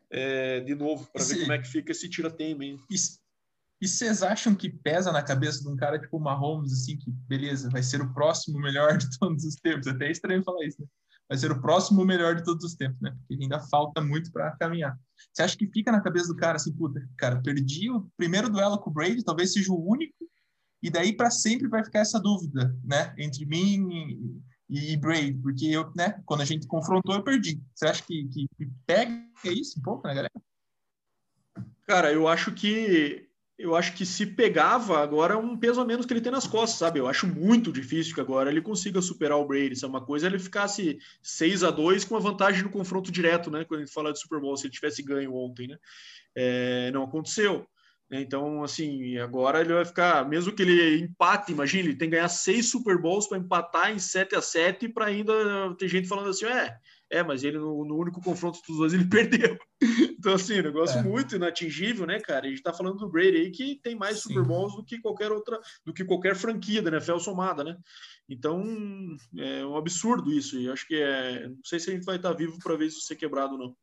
é, 0.10 0.60
de 0.62 0.76
novo, 0.76 1.08
para 1.12 1.24
ver 1.24 1.40
como 1.42 1.54
é 1.54 1.60
que 1.60 1.68
fica 1.68 1.92
esse 1.92 2.10
tira-teima. 2.10 2.66
hein? 2.66 2.80
E, 2.90 2.96
e 3.82 3.88
vocês 3.88 4.24
acham 4.24 4.56
que 4.56 4.70
pesa 4.70 5.12
na 5.12 5.22
cabeça 5.22 5.62
de 5.62 5.70
um 5.70 5.76
cara 5.76 6.00
tipo 6.00 6.18
o 6.18 6.20
Mahomes, 6.20 6.74
assim, 6.74 6.98
que 6.98 7.12
beleza, 7.28 7.70
vai 7.70 7.84
ser 7.84 8.02
o 8.02 8.14
próximo 8.14 8.60
melhor 8.60 8.98
de 8.98 9.08
todos 9.18 9.44
os 9.44 9.56
tempos? 9.56 9.88
Até 9.88 10.08
é 10.08 10.12
estranho 10.12 10.44
falar 10.44 10.66
isso, 10.66 10.82
né? 10.82 10.88
Vai 11.28 11.38
ser 11.38 11.52
o 11.52 11.62
próximo 11.62 12.04
melhor 12.04 12.36
de 12.36 12.44
todos 12.44 12.66
os 12.66 12.74
tempos, 12.74 13.00
né? 13.02 13.16
Porque 13.28 13.44
ainda 13.44 13.60
falta 13.60 14.02
muito 14.02 14.32
para 14.32 14.52
caminhar. 14.58 14.98
Você 15.32 15.44
acha 15.44 15.56
que 15.56 15.68
fica 15.68 15.92
na 15.92 16.02
cabeça 16.02 16.28
do 16.28 16.36
cara 16.36 16.56
assim, 16.56 16.74
puta, 16.74 17.08
cara, 17.16 17.40
perdi 17.40 17.90
o 17.92 18.10
primeiro 18.18 18.50
duelo 18.50 18.80
com 18.80 18.90
o 18.90 18.94
Brady, 18.94 19.24
talvez 19.24 19.54
seja 19.54 19.72
o 19.72 19.88
único, 19.88 20.28
e 20.82 20.90
daí 20.90 21.14
para 21.16 21.30
sempre 21.30 21.68
vai 21.68 21.84
ficar 21.84 22.00
essa 22.00 22.20
dúvida, 22.20 22.76
né? 22.84 23.14
Entre 23.18 23.46
mim 23.46 24.42
e, 24.70 24.94
e 24.94 24.98
Brady, 24.98 25.34
porque 25.34 25.66
eu, 25.66 25.92
né? 25.96 26.22
Quando 26.26 26.42
a 26.42 26.46
gente 26.46 26.68
confrontou, 26.68 27.16
eu 27.16 27.24
perdi. 27.24 27.60
Você 27.74 27.88
acha 27.88 28.04
que, 28.04 28.26
que, 28.26 28.48
que 28.56 28.70
pega 28.86 29.22
isso 29.46 29.80
um 29.80 29.82
pouco, 29.82 30.08
né, 30.08 30.14
galera? 30.14 30.32
Cara, 31.88 32.14
eu 32.14 32.28
acho 32.28 32.54
que 32.54 33.28
eu 33.58 33.76
acho 33.76 33.94
que 33.94 34.06
se 34.06 34.26
pegava 34.26 35.04
agora 35.04 35.38
um 35.38 35.58
peso 35.58 35.82
a 35.82 35.86
menos 35.86 36.06
que 36.06 36.14
ele 36.14 36.22
tem 36.22 36.32
nas 36.32 36.48
costas, 36.48 36.80
sabe? 36.80 36.98
Eu 36.98 37.10
acho 37.10 37.28
muito 37.28 37.74
difícil 37.74 38.16
que 38.16 38.22
agora 38.22 38.50
ele 38.50 38.62
consiga 38.62 39.02
superar 39.02 39.38
o 39.38 39.46
Brady. 39.46 39.74
Isso 39.74 39.86
é 39.86 39.90
uma 39.90 40.00
coisa 40.00 40.28
ele 40.28 40.40
ficasse 40.40 40.98
6 41.22 41.66
a 41.66 41.70
2 41.70 42.06
com 42.06 42.16
uma 42.16 42.22
vantagem 42.22 42.64
no 42.64 42.70
confronto 42.70 43.12
direto, 43.12 43.52
né? 43.52 43.66
Quando 43.66 43.82
a 43.82 43.84
gente 43.84 43.94
fala 43.94 44.14
de 44.14 44.20
Super 44.20 44.40
Bowl, 44.40 44.56
se 44.56 44.66
ele 44.66 44.74
tivesse 44.74 45.04
ganho 45.04 45.36
ontem, 45.36 45.68
né? 45.68 45.78
É, 46.34 46.92
não 46.92 47.04
aconteceu. 47.04 47.68
Então, 48.12 48.64
assim, 48.64 49.18
agora 49.18 49.62
ele 49.62 49.74
vai 49.74 49.86
ficar, 49.86 50.28
mesmo 50.28 50.52
que 50.52 50.64
ele 50.64 51.04
empate, 51.04 51.52
imagine, 51.52 51.90
ele 51.90 51.96
tem 51.96 52.10
que 52.10 52.16
ganhar 52.16 52.28
seis 52.28 52.70
Super 52.70 53.00
Bowls 53.00 53.28
para 53.28 53.38
empatar 53.38 53.92
em 53.92 54.00
7 54.00 54.36
a 54.36 54.42
7 54.42 54.90
para 54.90 55.06
ainda 55.06 55.34
ter 55.78 55.88
gente 55.88 56.08
falando 56.08 56.30
assim, 56.30 56.46
é, 56.46 56.76
é, 57.12 57.24
mas 57.24 57.44
ele 57.44 57.60
no, 57.60 57.86
no 57.86 57.96
único 57.96 58.20
confronto 58.22 58.60
dos 58.68 58.78
dois 58.78 58.94
ele 58.94 59.06
perdeu. 59.10 59.58
Então, 60.18 60.34
assim, 60.34 60.62
negócio 60.62 61.00
É. 61.00 61.04
muito 61.04 61.36
inatingível, 61.36 62.08
né, 62.08 62.20
cara? 62.20 62.48
A 62.48 62.50
gente 62.50 62.64
tá 62.64 62.74
falando 62.74 62.98
do 62.98 63.10
Brady 63.10 63.38
aí 63.38 63.52
que 63.52 63.80
tem 63.82 63.96
mais 63.96 64.18
Sim. 64.18 64.30
Super 64.30 64.44
Bowls 64.44 64.76
do 64.76 64.84
que 64.84 65.00
qualquer 65.00 65.32
outra, 65.32 65.60
do 65.86 65.94
que 65.94 66.04
qualquer 66.04 66.36
franquia 66.36 66.82
da 66.82 66.90
NFL 66.90 67.20
somada, 67.20 67.64
né? 67.64 67.78
Então, 68.28 68.64
é 69.38 69.66
um 69.66 69.76
absurdo 69.76 70.32
isso. 70.32 70.60
E 70.60 70.70
acho 70.70 70.88
que 70.88 70.96
é. 70.96 71.48
Não 71.48 71.58
sei 71.64 71.80
se 71.80 71.90
a 71.90 71.94
gente 71.94 72.06
vai 72.06 72.16
estar 72.18 72.34
vivo 72.34 72.58
para 72.60 72.76
ver 72.76 72.88
isso 72.88 73.02
ser 73.02 73.16
quebrado 73.16 73.54
ou 73.54 73.60
não. 73.60 73.76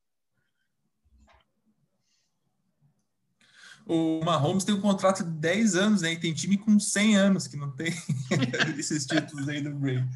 O 3.88 4.20
Mahomes 4.24 4.64
tem 4.64 4.74
um 4.74 4.80
contrato 4.80 5.22
de 5.22 5.30
10 5.30 5.76
anos, 5.76 6.02
né? 6.02 6.12
E 6.12 6.20
tem 6.20 6.34
time 6.34 6.58
com 6.58 6.78
100 6.78 7.16
anos 7.16 7.46
que 7.46 7.56
não 7.56 7.70
tem 7.70 7.92
esses 8.76 9.06
títulos 9.06 9.48
aí 9.48 9.60
do 9.60 9.72
Brady. 9.74 10.08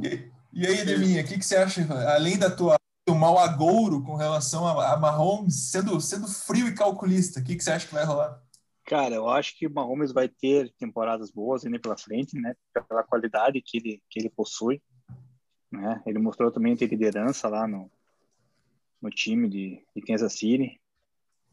E, 0.00 0.30
e 0.52 0.66
aí, 0.66 0.84
Deminha, 0.84 1.22
o 1.22 1.24
que, 1.24 1.38
que 1.38 1.46
você 1.46 1.56
acha, 1.56 1.86
além 2.12 2.36
da 2.36 2.50
tua 2.50 2.76
do 3.06 3.14
mau 3.14 3.38
agouro 3.38 4.02
com 4.02 4.16
relação 4.16 4.66
a, 4.66 4.94
a 4.94 4.96
Mahomes, 4.96 5.70
sendo, 5.70 6.00
sendo 6.00 6.26
frio 6.26 6.66
e 6.66 6.74
calculista, 6.74 7.38
o 7.38 7.44
que, 7.44 7.54
que 7.54 7.62
você 7.62 7.70
acha 7.70 7.86
que 7.86 7.94
vai 7.94 8.04
rolar? 8.04 8.42
Cara, 8.84 9.14
eu 9.14 9.28
acho 9.28 9.56
que 9.56 9.66
o 9.66 9.72
Mahomes 9.72 10.12
vai 10.12 10.28
ter 10.28 10.72
temporadas 10.76 11.30
boas 11.30 11.64
ainda 11.64 11.78
pela 11.78 11.96
frente, 11.96 12.38
né? 12.40 12.54
Pela 12.88 13.04
qualidade 13.04 13.62
que 13.62 13.78
ele, 13.78 14.02
que 14.10 14.18
ele 14.18 14.30
possui. 14.30 14.82
Né? 15.70 16.02
Ele 16.06 16.18
mostrou 16.18 16.50
também 16.50 16.76
ter 16.76 16.86
liderança 16.86 17.48
lá 17.48 17.66
no, 17.66 17.90
no 19.00 19.10
time 19.10 19.48
de, 19.48 19.84
de 19.94 20.02
Kansas 20.02 20.32
City. 20.32 20.80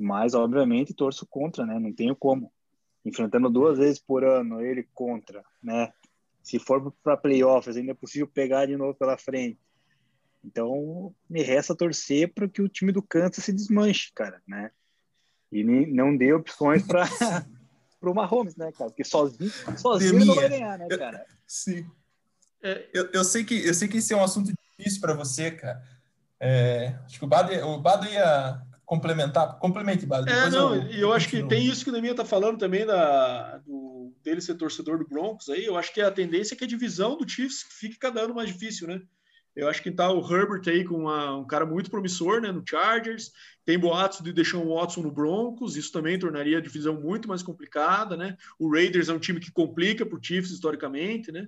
Mas, 0.03 0.33
obviamente, 0.33 0.93
torço 0.93 1.25
contra, 1.25 1.65
né? 1.65 1.79
Não 1.79 1.93
tenho 1.93 2.13
como. 2.13 2.51
Enfrentando 3.05 3.49
duas 3.49 3.77
vezes 3.77 3.99
por 3.99 4.23
ano, 4.25 4.61
ele 4.61 4.85
contra, 4.93 5.41
né? 5.61 5.93
Se 6.41 6.59
for 6.59 6.93
para 7.01 7.15
playoffs, 7.15 7.77
ainda 7.77 7.91
é 7.91 7.95
possível 7.95 8.27
pegar 8.27 8.65
de 8.65 8.75
novo 8.75 8.93
pela 8.93 9.17
frente. 9.17 9.57
Então, 10.43 11.15
me 11.29 11.41
resta 11.41 11.73
torcer 11.73 12.33
para 12.33 12.49
que 12.49 12.61
o 12.61 12.67
time 12.67 12.91
do 12.91 13.01
Kansas 13.01 13.45
se 13.45 13.53
desmanche, 13.53 14.11
cara, 14.13 14.41
né? 14.45 14.71
E 15.49 15.63
não 15.63 16.17
dê 16.17 16.33
opções 16.33 16.85
para 16.85 17.05
o 18.01 18.13
Mahomes, 18.13 18.57
né, 18.57 18.73
cara? 18.73 18.89
Porque 18.89 19.05
sozinho, 19.05 19.51
sozinho 19.77 20.25
não 20.25 20.35
vai 20.35 20.49
ganhar, 20.49 20.77
né, 20.77 20.89
cara? 20.89 21.25
Sim. 21.47 21.89
É, 22.61 22.89
Eu, 22.93 23.09
eu, 23.13 23.23
sei 23.23 23.45
que, 23.45 23.65
eu 23.65 23.73
sei 23.73 23.87
que 23.87 23.97
esse 23.97 24.13
é 24.13 24.17
um 24.17 24.23
assunto 24.23 24.51
difícil 24.77 24.99
para 24.99 25.13
você, 25.13 25.51
cara. 25.51 25.81
É, 26.41 26.87
acho 27.05 27.19
que 27.19 27.23
o 27.23 27.27
Bado, 27.27 27.53
o 27.65 27.79
Bado 27.79 28.05
ia 28.05 28.61
complementar. 28.85 29.57
Complemente, 29.59 30.05
Bado. 30.05 30.29
É, 30.29 30.49
não, 30.49 30.75
e 30.89 30.99
eu 30.99 31.13
acho 31.13 31.29
que 31.29 31.43
tem 31.43 31.65
isso 31.65 31.83
que 31.83 31.89
o 31.89 31.93
Neminha 31.93 32.15
tá 32.15 32.25
falando 32.25 32.57
também 32.57 32.85
da, 32.85 33.57
do, 33.59 34.13
dele 34.23 34.41
ser 34.41 34.55
torcedor 34.55 34.97
do 34.99 35.07
Broncos 35.07 35.49
aí. 35.49 35.65
Eu 35.65 35.77
acho 35.77 35.93
que 35.93 36.01
a 36.01 36.11
tendência 36.11 36.53
é 36.53 36.57
que 36.57 36.63
a 36.63 36.67
divisão 36.67 37.17
do 37.17 37.27
Chiefs 37.27 37.63
fique 37.79 37.97
cada 37.97 38.21
ano 38.21 38.35
mais 38.35 38.49
difícil, 38.51 38.87
né? 38.87 39.01
Eu 39.55 39.69
acho 39.69 39.83
que 39.83 39.91
tá 39.91 40.11
o 40.11 40.19
Herbert 40.19 40.63
aí 40.67 40.83
com 40.83 40.95
uma- 40.95 41.37
um 41.37 41.45
cara 41.45 41.63
muito 41.63 41.91
promissor, 41.91 42.41
né, 42.41 42.51
no 42.51 42.63
Chargers. 42.67 43.31
Tem 43.63 43.77
boatos 43.77 44.21
de 44.21 44.33
deixar 44.33 44.57
o 44.57 44.73
Watson 44.73 45.01
no 45.03 45.11
Broncos, 45.11 45.77
isso 45.77 45.91
também 45.91 46.17
tornaria 46.17 46.57
a 46.57 46.61
divisão 46.61 46.99
muito 46.99 47.27
mais 47.27 47.43
complicada, 47.43 48.17
né? 48.17 48.35
O 48.57 48.71
Raiders 48.73 49.09
é 49.09 49.13
um 49.13 49.19
time 49.19 49.39
que 49.39 49.51
complica 49.51 50.05
pro 50.07 50.19
Chiefs 50.21 50.51
historicamente, 50.51 51.31
né? 51.31 51.47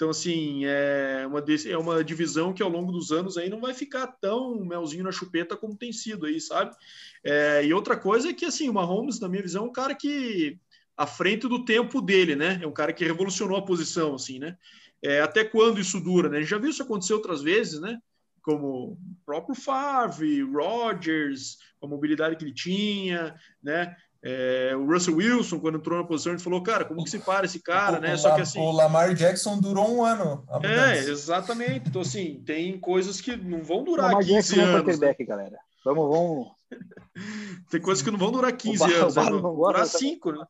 Então, 0.00 0.08
assim, 0.08 0.64
é 0.64 1.26
uma, 1.26 1.44
é 1.68 1.76
uma 1.76 2.02
divisão 2.02 2.54
que 2.54 2.62
ao 2.62 2.70
longo 2.70 2.90
dos 2.90 3.12
anos 3.12 3.36
aí 3.36 3.50
não 3.50 3.60
vai 3.60 3.74
ficar 3.74 4.06
tão 4.06 4.64
melzinho 4.64 5.04
na 5.04 5.12
chupeta 5.12 5.58
como 5.58 5.76
tem 5.76 5.92
sido 5.92 6.24
aí, 6.24 6.40
sabe? 6.40 6.74
É, 7.22 7.66
e 7.66 7.74
outra 7.74 7.98
coisa 7.98 8.30
é 8.30 8.32
que, 8.32 8.46
assim, 8.46 8.70
o 8.70 8.72
Mahomes, 8.72 9.20
na 9.20 9.28
minha 9.28 9.42
visão, 9.42 9.64
é 9.64 9.68
um 9.68 9.72
cara 9.72 9.94
que, 9.94 10.58
à 10.96 11.06
frente 11.06 11.46
do 11.46 11.66
tempo 11.66 12.00
dele, 12.00 12.34
né? 12.34 12.58
É 12.62 12.66
um 12.66 12.72
cara 12.72 12.94
que 12.94 13.04
revolucionou 13.04 13.58
a 13.58 13.62
posição, 13.62 14.14
assim, 14.14 14.38
né? 14.38 14.56
É, 15.02 15.20
até 15.20 15.44
quando 15.44 15.78
isso 15.78 16.00
dura, 16.00 16.30
né? 16.30 16.38
A 16.38 16.40
gente 16.40 16.48
já 16.48 16.56
viu 16.56 16.70
isso 16.70 16.82
acontecer 16.82 17.12
outras 17.12 17.42
vezes, 17.42 17.78
né? 17.78 17.98
Como 18.40 18.92
o 18.92 18.98
próprio 19.26 19.54
Favre, 19.54 20.40
Rodgers, 20.44 21.58
a 21.82 21.86
mobilidade 21.86 22.36
que 22.36 22.44
ele 22.44 22.54
tinha, 22.54 23.34
né? 23.62 23.94
É, 24.22 24.76
o 24.76 24.84
Russell 24.86 25.16
Wilson, 25.16 25.58
quando 25.60 25.78
entrou 25.78 25.98
na 25.98 26.04
posição, 26.06 26.32
ele 26.32 26.42
falou, 26.42 26.62
cara, 26.62 26.84
como 26.84 27.02
que 27.02 27.08
se 27.10 27.18
para 27.20 27.46
esse 27.46 27.58
cara, 27.58 27.98
o, 27.98 28.00
né? 28.02 28.14
o 28.14 28.18
Só 28.18 28.34
que 28.34 28.42
assim. 28.42 28.60
o 28.60 28.70
Lamar 28.70 29.14
Jackson 29.14 29.58
durou 29.58 29.96
um 29.96 30.04
ano. 30.04 30.46
É, 30.62 30.98
exatamente. 30.98 31.88
Então, 31.88 32.02
assim, 32.02 32.42
tem 32.44 32.78
coisas 32.78 33.20
que 33.20 33.34
não 33.34 33.62
vão 33.62 33.82
durar 33.82 34.08
Lamar 34.08 34.24
15 34.24 34.54
Jackson 34.54 34.60
é 34.60 34.64
anos. 34.74 34.98
né? 34.98 35.14
galera. 35.20 35.58
Vamos, 35.84 36.08
vamos. 36.10 36.48
Tem 37.70 37.80
coisas 37.80 38.02
que 38.04 38.10
não 38.10 38.18
vão 38.18 38.30
durar 38.30 38.52
15 38.52 38.76
O 38.76 38.86
Bar- 38.86 38.94
anos, 38.96 39.14
Bar 39.14 39.24
né? 39.24 39.30
não 39.30 39.40
vão 39.40 39.56
durar 39.56 39.86
também. 39.86 40.10
5, 40.10 40.32
né? 40.32 40.44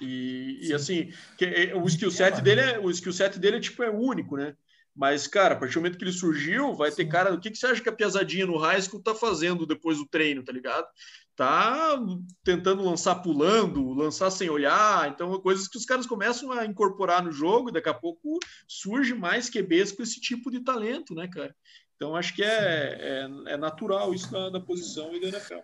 E, 0.00 0.58
e 0.62 0.66
Sim. 0.66 0.74
assim, 0.74 1.12
que, 1.36 1.44
é, 1.44 1.74
o 1.74 1.84
skill 1.86 2.10
set 2.10 2.40
dele 2.40 2.60
é 2.60 2.78
o 2.78 2.90
skill 2.90 3.12
set 3.12 3.38
dele 3.38 3.56
é 3.58 3.60
tipo 3.60 3.82
é 3.82 3.90
único, 3.90 4.36
né? 4.36 4.54
Mas, 4.94 5.26
cara, 5.26 5.54
a 5.54 5.56
partir 5.56 5.74
do 5.74 5.80
momento 5.80 5.96
que 5.98 6.04
ele 6.04 6.12
surgiu, 6.12 6.74
vai 6.74 6.90
ter 6.90 7.06
cara. 7.06 7.32
O 7.32 7.40
que, 7.40 7.50
que 7.50 7.56
você 7.56 7.66
acha 7.66 7.80
que 7.82 7.88
a 7.88 7.92
piazadinha 7.92 8.46
no 8.46 8.58
high 8.58 8.80
school 8.82 9.02
tá 9.02 9.14
fazendo 9.14 9.64
depois 9.66 9.98
do 9.98 10.06
treino, 10.06 10.42
tá 10.42 10.52
ligado? 10.52 10.86
Tá 11.36 11.98
tentando 12.44 12.84
lançar 12.84 13.16
pulando, 13.16 13.94
lançar 13.94 14.30
sem 14.30 14.50
olhar. 14.50 15.08
Então, 15.08 15.32
é 15.32 15.40
coisas 15.40 15.66
que 15.68 15.78
os 15.78 15.86
caras 15.86 16.06
começam 16.06 16.52
a 16.52 16.66
incorporar 16.66 17.22
no 17.22 17.32
jogo 17.32 17.70
e 17.70 17.72
daqui 17.72 17.88
a 17.88 17.94
pouco 17.94 18.38
surge 18.68 19.14
mais 19.14 19.48
QBs 19.48 19.92
com 19.92 20.02
esse 20.02 20.20
tipo 20.20 20.50
de 20.50 20.60
talento, 20.60 21.14
né, 21.14 21.28
cara? 21.28 21.54
Então, 21.96 22.16
acho 22.16 22.34
que 22.34 22.42
é, 22.42 23.26
é, 23.46 23.52
é 23.52 23.56
natural 23.56 24.12
isso 24.14 24.30
da, 24.30 24.50
da 24.50 24.60
posição 24.60 25.14
e 25.14 25.20
da 25.20 25.28
NFL. 25.28 25.60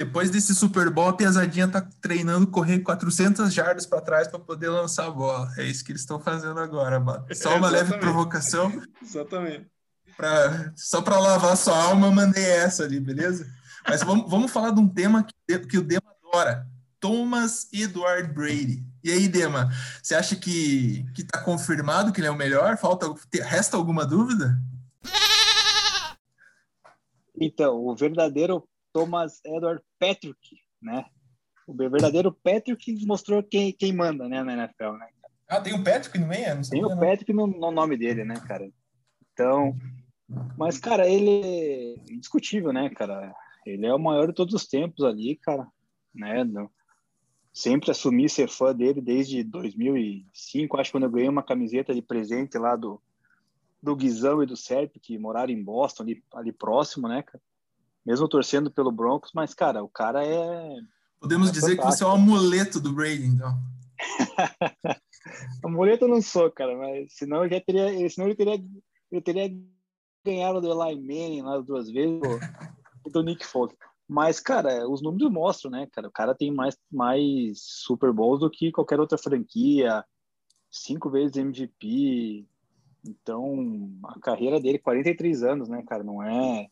Depois 0.00 0.30
desse 0.30 0.54
Super 0.54 0.88
Bowl, 0.88 1.08
a 1.08 1.12
Piazadinha 1.12 1.68
tá 1.68 1.86
treinando 2.00 2.46
correr 2.46 2.78
400 2.78 3.52
jardas 3.52 3.84
para 3.84 4.00
trás 4.00 4.28
para 4.28 4.38
poder 4.38 4.70
lançar 4.70 5.06
a 5.06 5.10
bola. 5.10 5.52
É 5.58 5.64
isso 5.64 5.84
que 5.84 5.92
eles 5.92 6.00
estão 6.00 6.18
fazendo 6.18 6.58
agora, 6.58 6.98
mano. 6.98 7.26
Só 7.34 7.54
uma 7.56 7.68
leve 7.68 7.90
Exatamente. 7.90 8.00
provocação. 8.00 8.82
Exatamente. 9.02 9.66
pra, 10.16 10.72
só 10.74 11.02
para 11.02 11.18
lavar 11.18 11.54
sua 11.54 11.76
alma, 11.76 12.10
mandei 12.10 12.44
essa 12.44 12.84
ali, 12.84 12.98
beleza? 12.98 13.46
Mas 13.86 14.02
vamos, 14.02 14.30
vamos 14.30 14.50
falar 14.50 14.70
de 14.70 14.80
um 14.80 14.88
tema 14.88 15.24
que, 15.24 15.58
que 15.60 15.78
o 15.78 15.82
Dema 15.82 16.14
adora. 16.22 16.66
Thomas 16.98 17.68
Edward 17.72 18.32
Brady. 18.32 18.84
E 19.02 19.10
aí, 19.10 19.26
Dema, 19.26 19.70
você 20.02 20.14
acha 20.14 20.36
que, 20.36 21.06
que 21.14 21.24
tá 21.24 21.42
confirmado 21.42 22.12
que 22.12 22.20
ele 22.20 22.26
é 22.28 22.30
o 22.30 22.36
melhor? 22.36 22.76
Falta, 22.76 23.06
resta 23.42 23.76
alguma 23.76 24.06
dúvida? 24.06 24.60
Então, 27.40 27.76
o 27.76 27.96
verdadeiro 27.96 28.68
Thomas 28.92 29.40
Edward 29.44 29.82
Patrick, 29.98 30.58
né? 30.82 31.06
O 31.66 31.74
verdadeiro 31.74 32.32
Patrick 32.32 33.06
mostrou 33.06 33.42
quem, 33.42 33.72
quem 33.72 33.92
manda, 33.94 34.28
né, 34.28 34.42
na 34.42 34.52
NFL, 34.52 34.92
né? 34.98 35.08
Ah, 35.48 35.60
tem 35.60 35.74
o 35.74 35.82
Patrick 35.82 36.18
no 36.18 36.26
meio? 36.26 36.54
Não 36.54 36.62
Tem 36.62 36.84
o. 36.84 36.88
Patrick 36.96 37.32
no, 37.32 37.46
no 37.46 37.70
nome 37.70 37.96
dele, 37.96 38.24
né, 38.24 38.34
cara? 38.46 38.70
Então, 39.32 39.76
mas, 40.56 40.78
cara, 40.78 41.08
ele 41.08 41.96
é 42.08 42.12
indiscutível, 42.12 42.72
né, 42.72 42.88
cara? 42.90 43.34
Ele 43.66 43.86
é 43.86 43.94
o 43.94 43.98
maior 43.98 44.28
de 44.28 44.34
todos 44.34 44.54
os 44.54 44.66
tempos 44.66 45.04
ali, 45.04 45.36
cara, 45.36 45.66
né? 46.14 46.44
Sempre 47.52 47.90
assumi 47.90 48.28
ser 48.28 48.48
fã 48.48 48.74
dele 48.74 49.00
desde 49.00 49.42
2005, 49.42 50.78
acho 50.78 50.90
que 50.90 50.92
quando 50.92 51.04
eu 51.04 51.10
ganhei 51.10 51.28
uma 51.28 51.42
camiseta 51.42 51.94
de 51.94 52.00
presente 52.00 52.56
lá 52.58 52.76
do, 52.76 53.02
do 53.82 53.96
Guizão 53.96 54.42
e 54.42 54.46
do 54.46 54.56
Sérgio, 54.56 55.00
que 55.00 55.18
moraram 55.18 55.52
em 55.52 55.62
Boston, 55.62 56.04
ali, 56.04 56.22
ali 56.34 56.52
próximo, 56.52 57.08
né, 57.08 57.22
cara? 57.22 57.42
Mesmo 58.06 58.28
torcendo 58.28 58.70
pelo 58.70 58.90
Broncos, 58.90 59.32
mas, 59.34 59.52
cara, 59.52 59.82
o 59.82 59.88
cara 59.88 60.24
é 60.24 60.76
Podemos 61.20 61.50
É 61.50 61.52
dizer 61.52 61.76
que 61.76 61.84
você 61.84 62.02
é 62.02 62.06
o 62.06 62.10
amuleto 62.10 62.80
do 62.80 62.92
Brady, 62.92 63.26
então. 63.26 63.60
Amuleto 65.62 66.06
eu 66.06 66.08
não 66.08 66.22
sou, 66.22 66.50
cara, 66.50 66.74
mas 66.76 67.12
senão 67.12 67.44
eu 67.44 67.50
já 67.50 67.60
teria, 67.60 68.08
senão 68.08 68.26
ele 68.26 68.34
teria, 68.34 68.54
ele 69.12 69.20
teria 69.20 69.54
ganharam 70.24 70.60
do 70.60 70.68
Eli 70.68 70.96
Manning 70.96 71.42
lá 71.42 71.58
duas 71.58 71.90
vezes, 71.90 72.20
do 73.06 73.22
Nick 73.22 73.46
Foles. 73.46 73.76
Mas, 74.08 74.40
cara, 74.40 74.88
os 74.88 75.00
números 75.00 75.30
mostram, 75.30 75.70
né, 75.70 75.86
cara? 75.92 76.08
O 76.08 76.12
cara 76.12 76.34
tem 76.34 76.50
mais, 76.50 76.76
mais 76.90 77.60
Super 77.62 78.12
Bowls 78.12 78.40
do 78.40 78.50
que 78.50 78.72
qualquer 78.72 78.98
outra 78.98 79.16
franquia, 79.16 80.04
cinco 80.68 81.08
vezes 81.08 81.36
MVP. 81.36 82.44
Então, 83.06 83.90
a 84.04 84.18
carreira 84.18 84.60
dele, 84.60 84.78
43 84.78 85.44
anos, 85.44 85.68
né, 85.68 85.84
cara? 85.86 86.02
Não 86.02 86.22
é, 86.22 86.66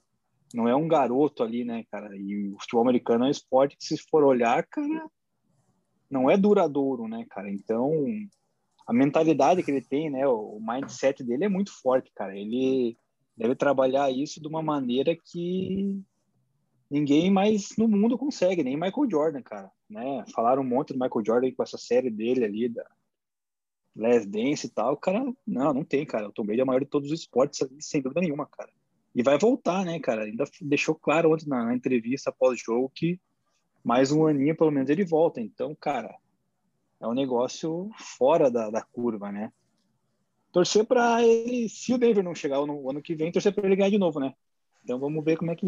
não 0.52 0.68
é 0.68 0.74
um 0.74 0.88
garoto 0.88 1.44
ali, 1.44 1.64
né, 1.64 1.84
cara? 1.90 2.16
E 2.16 2.48
o 2.48 2.58
futebol 2.60 2.82
americano 2.82 3.24
é 3.24 3.28
um 3.28 3.30
esporte 3.30 3.76
que, 3.76 3.84
se 3.84 3.96
for 4.10 4.24
olhar, 4.24 4.66
cara, 4.66 5.08
não 6.10 6.28
é 6.28 6.36
duradouro, 6.36 7.06
né, 7.06 7.24
cara? 7.30 7.48
Então, 7.48 7.92
a 8.84 8.92
mentalidade 8.92 9.62
que 9.62 9.70
ele 9.70 9.82
tem, 9.82 10.10
né, 10.10 10.26
o 10.26 10.58
mindset 10.60 11.22
dele 11.22 11.44
é 11.44 11.48
muito 11.48 11.70
forte, 11.80 12.10
cara. 12.14 12.36
Ele 12.36 12.96
deve 13.36 13.54
trabalhar 13.54 14.10
isso 14.10 14.40
de 14.40 14.48
uma 14.48 14.62
maneira 14.62 15.14
que 15.14 16.02
ninguém 16.90 17.30
mais 17.30 17.76
no 17.76 17.86
mundo 17.86 18.16
consegue, 18.16 18.62
nem 18.62 18.76
Michael 18.76 19.10
Jordan, 19.10 19.42
cara. 19.42 19.70
Né? 19.88 20.24
Falaram 20.34 20.62
um 20.62 20.66
monte 20.66 20.92
do 20.92 20.98
Michael 20.98 21.24
Jordan 21.24 21.52
com 21.52 21.62
essa 21.62 21.78
série 21.78 22.10
dele 22.10 22.44
ali, 22.44 22.68
da 22.68 22.86
Last 23.96 24.28
Dance 24.28 24.66
e 24.66 24.70
tal. 24.70 24.96
Cara, 24.96 25.24
não, 25.46 25.74
não 25.74 25.84
tem, 25.84 26.06
cara. 26.06 26.28
O 26.28 26.32
Tom 26.32 26.44
Brady 26.44 26.60
é 26.60 26.64
o 26.64 26.66
maior 26.66 26.80
de 26.80 26.86
todos 26.86 27.10
os 27.10 27.20
esportes, 27.20 27.66
sem 27.80 28.00
dúvida 28.00 28.20
nenhuma, 28.20 28.46
cara. 28.46 28.70
E 29.14 29.22
vai 29.22 29.38
voltar, 29.38 29.84
né, 29.84 29.98
cara? 29.98 30.24
Ainda 30.24 30.44
deixou 30.62 30.94
claro 30.94 31.32
ontem 31.32 31.48
na, 31.48 31.74
entrevista 31.74 32.30
após-jogo 32.30 32.90
que 32.94 33.20
mais 33.82 34.12
um 34.12 34.26
aninho, 34.26 34.56
pelo 34.56 34.70
menos, 34.70 34.90
ele 34.90 35.04
volta. 35.04 35.40
Então, 35.40 35.74
cara, 35.74 36.14
é 37.00 37.06
um 37.06 37.14
negócio 37.14 37.90
fora 37.96 38.50
da, 38.50 38.70
da 38.70 38.82
curva, 38.82 39.32
né? 39.32 39.52
Torcer 40.52 40.84
para 40.84 41.22
ele, 41.22 41.68
se 41.68 41.92
o 41.92 41.98
Denver 41.98 42.24
não 42.24 42.34
chegar 42.34 42.64
no 42.64 42.88
ano 42.88 43.02
que 43.02 43.14
vem, 43.14 43.32
torcer 43.32 43.54
para 43.54 43.66
ele 43.66 43.76
ganhar 43.76 43.90
de 43.90 43.98
novo, 43.98 44.20
né? 44.20 44.34
Então 44.82 44.98
vamos 44.98 45.24
ver 45.24 45.36
como 45.36 45.50
é 45.50 45.56
que. 45.56 45.66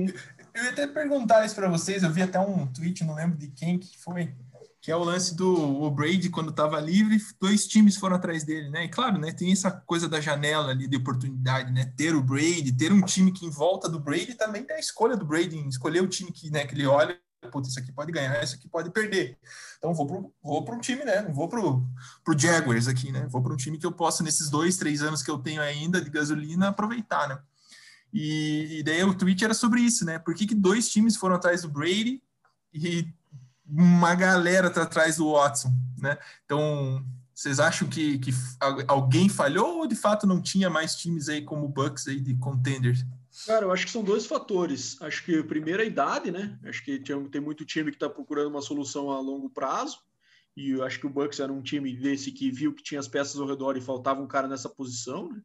Eu 0.55 0.65
ia 0.65 0.71
até 0.71 0.87
perguntar 0.87 1.45
isso 1.45 1.55
para 1.55 1.69
vocês. 1.69 2.03
Eu 2.03 2.11
vi 2.11 2.23
até 2.23 2.39
um 2.39 2.67
tweet, 2.67 3.05
não 3.05 3.15
lembro 3.15 3.37
de 3.39 3.49
quem 3.49 3.79
que 3.79 3.99
foi, 3.99 4.35
que 4.81 4.91
é 4.91 4.97
o 4.97 5.05
lance 5.05 5.35
do 5.35 5.83
o 5.83 5.91
Brady 5.91 6.31
quando 6.31 6.51
estava 6.51 6.81
livre, 6.81 7.19
dois 7.41 7.67
times 7.67 7.97
foram 7.97 8.17
atrás 8.17 8.45
dele, 8.45 8.71
né? 8.71 8.85
E 8.85 8.89
claro, 8.89 9.19
né? 9.19 9.33
Tem 9.33 9.53
essa 9.53 9.71
coisa 9.71 10.09
da 10.09 10.21
janela 10.21 10.71
ali 10.71 10.89
de 10.89 10.97
oportunidade, 10.97 11.73
né? 11.73 11.93
Ter 11.97 12.15
o 12.15 12.23
Brady, 12.23 12.73
ter 12.73 12.93
um 12.93 13.03
time 13.03 13.31
que 13.33 13.45
em 13.45 13.51
volta 13.51 13.89
do 13.89 14.01
Brady 14.01 14.35
também 14.35 14.65
tem 14.65 14.77
a 14.77 14.81
escolha 14.81 15.17
do 15.17 15.27
Brady, 15.27 15.59
escolher 15.69 16.03
o 16.03 16.09
time 16.09 16.33
que, 16.33 16.51
né, 16.51 16.67
que 16.67 16.75
ele 16.75 16.87
olha 16.87 17.19
putz, 17.51 17.69
isso 17.69 17.79
aqui 17.79 17.93
pode 17.93 18.13
ganhar, 18.13 18.43
isso 18.43 18.57
aqui 18.57 18.69
pode 18.69 18.91
perder. 18.91 19.39
Então 19.79 19.95
vou 19.95 20.07
para 20.07 20.17
vou 20.43 20.75
um 20.75 20.81
time, 20.81 21.05
né? 21.05 21.23
Vou 21.33 21.49
para 21.49 21.61
o 21.61 22.39
Jaguars 22.39 22.89
aqui, 22.89 23.11
né? 23.11 23.27
Vou 23.29 23.43
para 23.43 23.53
um 23.53 23.57
time 23.57 23.79
que 23.79 23.87
eu 23.87 23.93
possa, 23.93 24.23
nesses 24.23 24.51
dois, 24.51 24.77
três 24.77 25.03
anos 25.03 25.23
que 25.23 25.31
eu 25.31 25.39
tenho 25.39 25.63
ainda 25.63 26.01
de 26.01 26.11
gasolina, 26.11 26.69
aproveitar, 26.69 27.29
né? 27.29 27.39
E, 28.13 28.79
e 28.79 28.83
daí 28.83 29.03
o 29.05 29.15
tweet 29.15 29.45
era 29.45 29.55
sobre 29.55 29.81
isso, 29.81 30.05
né? 30.05 30.19
Por 30.19 30.35
que, 30.35 30.47
que 30.47 30.55
dois 30.55 30.91
times 30.91 31.17
foram 31.17 31.37
atrás 31.37 31.63
do 31.63 31.69
Brady 31.69 32.23
e 32.73 33.07
uma 33.67 34.15
galera 34.15 34.71
tá 34.71 34.83
atrás 34.83 35.17
do 35.17 35.33
Watson, 35.33 35.73
né? 35.99 36.19
Então, 36.45 37.05
vocês 37.33 37.61
acham 37.61 37.89
que, 37.89 38.19
que 38.19 38.33
alguém 38.87 39.29
falhou 39.29 39.79
ou 39.79 39.87
de 39.87 39.95
fato 39.95 40.27
não 40.27 40.43
tinha 40.43 40.69
mais 40.69 40.97
times 40.97 41.29
aí 41.29 41.43
como 41.43 41.65
o 41.67 41.69
Bucks 41.69 42.09
aí 42.09 42.21
de 42.21 42.35
contenders? 42.35 43.05
Cara, 43.47 43.65
eu 43.65 43.73
acho 43.73 43.87
que 43.87 43.93
são 43.93 44.03
dois 44.03 44.27
fatores. 44.27 45.01
Acho 45.01 45.25
que 45.25 45.43
primeiro 45.45 45.83
a 45.83 45.87
idade, 45.87 46.31
né? 46.31 46.59
Acho 46.65 46.85
que 46.85 46.99
tem, 46.99 47.41
muito 47.41 47.65
time 47.65 47.91
que 47.91 47.97
está 47.97 48.11
procurando 48.11 48.49
uma 48.49 48.61
solução 48.61 49.11
a 49.11 49.21
longo 49.21 49.49
prazo. 49.49 49.99
E 50.57 50.71
eu 50.71 50.85
acho 50.85 50.99
que 50.99 51.07
o 51.07 51.11
Bucks 51.11 51.39
era 51.39 51.53
um 51.53 51.63
time 51.63 51.97
desse 51.97 52.33
que 52.33 52.51
viu 52.51 52.75
que 52.75 52.83
tinha 52.83 52.99
as 52.99 53.09
peças 53.09 53.41
ao 53.41 53.47
redor 53.47 53.77
e 53.77 53.81
faltava 53.81 54.21
um 54.21 54.27
cara 54.27 54.49
nessa 54.49 54.69
posição, 54.69 55.31
né? 55.31 55.41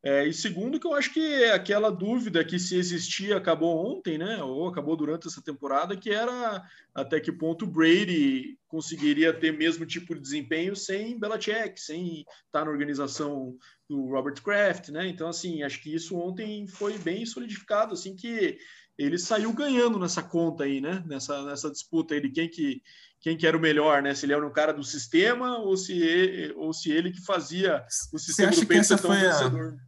É, 0.00 0.24
e 0.26 0.32
segundo, 0.32 0.78
que 0.78 0.86
eu 0.86 0.94
acho 0.94 1.12
que 1.12 1.20
é 1.20 1.52
aquela 1.52 1.90
dúvida 1.90 2.44
que 2.44 2.56
se 2.56 2.76
existia 2.76 3.36
acabou 3.36 3.96
ontem, 3.96 4.16
né? 4.16 4.40
Ou 4.42 4.68
acabou 4.68 4.96
durante 4.96 5.26
essa 5.26 5.42
temporada, 5.42 5.96
que 5.96 6.10
era 6.10 6.64
até 6.94 7.18
que 7.18 7.32
ponto 7.32 7.64
o 7.64 7.70
Brady 7.70 8.56
conseguiria 8.68 9.32
ter 9.32 9.52
mesmo 9.52 9.84
tipo 9.84 10.14
de 10.14 10.20
desempenho 10.20 10.76
sem 10.76 11.18
Belichick, 11.18 11.80
sem 11.80 12.24
estar 12.46 12.64
na 12.64 12.70
organização 12.70 13.56
do 13.88 14.06
Robert 14.06 14.40
Kraft, 14.40 14.90
né? 14.90 15.08
Então, 15.08 15.28
assim, 15.28 15.64
acho 15.64 15.82
que 15.82 15.92
isso 15.92 16.16
ontem 16.16 16.66
foi 16.68 16.96
bem 16.96 17.26
solidificado, 17.26 17.94
assim, 17.94 18.14
que 18.14 18.56
ele 18.96 19.16
saiu 19.16 19.52
ganhando 19.52 19.98
nessa 19.98 20.22
conta 20.22 20.64
aí, 20.64 20.80
né? 20.80 21.02
Nessa, 21.06 21.44
nessa 21.44 21.70
disputa 21.70 22.14
aí 22.14 22.20
de 22.20 22.30
quem 22.30 22.48
que, 22.48 22.82
quem 23.20 23.36
que 23.36 23.46
era 23.46 23.56
o 23.56 23.60
melhor, 23.60 24.02
né? 24.02 24.14
Se 24.14 24.26
ele 24.26 24.32
era 24.32 24.46
um 24.46 24.52
cara 24.52 24.72
do 24.72 24.84
sistema 24.84 25.58
ou 25.58 25.76
se 25.76 25.92
ele, 25.92 26.52
ou 26.56 26.72
se 26.72 26.90
ele 26.90 27.10
que 27.10 27.24
fazia 27.24 27.84
o 28.12 28.18
sistema 28.18 28.50
do 28.50 28.66
que 28.66 28.74
essa 28.74 28.96
foi 28.98 29.26
a 29.26 29.78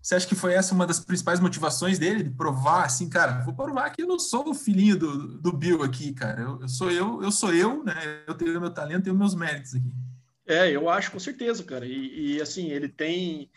você 0.00 0.14
acha 0.14 0.26
que 0.26 0.34
foi 0.34 0.54
essa 0.54 0.74
uma 0.74 0.86
das 0.86 1.00
principais 1.00 1.38
motivações 1.38 1.98
dele, 1.98 2.22
de 2.22 2.30
provar 2.30 2.84
assim, 2.84 3.10
cara, 3.10 3.42
vou 3.44 3.52
provar 3.52 3.90
que 3.90 4.02
eu 4.02 4.06
não 4.06 4.18
sou 4.18 4.48
o 4.48 4.54
filhinho 4.54 4.96
do, 4.96 5.38
do 5.38 5.52
Bill 5.52 5.82
aqui, 5.82 6.14
cara. 6.14 6.40
Eu, 6.40 6.62
eu 6.62 6.68
sou 6.68 6.90
eu, 6.90 7.22
eu 7.22 7.30
sou 7.30 7.52
eu, 7.52 7.84
né? 7.84 8.22
Eu 8.26 8.34
tenho 8.34 8.58
meu 8.58 8.70
talento, 8.70 9.04
tenho 9.04 9.16
meus 9.16 9.34
méritos 9.34 9.74
aqui. 9.74 9.92
É, 10.46 10.70
eu 10.70 10.88
acho 10.88 11.10
com 11.10 11.18
certeza, 11.18 11.62
cara. 11.62 11.84
E, 11.84 12.36
e 12.36 12.40
assim, 12.40 12.68
ele 12.70 12.88
tem 12.88 13.50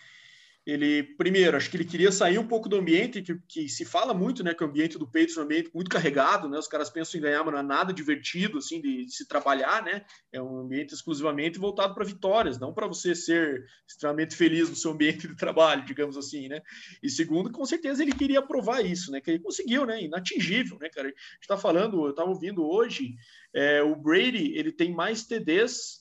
ele 0.65 1.03
primeiro 1.17 1.57
acho 1.57 1.69
que 1.71 1.77
ele 1.77 1.85
queria 1.85 2.11
sair 2.11 2.37
um 2.37 2.47
pouco 2.47 2.69
do 2.69 2.77
ambiente 2.77 3.21
que, 3.21 3.35
que, 3.47 3.67
se 3.67 3.83
fala 3.83 4.13
muito 4.13 4.43
né 4.43 4.53
que 4.53 4.63
o 4.63 4.67
ambiente 4.67 4.97
do 4.97 5.07
Patriots 5.07 5.35
é 5.35 5.39
um 5.39 5.43
ambiente 5.43 5.71
muito 5.73 5.89
carregado 5.89 6.47
né 6.47 6.57
os 6.59 6.67
caras 6.67 6.89
pensam 6.89 7.19
em 7.19 7.23
ganhar 7.23 7.43
mas 7.43 7.53
não 7.53 7.59
é 7.59 7.63
nada 7.63 7.91
divertido 7.91 8.59
assim 8.59 8.79
de, 8.79 9.05
de 9.05 9.11
se 9.11 9.27
trabalhar 9.27 9.83
né 9.83 10.05
é 10.31 10.39
um 10.39 10.59
ambiente 10.59 10.93
exclusivamente 10.93 11.57
voltado 11.57 11.95
para 11.95 12.05
vitórias 12.05 12.59
não 12.59 12.73
para 12.73 12.85
você 12.85 13.15
ser 13.15 13.65
extremamente 13.87 14.35
feliz 14.35 14.69
no 14.69 14.75
seu 14.75 14.91
ambiente 14.91 15.27
de 15.27 15.35
trabalho 15.35 15.83
digamos 15.83 16.15
assim 16.15 16.47
né. 16.47 16.61
E 17.01 17.09
segundo 17.09 17.51
com 17.51 17.65
certeza 17.65 18.03
ele 18.03 18.13
queria 18.13 18.41
provar 18.41 18.85
isso 18.85 19.11
né 19.11 19.19
que 19.19 19.31
ele 19.31 19.39
conseguiu 19.39 19.85
né 19.85 20.03
inatingível 20.03 20.77
né 20.79 20.89
cara. 20.89 21.11
Está 21.41 21.57
falando 21.57 22.05
eu 22.05 22.11
estava 22.11 22.29
ouvindo 22.29 22.63
hoje 22.63 23.15
é, 23.53 23.81
o 23.81 23.95
Brady 23.95 24.53
ele 24.55 24.71
tem 24.71 24.93
mais 24.93 25.23
TDs 25.23 26.00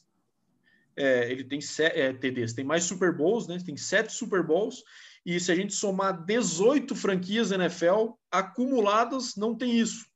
é, 0.97 1.31
ele 1.31 1.45
tem 1.45 1.61
é, 1.81 2.13
TDs, 2.13 2.53
tem 2.53 2.65
mais 2.65 2.85
Super 2.85 3.15
Bowls, 3.15 3.47
né? 3.47 3.59
Tem 3.65 3.77
sete 3.77 4.13
Super 4.13 4.43
Bowls. 4.43 4.83
E 5.25 5.39
se 5.39 5.53
a 5.53 5.55
gente 5.55 5.75
somar 5.75 6.25
18 6.25 6.95
franquias 6.95 7.53
NFL 7.53 8.13
acumuladas, 8.31 9.37
não 9.37 9.55
tem 9.55 9.79
isso. 9.79 10.10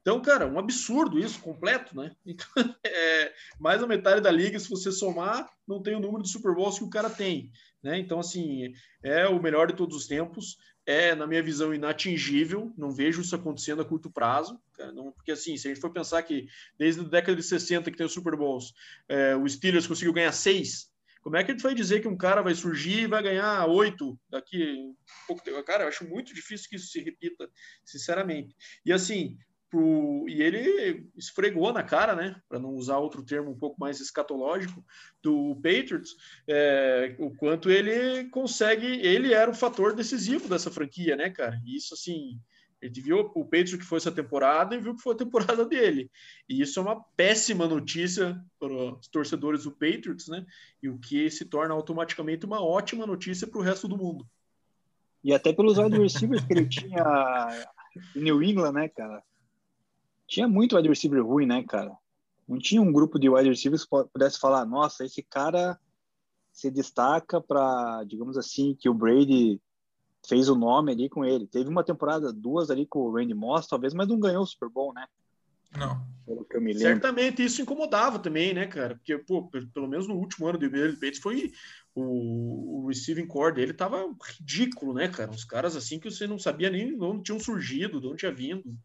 Então, 0.00 0.20
cara, 0.22 0.46
um 0.46 0.58
absurdo 0.58 1.18
isso, 1.18 1.40
completo, 1.40 1.96
né? 1.96 2.14
Então, 2.24 2.74
é, 2.84 3.32
mais 3.58 3.80
da 3.80 3.86
metade 3.86 4.20
da 4.20 4.30
liga, 4.30 4.58
se 4.58 4.68
você 4.68 4.90
somar, 4.90 5.50
não 5.66 5.82
tem 5.82 5.94
o 5.94 6.00
número 6.00 6.22
de 6.22 6.30
Super 6.30 6.54
Bowls 6.54 6.78
que 6.78 6.84
o 6.84 6.90
cara 6.90 7.10
tem. 7.10 7.50
Né? 7.82 7.98
Então, 7.98 8.18
assim, 8.18 8.72
é 9.02 9.26
o 9.26 9.40
melhor 9.40 9.66
de 9.66 9.76
todos 9.76 9.96
os 9.96 10.06
tempos 10.06 10.56
é, 10.86 11.14
na 11.14 11.26
minha 11.26 11.42
visão, 11.42 11.74
inatingível. 11.74 12.72
Não 12.76 12.90
vejo 12.90 13.20
isso 13.20 13.34
acontecendo 13.34 13.82
a 13.82 13.84
curto 13.84 14.10
prazo. 14.10 14.60
Cara, 14.74 14.92
não, 14.92 15.12
porque, 15.12 15.32
assim, 15.32 15.56
se 15.56 15.68
a 15.68 15.70
gente 15.70 15.80
for 15.80 15.90
pensar 15.90 16.22
que 16.22 16.46
desde 16.78 17.02
a 17.02 17.04
década 17.04 17.36
de 17.36 17.42
60 17.42 17.90
que 17.90 17.96
tem 17.96 18.06
o 18.06 18.10
Super 18.10 18.36
Bowls, 18.36 18.72
é, 19.08 19.36
o 19.36 19.48
Steelers 19.48 19.86
conseguiu 19.86 20.12
ganhar 20.12 20.32
seis, 20.32 20.90
como 21.22 21.36
é 21.36 21.44
que 21.44 21.50
a 21.50 21.54
gente 21.54 21.62
vai 21.62 21.74
dizer 21.74 22.00
que 22.00 22.08
um 22.08 22.16
cara 22.16 22.40
vai 22.40 22.54
surgir 22.54 23.02
e 23.02 23.06
vai 23.06 23.22
ganhar 23.22 23.66
oito 23.66 24.18
daqui 24.30 24.94
pouco 25.26 25.44
tempo? 25.44 25.62
Cara, 25.64 25.84
eu 25.84 25.88
acho 25.88 26.08
muito 26.08 26.34
difícil 26.34 26.68
que 26.68 26.76
isso 26.76 26.88
se 26.88 27.00
repita, 27.00 27.48
sinceramente. 27.84 28.56
E, 28.84 28.92
assim, 28.92 29.36
Pro, 29.70 30.26
e 30.28 30.42
ele 30.42 31.08
esfregou 31.16 31.72
na 31.72 31.84
cara, 31.84 32.16
né, 32.16 32.34
para 32.48 32.58
não 32.58 32.74
usar 32.74 32.98
outro 32.98 33.22
termo 33.22 33.52
um 33.52 33.58
pouco 33.58 33.78
mais 33.78 34.00
escatológico, 34.00 34.84
do 35.22 35.54
Patriots, 35.56 36.16
é, 36.48 37.14
o 37.18 37.30
quanto 37.30 37.70
ele 37.70 38.28
consegue, 38.30 38.86
ele 38.86 39.32
era 39.32 39.50
o 39.50 39.54
fator 39.54 39.94
decisivo 39.94 40.48
dessa 40.48 40.70
franquia, 40.70 41.14
né, 41.14 41.30
cara? 41.30 41.60
E 41.64 41.76
isso, 41.76 41.94
assim, 41.94 42.40
ele 42.82 43.00
viu 43.00 43.18
o 43.18 43.44
Patriots 43.44 43.76
que 43.76 43.84
foi 43.84 43.98
essa 43.98 44.10
temporada 44.10 44.74
e 44.74 44.80
viu 44.80 44.96
que 44.96 45.02
foi 45.02 45.14
a 45.14 45.18
temporada 45.18 45.66
dele. 45.66 46.10
E 46.48 46.62
isso 46.62 46.80
é 46.80 46.82
uma 46.82 47.00
péssima 47.16 47.68
notícia 47.68 48.42
para 48.58 48.72
os 48.72 49.06
torcedores 49.08 49.64
do 49.64 49.72
Patriots, 49.72 50.28
né? 50.28 50.44
E 50.82 50.88
o 50.88 50.98
que 50.98 51.30
se 51.30 51.44
torna 51.44 51.74
automaticamente 51.74 52.46
uma 52.46 52.62
ótima 52.62 53.06
notícia 53.06 53.46
para 53.46 53.60
o 53.60 53.62
resto 53.62 53.86
do 53.86 53.98
mundo. 53.98 54.26
E 55.22 55.34
até 55.34 55.52
pelos 55.52 55.76
wide 55.76 55.98
receivers 55.98 56.42
que 56.44 56.52
ele 56.54 56.66
tinha 56.66 57.66
em 58.16 58.22
New 58.22 58.42
England, 58.42 58.72
né, 58.72 58.88
cara? 58.88 59.22
Tinha 60.30 60.46
muito 60.46 60.76
wide 60.76 60.88
receiver 60.88 61.26
ruim, 61.26 61.44
né, 61.44 61.64
cara? 61.64 61.92
Não 62.48 62.56
tinha 62.56 62.80
um 62.80 62.92
grupo 62.92 63.18
de 63.18 63.28
wide 63.28 63.48
receivers 63.48 63.84
que 63.84 63.90
pudesse 64.12 64.38
falar, 64.38 64.64
nossa, 64.64 65.04
esse 65.04 65.22
cara 65.22 65.78
se 66.52 66.70
destaca 66.70 67.40
para, 67.40 68.04
digamos 68.04 68.38
assim, 68.38 68.76
que 68.78 68.88
o 68.88 68.94
Brady 68.94 69.60
fez 70.26 70.48
o 70.48 70.54
nome 70.54 70.92
ali 70.92 71.08
com 71.08 71.24
ele. 71.24 71.48
Teve 71.48 71.68
uma 71.68 71.82
temporada, 71.82 72.32
duas 72.32 72.70
ali 72.70 72.86
com 72.86 73.00
o 73.00 73.12
Randy 73.12 73.34
Moss, 73.34 73.66
talvez, 73.66 73.92
mas 73.92 74.06
não 74.06 74.20
ganhou 74.20 74.42
o 74.42 74.46
Super 74.46 74.68
Bowl, 74.68 74.94
né? 74.94 75.04
Não. 75.76 76.00
Pelo 76.26 76.44
que 76.44 76.56
eu 76.56 76.60
me 76.60 76.72
lembro. 76.72 76.88
Certamente 76.88 77.44
isso 77.44 77.62
incomodava 77.62 78.18
também, 78.18 78.54
né, 78.54 78.66
cara? 78.66 78.94
Porque, 78.94 79.18
pô, 79.18 79.48
pelo 79.48 79.88
menos 79.88 80.06
no 80.06 80.14
último 80.14 80.46
ano 80.46 80.58
do 80.58 80.70
Bates 80.70 81.18
foi 81.18 81.52
o, 81.94 82.82
o 82.82 82.86
receiving 82.86 83.26
core 83.26 83.54
dele 83.54 83.72
tava 83.72 84.04
ridículo, 84.38 84.94
né, 84.94 85.08
cara? 85.08 85.30
Uns 85.30 85.44
caras 85.44 85.74
assim 85.74 85.98
que 85.98 86.10
você 86.10 86.26
não 86.26 86.38
sabia 86.38 86.70
nem 86.70 86.96
de 86.96 87.04
onde 87.04 87.24
tinham 87.24 87.40
surgido, 87.40 88.00
de 88.00 88.06
onde 88.06 88.18
tinha 88.18 88.32
vindo 88.32 88.76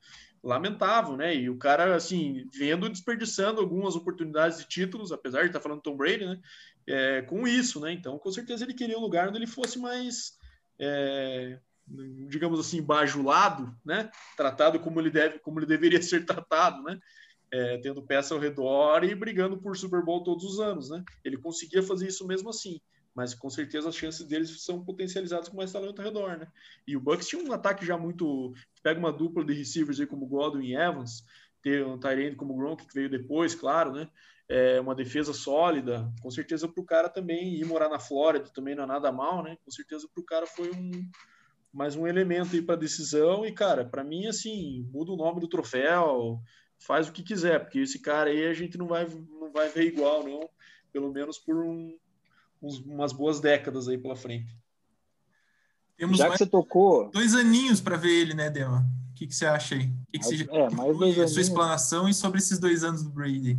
lamentável, 0.46 1.18
né? 1.18 1.36
E 1.36 1.50
o 1.50 1.58
cara, 1.58 1.96
assim, 1.96 2.48
vendo 2.54 2.88
desperdiçando 2.88 3.60
algumas 3.60 3.96
oportunidades 3.96 4.60
de 4.60 4.68
títulos, 4.68 5.12
apesar 5.12 5.42
de 5.42 5.48
estar 5.48 5.60
tá 5.60 5.64
falando 5.64 5.82
Tom 5.82 5.98
Brady, 5.98 6.26
né? 6.26 6.40
É, 6.88 7.22
com 7.24 7.48
isso, 7.48 7.80
né? 7.80 7.92
Então, 7.92 8.20
com 8.20 8.32
certeza 8.32 8.64
ele 8.64 8.76
queria 8.76 8.98
um 8.98 9.02
lugar 9.02 9.28
onde 9.28 9.40
ele 9.40 9.48
fosse 9.48 9.80
mais 9.80 10.38
é, 10.80 11.58
digamos 12.28 12.60
assim, 12.60 12.82
bajulado, 12.82 13.76
né? 13.84 14.10
Tratado 14.38 14.80
como 14.80 15.00
ele 15.00 15.10
deve, 15.10 15.40
como 15.40 15.60
ele 15.60 15.66
deveria 15.66 16.02
ser 16.02 16.26
tratado, 16.26 16.84
né? 16.84 17.00
É, 17.52 17.78
tendo 17.78 18.02
peça 18.02 18.34
ao 18.34 18.40
redor 18.40 19.04
e 19.04 19.16
brigando 19.16 19.58
por 19.58 19.78
Super 19.78 20.04
Bowl 20.04 20.24
todos 20.24 20.44
os 20.44 20.60
anos, 20.60 20.90
né? 20.90 21.04
Ele 21.24 21.38
conseguia 21.38 21.82
fazer 21.82 22.08
isso 22.08 22.26
mesmo 22.28 22.50
assim, 22.50 22.80
mas 23.16 23.34
com 23.34 23.50
certeza 23.50 23.88
as 23.88 23.96
chances 23.96 24.28
deles 24.28 24.64
são 24.64 24.84
potencializadas 24.84 25.48
com 25.48 25.56
mais 25.56 25.72
talento 25.72 26.00
ao 26.00 26.06
redor, 26.06 26.38
né? 26.38 26.48
E 26.86 26.98
o 26.98 27.00
Bucks 27.00 27.28
tinha 27.28 27.42
um 27.42 27.54
ataque 27.54 27.86
já 27.86 27.98
muito, 27.98 28.54
pega 28.84 29.00
uma 29.00 29.14
dupla 29.14 29.44
de 29.46 29.54
receivers 29.54 30.00
aí 30.00 30.06
como 30.06 30.28
Godwin 30.28 30.66
e 30.66 30.76
Evans, 30.76 31.26
ter 31.62 31.86
um 31.86 31.98
Tyrande 31.98 32.36
como 32.36 32.56
Gronk 32.56 32.86
que 32.86 32.94
veio 32.94 33.10
depois, 33.10 33.56
claro, 33.56 33.94
né? 33.94 34.10
É 34.48 34.80
uma 34.80 34.94
defesa 34.94 35.34
sólida, 35.34 36.12
com 36.22 36.30
certeza 36.30 36.68
para 36.68 36.82
o 36.82 36.86
cara 36.86 37.10
também 37.10 37.56
ir 37.56 37.66
morar 37.66 37.90
na 37.90 37.98
Flórida 37.98 38.52
também 38.54 38.76
não 38.76 38.84
é 38.84 38.88
nada 38.88 39.12
mal, 39.12 39.42
né? 39.42 39.58
Com 39.64 39.72
certeza 39.72 40.08
para 40.14 40.22
o 40.22 40.26
cara 40.26 40.46
foi 40.46 40.70
um 40.72 40.92
mais 41.74 41.96
um 41.96 42.08
elemento 42.08 42.56
aí 42.56 42.62
para 42.62 42.76
decisão. 42.76 43.46
E, 43.46 43.52
cara, 43.52 43.84
para 43.84 44.04
mim, 44.04 44.28
assim, 44.28 44.88
muda 44.94 45.12
o 45.12 45.18
nome 45.18 45.42
do 45.42 45.48
troféu, 45.48 46.40
faz 46.80 47.10
o 47.10 47.12
que 47.12 47.22
quiser, 47.22 47.60
porque 47.60 47.80
esse 47.80 48.00
cara 48.00 48.30
aí 48.30 48.46
a 48.46 48.54
gente 48.54 48.78
não 48.78 48.88
vai, 48.88 49.06
não 49.06 49.52
vai 49.52 49.68
ver 49.68 49.88
igual, 49.88 50.24
não, 50.24 50.50
pelo 50.94 51.12
menos 51.12 51.38
por 51.38 51.58
um, 51.58 51.98
uns, 52.66 52.80
umas 52.80 53.14
boas 53.14 53.40
décadas 53.40 53.88
aí 53.88 53.98
pela 53.98 54.16
frente. 54.16 54.58
Temos 55.98 56.18
Já 56.18 56.30
que 56.30 56.38
você 56.38 56.46
tocou. 56.46 57.10
Dois 57.12 57.36
aninhos 57.36 57.80
para 57.80 57.96
ver 57.96 58.12
ele, 58.12 58.34
né, 58.34 58.50
Dema? 58.50 58.86
O 59.12 59.14
que, 59.14 59.28
que 59.28 59.36
você 59.36 59.46
acha 59.46 59.76
aí? 59.76 59.86
O 59.86 60.12
que, 60.12 60.20
que 60.20 60.26
você 60.26 60.48
é, 60.50 60.70
mais 60.72 60.98
dois 60.98 61.18
a 61.20 61.28
sua 61.28 61.42
explanação 61.42 62.10
e 62.10 62.14
sobre 62.14 62.40
esses 62.40 62.60
dois 62.60 62.84
anos 62.84 63.02
do 63.02 63.10
Brady? 63.10 63.58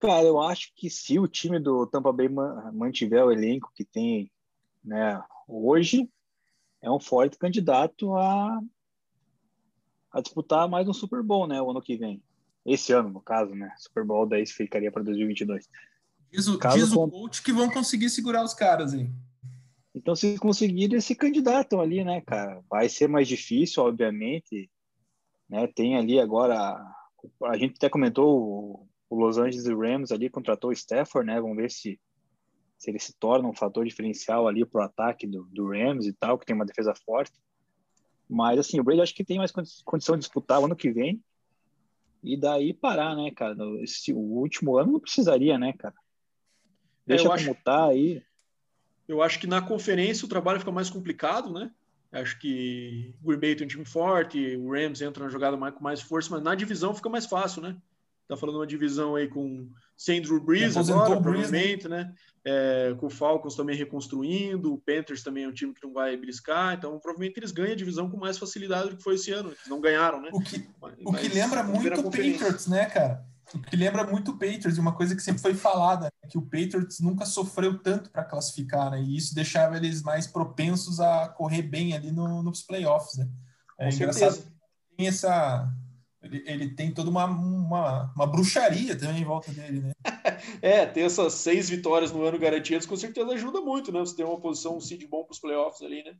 Cara, 0.00 0.22
eu 0.22 0.40
acho 0.40 0.72
que 0.74 0.88
se 0.88 1.18
o 1.18 1.28
time 1.28 1.58
do 1.58 1.86
Tampa 1.86 2.12
Bay 2.12 2.28
mantiver 2.72 3.24
o 3.24 3.32
elenco 3.32 3.72
que 3.74 3.84
tem 3.84 4.30
né, 4.82 5.22
hoje, 5.46 6.08
é 6.80 6.90
um 6.90 7.00
forte 7.00 7.36
candidato 7.36 8.14
a, 8.14 8.60
a 10.10 10.20
disputar 10.20 10.68
mais 10.68 10.88
um 10.88 10.92
Super 10.92 11.22
Bowl, 11.22 11.46
né, 11.46 11.60
o 11.60 11.70
ano 11.70 11.82
que 11.82 11.96
vem. 11.96 12.22
Esse 12.64 12.92
ano, 12.92 13.10
no 13.10 13.20
caso, 13.20 13.54
né? 13.54 13.74
Super 13.76 14.04
Bowl 14.04 14.26
10 14.26 14.52
ficaria 14.52 14.90
para 14.90 15.02
2022. 15.02 15.68
Diz 16.34 16.48
o, 16.48 16.58
caso 16.58 16.78
diz 16.78 16.92
o 16.92 17.08
coach 17.08 17.42
que 17.42 17.52
vão 17.52 17.70
conseguir 17.70 18.10
segurar 18.10 18.42
os 18.42 18.52
caras 18.52 18.92
aí. 18.92 19.08
Então, 19.94 20.16
se 20.16 20.36
conseguirem, 20.38 21.00
se 21.00 21.14
candidatam 21.14 21.80
ali, 21.80 22.02
né, 22.02 22.20
cara? 22.22 22.60
Vai 22.68 22.88
ser 22.88 23.08
mais 23.08 23.28
difícil, 23.28 23.84
obviamente. 23.84 24.68
Né? 25.48 25.68
Tem 25.68 25.96
ali 25.96 26.18
agora. 26.18 26.76
A 27.44 27.56
gente 27.56 27.76
até 27.76 27.88
comentou 27.88 28.36
o, 28.36 28.88
o 29.08 29.16
Los 29.16 29.38
Angeles 29.38 29.66
Rams 29.66 30.10
ali, 30.10 30.28
contratou 30.28 30.70
o 30.70 30.72
Stafford, 30.72 31.26
né? 31.26 31.40
Vamos 31.40 31.56
ver 31.56 31.70
se 31.70 32.00
se 32.76 32.90
ele 32.90 32.98
se 32.98 33.14
torna 33.14 33.48
um 33.48 33.54
fator 33.54 33.86
diferencial 33.86 34.46
ali 34.46 34.64
para 34.66 34.82
o 34.82 34.84
ataque 34.84 35.26
do, 35.26 35.44
do, 35.44 35.68
Rams 35.68 36.06
e 36.06 36.12
tal, 36.12 36.38
que 36.38 36.44
tem 36.44 36.54
uma 36.54 36.66
defesa 36.66 36.92
forte. 37.06 37.32
Mas, 38.28 38.58
assim, 38.58 38.78
o 38.78 38.84
Brady 38.84 39.00
acho 39.00 39.14
que 39.14 39.24
tem 39.24 39.38
mais 39.38 39.52
condição 39.84 40.16
de 40.16 40.20
disputar 40.20 40.60
o 40.60 40.66
ano 40.66 40.76
que 40.76 40.90
vem 40.90 41.22
e 42.22 42.36
daí 42.36 42.74
parar, 42.74 43.14
né, 43.14 43.30
cara? 43.30 43.56
Esse, 43.80 44.12
o 44.12 44.18
último 44.18 44.76
ano 44.76 44.92
não 44.92 45.00
precisaria, 45.00 45.56
né, 45.56 45.72
cara? 45.72 45.94
É, 47.06 47.08
Deixa 47.08 47.24
é, 47.24 47.26
como 47.28 47.50
acho, 47.50 47.54
tá 47.62 47.86
aí. 47.86 48.22
Eu 49.06 49.22
acho 49.22 49.38
que 49.38 49.46
na 49.46 49.60
conferência 49.60 50.24
o 50.24 50.28
trabalho 50.28 50.58
fica 50.58 50.72
mais 50.72 50.90
complicado, 50.90 51.52
né? 51.52 51.70
Acho 52.10 52.38
que 52.38 53.12
o 53.22 53.28
Green 53.28 53.40
Bay 53.40 53.54
tem 53.56 53.66
um 53.66 53.68
time 53.68 53.84
forte, 53.84 54.56
o 54.56 54.72
Rams 54.72 55.02
entra 55.02 55.24
na 55.24 55.30
jogada 55.30 55.56
mais, 55.56 55.74
com 55.74 55.82
mais 55.82 56.00
força, 56.00 56.30
mas 56.30 56.42
na 56.42 56.54
divisão 56.54 56.94
fica 56.94 57.08
mais 57.08 57.26
fácil, 57.26 57.60
né? 57.60 57.76
Tá 58.28 58.36
falando 58.36 58.56
uma 58.56 58.66
divisão 58.66 59.16
aí 59.16 59.28
com 59.28 59.68
sem 59.96 60.22
Drew 60.22 60.40
Brees 60.40 60.76
agora, 60.76 61.20
provavelmente, 61.20 61.88
né? 61.88 62.14
É, 62.42 62.94
com 62.98 63.06
o 63.06 63.10
Falcons 63.10 63.54
também 63.54 63.76
reconstruindo, 63.76 64.72
o 64.72 64.78
Panthers 64.78 65.22
também 65.22 65.44
é 65.44 65.48
um 65.48 65.52
time 65.52 65.74
que 65.74 65.84
não 65.84 65.92
vai 65.92 66.16
briscar, 66.16 66.74
então 66.74 66.98
provavelmente 66.98 67.38
eles 67.38 67.52
ganham 67.52 67.72
a 67.72 67.76
divisão 67.76 68.08
com 68.08 68.16
mais 68.16 68.38
facilidade 68.38 68.90
do 68.90 68.96
que 68.96 69.02
foi 69.02 69.16
esse 69.16 69.30
ano. 69.30 69.50
Eles 69.50 69.68
não 69.68 69.80
ganharam, 69.80 70.22
né? 70.22 70.30
O 70.32 70.40
que, 70.40 70.66
mas, 70.80 70.94
o 71.04 71.12
que 71.12 71.28
lembra 71.28 71.62
muito 71.62 72.00
o 72.00 72.04
Patriots, 72.04 72.66
né, 72.66 72.86
cara? 72.86 73.26
O 73.52 73.58
que 73.58 73.76
lembra 73.76 74.04
muito 74.04 74.30
o 74.30 74.38
Patriots, 74.38 74.78
uma 74.78 74.94
coisa 74.94 75.14
que 75.14 75.22
sempre 75.22 75.42
foi 75.42 75.54
falada, 75.54 76.04
né? 76.04 76.28
que 76.30 76.38
o 76.38 76.42
Patriots 76.42 77.00
nunca 77.00 77.26
sofreu 77.26 77.78
tanto 77.78 78.10
para 78.10 78.24
classificar, 78.24 78.90
né? 78.90 79.02
E 79.02 79.16
isso 79.16 79.34
deixava 79.34 79.76
eles 79.76 80.02
mais 80.02 80.26
propensos 80.26 81.00
a 81.00 81.28
correr 81.28 81.62
bem 81.62 81.94
ali 81.94 82.10
no, 82.10 82.42
nos 82.42 82.62
playoffs, 82.62 83.18
né? 83.18 83.28
É 83.78 83.88
com 83.88 83.96
engraçado 83.96 84.32
certeza. 84.32 84.52
tem 84.96 85.06
essa 85.06 85.70
ele, 86.24 86.42
ele 86.46 86.70
tem 86.70 86.90
toda 86.90 87.10
uma, 87.10 87.26
uma, 87.26 88.12
uma, 88.16 88.26
bruxaria 88.26 88.96
também 88.98 89.20
em 89.20 89.24
volta 89.24 89.52
dele, 89.52 89.80
né? 89.80 89.92
é, 90.62 90.86
ter 90.86 91.02
essas 91.02 91.34
seis 91.34 91.68
vitórias 91.68 92.12
no 92.12 92.22
ano 92.22 92.38
garantidas 92.38 92.86
com 92.86 92.96
certeza 92.96 93.32
ajuda 93.32 93.60
muito, 93.60 93.92
né? 93.92 94.00
Você 94.00 94.16
tem 94.16 94.24
uma 94.24 94.40
posição, 94.40 94.76
um 94.76 94.80
seed 94.80 95.04
bom 95.06 95.22
para 95.22 95.32
os 95.32 95.38
playoffs 95.38 95.82
ali, 95.82 96.02
né? 96.02 96.16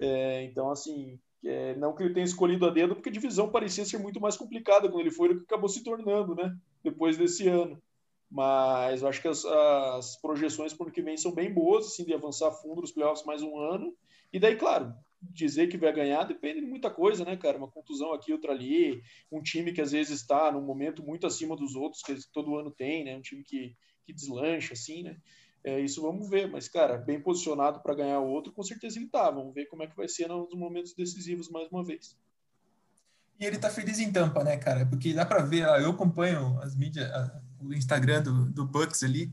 É, 0.00 0.42
então, 0.44 0.70
assim, 0.70 1.20
é, 1.44 1.74
não 1.76 1.94
que 1.94 2.02
ele 2.02 2.14
tenha 2.14 2.24
escolhido 2.24 2.66
a 2.66 2.70
dedo, 2.70 2.94
porque 2.94 3.08
a 3.08 3.12
divisão 3.12 3.50
parecia 3.50 3.84
ser 3.84 3.98
muito 3.98 4.20
mais 4.20 4.36
complicada 4.36 4.88
quando 4.88 5.00
ele 5.00 5.10
foi 5.10 5.28
do 5.28 5.38
que 5.38 5.44
acabou 5.44 5.68
se 5.68 5.82
tornando, 5.82 6.34
né? 6.34 6.56
Depois 6.82 7.16
desse 7.16 7.48
ano. 7.48 7.82
Mas 8.30 9.02
eu 9.02 9.08
acho 9.08 9.20
que 9.20 9.28
as, 9.28 9.44
as 9.44 10.16
projeções 10.20 10.72
para 10.72 10.84
o 10.84 10.86
ano 10.86 10.94
que 10.94 11.02
vem 11.02 11.16
são 11.16 11.34
bem 11.34 11.52
boas, 11.52 11.86
assim, 11.86 12.04
de 12.04 12.14
avançar 12.14 12.50
fundo 12.50 12.80
nos 12.80 12.92
playoffs 12.92 13.26
mais 13.26 13.42
um 13.42 13.58
ano. 13.58 13.94
E 14.32 14.38
daí, 14.38 14.56
claro, 14.56 14.94
dizer 15.20 15.68
que 15.68 15.76
vai 15.76 15.92
ganhar 15.92 16.24
depende 16.24 16.60
de 16.60 16.66
muita 16.66 16.90
coisa, 16.90 17.24
né, 17.24 17.36
cara? 17.36 17.58
Uma 17.58 17.70
contusão 17.70 18.12
aqui, 18.12 18.32
outra 18.32 18.52
ali, 18.52 19.02
um 19.30 19.42
time 19.42 19.72
que 19.72 19.80
às 19.80 19.92
vezes 19.92 20.20
está 20.20 20.50
num 20.50 20.62
momento 20.62 21.02
muito 21.04 21.26
acima 21.26 21.54
dos 21.54 21.74
outros, 21.74 22.02
que 22.02 22.16
todo 22.32 22.56
ano 22.56 22.70
tem, 22.70 23.04
né? 23.04 23.16
Um 23.16 23.22
time 23.22 23.44
que, 23.44 23.76
que 24.04 24.12
deslancha, 24.12 24.72
assim, 24.72 25.02
né? 25.02 25.16
É, 25.64 25.78
isso 25.80 26.02
vamos 26.02 26.28
ver, 26.28 26.50
mas, 26.50 26.68
cara, 26.68 26.98
bem 26.98 27.20
posicionado 27.20 27.80
para 27.80 27.94
ganhar 27.94 28.18
o 28.18 28.28
outro, 28.28 28.52
com 28.52 28.62
certeza 28.62 28.98
ele 28.98 29.08
tá. 29.08 29.30
Vamos 29.30 29.54
ver 29.54 29.66
como 29.66 29.82
é 29.82 29.86
que 29.86 29.96
vai 29.96 30.08
ser 30.08 30.28
nos 30.28 30.52
momentos 30.54 30.92
decisivos 30.92 31.48
mais 31.48 31.68
uma 31.70 31.84
vez. 31.84 32.16
E 33.38 33.44
ele 33.44 33.58
tá 33.58 33.70
feliz 33.70 33.98
em 33.98 34.10
Tampa, 34.10 34.42
né, 34.42 34.56
cara? 34.56 34.86
Porque 34.86 35.14
dá 35.14 35.24
para 35.24 35.42
ver, 35.42 35.62
eu 35.82 35.90
acompanho 35.90 36.58
as 36.62 36.74
mídias, 36.74 37.08
o 37.60 37.72
Instagram 37.72 38.22
do, 38.22 38.50
do 38.50 38.66
Bucks 38.66 39.02
ali, 39.02 39.32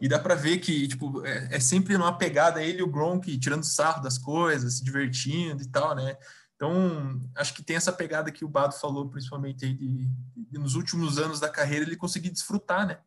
e 0.00 0.08
dá 0.08 0.18
para 0.18 0.34
ver 0.34 0.58
que, 0.58 0.88
tipo, 0.88 1.24
é, 1.24 1.56
é, 1.56 1.60
sempre 1.60 1.96
numa 1.96 2.16
pegada 2.16 2.62
ele 2.62 2.80
e 2.80 2.82
o 2.82 2.90
Gronk 2.90 3.36
tirando 3.38 3.64
sarro 3.64 4.02
das 4.02 4.18
coisas, 4.18 4.74
se 4.74 4.84
divertindo 4.84 5.62
e 5.62 5.68
tal, 5.68 5.94
né? 5.94 6.16
Então, 6.54 7.20
acho 7.34 7.54
que 7.54 7.62
tem 7.62 7.76
essa 7.76 7.92
pegada 7.92 8.32
que 8.32 8.44
o 8.44 8.48
Bado 8.48 8.74
falou, 8.74 9.08
principalmente 9.08 9.64
aí 9.64 9.74
de, 9.74 10.08
de, 10.36 10.58
nos 10.58 10.74
últimos 10.74 11.18
anos 11.18 11.38
da 11.38 11.50
carreira, 11.50 11.84
ele 11.84 11.96
conseguir 11.96 12.30
desfrutar, 12.30 12.86
né? 12.86 12.98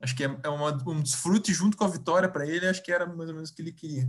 Acho 0.00 0.16
que 0.16 0.24
é, 0.24 0.40
é 0.44 0.48
uma, 0.48 0.70
um 0.88 1.02
desfrute 1.02 1.52
junto 1.52 1.76
com 1.76 1.84
a 1.84 1.88
vitória 1.88 2.28
para 2.28 2.46
ele, 2.46 2.68
acho 2.68 2.82
que 2.82 2.92
era 2.92 3.06
mais 3.06 3.28
ou 3.28 3.34
menos 3.34 3.50
o 3.50 3.54
que 3.54 3.62
ele 3.62 3.72
queria. 3.72 4.08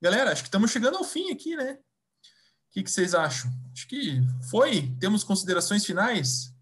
Galera, 0.00 0.30
acho 0.30 0.42
que 0.42 0.48
estamos 0.48 0.70
chegando 0.70 0.98
ao 0.98 1.04
fim 1.04 1.30
aqui, 1.30 1.56
né? 1.56 1.72
O 1.72 2.72
que, 2.72 2.82
que 2.82 2.90
vocês 2.90 3.14
acham? 3.14 3.50
Acho 3.72 3.88
que 3.88 4.20
foi. 4.50 4.94
Temos 4.98 5.24
considerações 5.24 5.84
finais? 5.84 6.54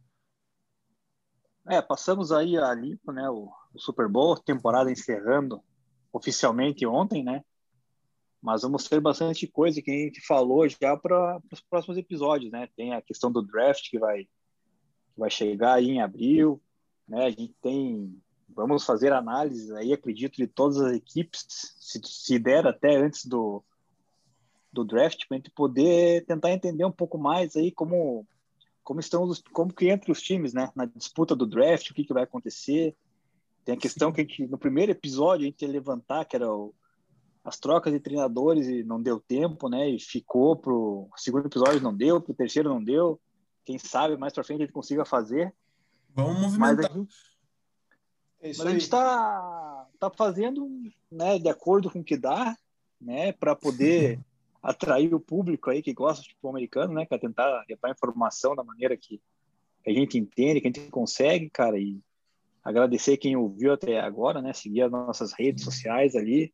É, 1.68 1.80
passamos 1.80 2.32
aí 2.32 2.56
a 2.56 2.72
limpo, 2.74 3.12
né? 3.12 3.28
O, 3.28 3.50
o 3.72 3.78
Super 3.78 4.08
Bowl, 4.08 4.36
temporada 4.36 4.90
encerrando 4.90 5.62
oficialmente 6.12 6.86
ontem, 6.86 7.22
né? 7.22 7.42
Mas 8.42 8.62
vamos 8.62 8.88
ter 8.88 9.00
bastante 9.00 9.46
coisa 9.46 9.82
que 9.82 9.90
a 9.90 9.94
gente 9.94 10.20
falou 10.26 10.66
já 10.68 10.96
para 10.96 11.40
os 11.52 11.60
próximos 11.60 11.98
episódios, 11.98 12.50
né? 12.50 12.68
Tem 12.76 12.94
a 12.94 13.02
questão 13.02 13.30
do 13.30 13.42
draft 13.42 13.90
que 13.90 13.98
vai, 13.98 14.24
que 14.24 15.18
vai 15.18 15.30
chegar 15.30 15.74
aí 15.74 15.90
em 15.90 16.00
abril, 16.00 16.60
né? 17.06 17.26
A 17.26 17.30
gente 17.30 17.54
tem, 17.60 18.20
vamos 18.54 18.84
fazer 18.84 19.12
análise 19.12 19.74
aí, 19.76 19.92
acredito, 19.92 20.36
de 20.36 20.46
todas 20.46 20.78
as 20.78 20.94
equipes, 20.94 21.46
se, 21.78 22.00
se 22.04 22.38
der 22.38 22.66
até 22.66 22.96
antes 22.96 23.26
do, 23.26 23.62
do 24.72 24.84
draft, 24.84 25.26
para 25.26 25.36
a 25.36 25.38
gente 25.38 25.50
poder 25.50 26.24
tentar 26.26 26.52
entender 26.52 26.84
um 26.84 26.92
pouco 26.92 27.18
mais 27.18 27.56
aí 27.56 27.70
como 27.70 28.26
como 28.82 28.98
estão 28.98 29.22
os, 29.22 29.40
como 29.52 29.72
que 29.72 29.88
entra 29.88 30.10
os 30.10 30.20
times, 30.20 30.52
né? 30.52 30.68
Na 30.74 30.84
disputa 30.84 31.36
do 31.36 31.46
draft, 31.46 31.90
o 31.90 31.94
que, 31.94 32.02
que 32.02 32.12
vai 32.12 32.24
acontecer, 32.24 32.96
tem 33.64 33.74
a 33.74 33.78
questão 33.78 34.10
que 34.10 34.20
a 34.20 34.24
gente, 34.24 34.46
no 34.46 34.58
primeiro 34.58 34.90
episódio 34.90 35.44
a 35.44 35.46
gente 35.46 35.62
ia 35.62 35.70
levantar, 35.70 36.24
que 36.24 36.34
era 36.34 36.52
o, 36.52 36.74
as 37.44 37.58
trocas 37.58 37.92
de 37.92 38.00
treinadores 38.00 38.66
e 38.66 38.82
não 38.82 39.00
deu 39.00 39.20
tempo, 39.20 39.68
né? 39.68 39.88
E 39.88 40.00
ficou 40.00 40.56
pro 40.56 41.08
segundo 41.16 41.46
episódio 41.46 41.80
não 41.80 41.94
deu, 41.94 42.20
pro 42.20 42.34
terceiro 42.34 42.68
não 42.68 42.82
deu. 42.82 43.20
Quem 43.64 43.78
sabe 43.78 44.16
mais 44.16 44.32
para 44.32 44.44
frente 44.44 44.62
a 44.62 44.64
gente 44.64 44.74
consiga 44.74 45.04
fazer. 45.04 45.54
Vamos 46.14 46.40
movimentar. 46.40 46.90
Mas 46.92 47.06
é 48.40 48.48
mas 48.48 48.60
a 48.60 48.70
gente 48.70 48.82
está 48.82 49.86
tá 49.98 50.10
fazendo, 50.10 50.68
né, 51.10 51.38
de 51.38 51.48
acordo 51.48 51.90
com 51.90 52.00
o 52.00 52.04
que 52.04 52.16
dá, 52.16 52.56
né, 53.00 53.32
para 53.32 53.54
poder 53.54 54.18
atrair 54.62 55.14
o 55.14 55.20
público 55.20 55.70
aí 55.70 55.82
que 55.82 55.92
gosta 55.92 56.22
de 56.22 56.30
futebol 56.30 56.50
americano, 56.50 56.94
né, 56.94 57.06
para 57.06 57.18
tentar 57.18 57.64
levar 57.68 57.90
informação 57.90 58.54
da 58.54 58.64
maneira 58.64 58.96
que 58.96 59.20
a 59.86 59.90
gente 59.90 60.18
entende, 60.18 60.60
que 60.60 60.68
a 60.68 60.72
gente 60.72 60.90
consegue, 60.90 61.48
cara, 61.48 61.78
e 61.78 62.00
Agradecer 62.62 63.16
quem 63.16 63.36
ouviu 63.36 63.72
até 63.72 63.98
agora, 63.98 64.42
né? 64.42 64.52
Seguir 64.52 64.82
as 64.82 64.90
nossas 64.90 65.32
redes 65.32 65.64
sociais 65.64 66.14
ali. 66.14 66.52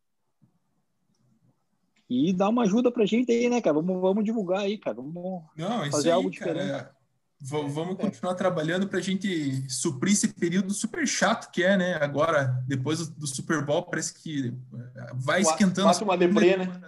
E 2.09 2.31
dar 2.31 2.47
uma 2.47 2.63
ajuda 2.63 2.89
pra 2.89 3.05
gente 3.05 3.29
aí, 3.31 3.49
né, 3.49 3.61
cara? 3.61 3.73
Vamos, 3.73 4.01
vamos 4.01 4.23
divulgar 4.23 4.61
aí, 4.61 4.77
cara. 4.77 4.95
Vamos 4.95 5.43
Não, 5.57 5.91
fazer 5.91 6.09
aí, 6.09 6.15
algo 6.15 6.31
diferente. 6.31 6.69
Cara, 6.69 6.95
vamos 7.39 7.97
continuar 7.97 8.33
trabalhando 8.35 8.87
para 8.87 8.99
a 8.99 9.01
gente 9.01 9.69
suprir 9.69 10.13
esse 10.13 10.29
período 10.29 10.73
super 10.73 11.07
chato 11.07 11.51
que 11.51 11.63
é, 11.63 11.77
né? 11.77 11.93
Agora, 11.95 12.63
depois 12.67 13.07
do 13.07 13.27
Super 13.27 13.63
Bowl, 13.63 13.83
parece 13.83 14.13
que 14.13 14.53
vai 15.13 15.41
esquentando. 15.41 15.87
Passa 15.87 16.03
uma 16.03 16.17
deprê, 16.17 16.57
né? 16.57 16.81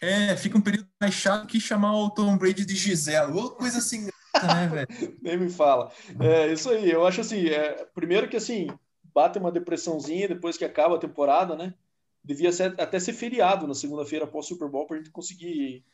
É, 0.00 0.36
fica 0.36 0.58
um 0.58 0.62
período 0.62 0.88
mais 1.00 1.14
chato 1.14 1.46
que 1.46 1.60
chamar 1.60 1.96
o 1.96 2.10
Tom 2.10 2.36
Brady 2.36 2.64
de 2.64 2.74
Gisela. 2.74 3.34
Ou 3.34 3.50
coisa 3.50 3.78
assim, 3.78 4.04
né, 4.04 4.68
velho? 4.68 4.88
Nem 5.22 5.38
me 5.38 5.50
fala. 5.50 5.90
É 6.20 6.52
isso 6.52 6.70
aí, 6.70 6.90
eu 6.90 7.06
acho 7.06 7.20
assim, 7.20 7.46
é, 7.48 7.86
primeiro 7.94 8.28
que 8.28 8.36
assim, 8.36 8.68
bate 9.14 9.38
uma 9.38 9.52
depressãozinha 9.52 10.28
depois 10.28 10.56
que 10.56 10.64
acaba 10.64 10.96
a 10.96 11.00
temporada, 11.00 11.56
né? 11.56 11.74
Devia 12.22 12.52
ser, 12.52 12.74
até 12.78 12.98
ser 12.98 13.12
feriado 13.12 13.66
na 13.66 13.74
segunda-feira 13.74 14.24
após 14.24 14.46
o 14.46 14.48
Super 14.48 14.68
Bowl 14.68 14.86
para 14.86 14.96
a 14.96 14.98
gente 14.98 15.10
conseguir 15.10 15.84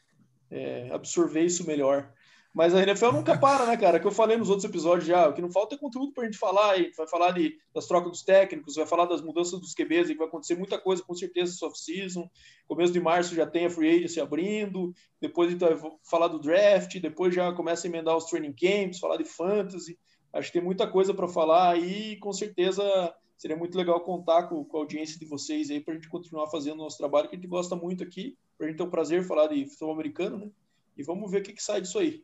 é, 0.51 0.91
absorver 0.93 1.45
isso 1.45 1.67
melhor. 1.67 2.13
Mas 2.55 2.75
a 2.75 2.83
NFL 2.83 3.13
nunca 3.13 3.39
para, 3.39 3.65
né, 3.65 3.79
cara? 3.79 3.99
Que 3.99 4.07
eu 4.07 4.11
falei 4.11 4.37
nos 4.37 4.51
outros 4.51 4.69
episódios 4.69 5.07
já. 5.07 5.27
O 5.27 5.33
que 5.33 5.41
não 5.41 5.51
falta 5.51 5.75
é 5.75 5.79
conteúdo 5.79 6.13
para 6.13 6.25
a 6.25 6.27
gente 6.27 6.37
falar. 6.37 6.79
E 6.79 6.93
vai 6.95 7.07
falar 7.07 7.33
de, 7.33 7.57
das 7.75 7.87
trocas 7.87 8.11
dos 8.11 8.23
técnicos, 8.23 8.75
vai 8.75 8.85
falar 8.85 9.07
das 9.07 9.23
mudanças 9.23 9.59
dos 9.59 9.75
QBs, 9.75 10.11
e 10.11 10.15
vai 10.15 10.27
acontecer 10.27 10.55
muita 10.55 10.79
coisa, 10.79 11.03
com 11.03 11.15
certeza, 11.15 11.51
esse 11.51 11.65
off-season. 11.65 12.29
Começo 12.69 12.93
de 12.93 13.01
março 13.01 13.35
já 13.35 13.47
tem 13.47 13.65
a 13.65 13.71
free 13.71 13.97
agency 13.97 14.21
abrindo. 14.21 14.93
Depois 15.19 15.49
a 15.49 15.53
gente 15.53 15.61
vai 15.61 15.91
falar 16.05 16.29
do 16.29 16.39
draft. 16.39 17.01
Depois 17.01 17.35
já 17.35 17.51
começa 17.55 17.87
a 17.87 17.89
emendar 17.89 18.17
os 18.17 18.27
training 18.27 18.53
camps, 18.53 18.99
falar 18.99 19.17
de 19.17 19.25
fantasy. 19.25 19.99
Acho 20.31 20.49
que 20.49 20.59
tem 20.59 20.63
muita 20.63 20.87
coisa 20.87 21.15
para 21.15 21.29
falar 21.29 21.71
aí. 21.71 22.19
Com 22.19 22.35
certeza 22.35 23.15
seria 23.39 23.57
muito 23.57 23.77
legal 23.79 23.99
contar 24.03 24.45
com, 24.45 24.63
com 24.63 24.77
a 24.77 24.81
audiência 24.81 25.19
de 25.19 25.25
vocês 25.25 25.71
aí 25.71 25.81
para 25.81 25.95
a 25.95 25.97
gente 25.97 26.09
continuar 26.09 26.49
fazendo 26.49 26.75
o 26.75 26.85
nosso 26.85 26.99
trabalho, 26.99 27.29
que 27.29 27.35
a 27.35 27.39
gente 27.39 27.49
gosta 27.49 27.75
muito 27.75 28.05
aqui. 28.05 28.37
Para 28.59 28.67
a 28.67 28.71
gente 28.71 28.77
ter 28.77 28.85
o 28.85 28.91
prazer 28.91 29.23
de 29.23 29.27
falar 29.27 29.47
de 29.47 29.65
futebol 29.65 29.95
americano, 29.95 30.37
né? 30.37 30.51
E 30.97 31.03
vamos 31.03 31.31
ver 31.31 31.41
o 31.41 31.43
que, 31.43 31.55
que 31.55 31.63
sai 31.63 31.81
disso 31.81 31.99
aí. 31.99 32.23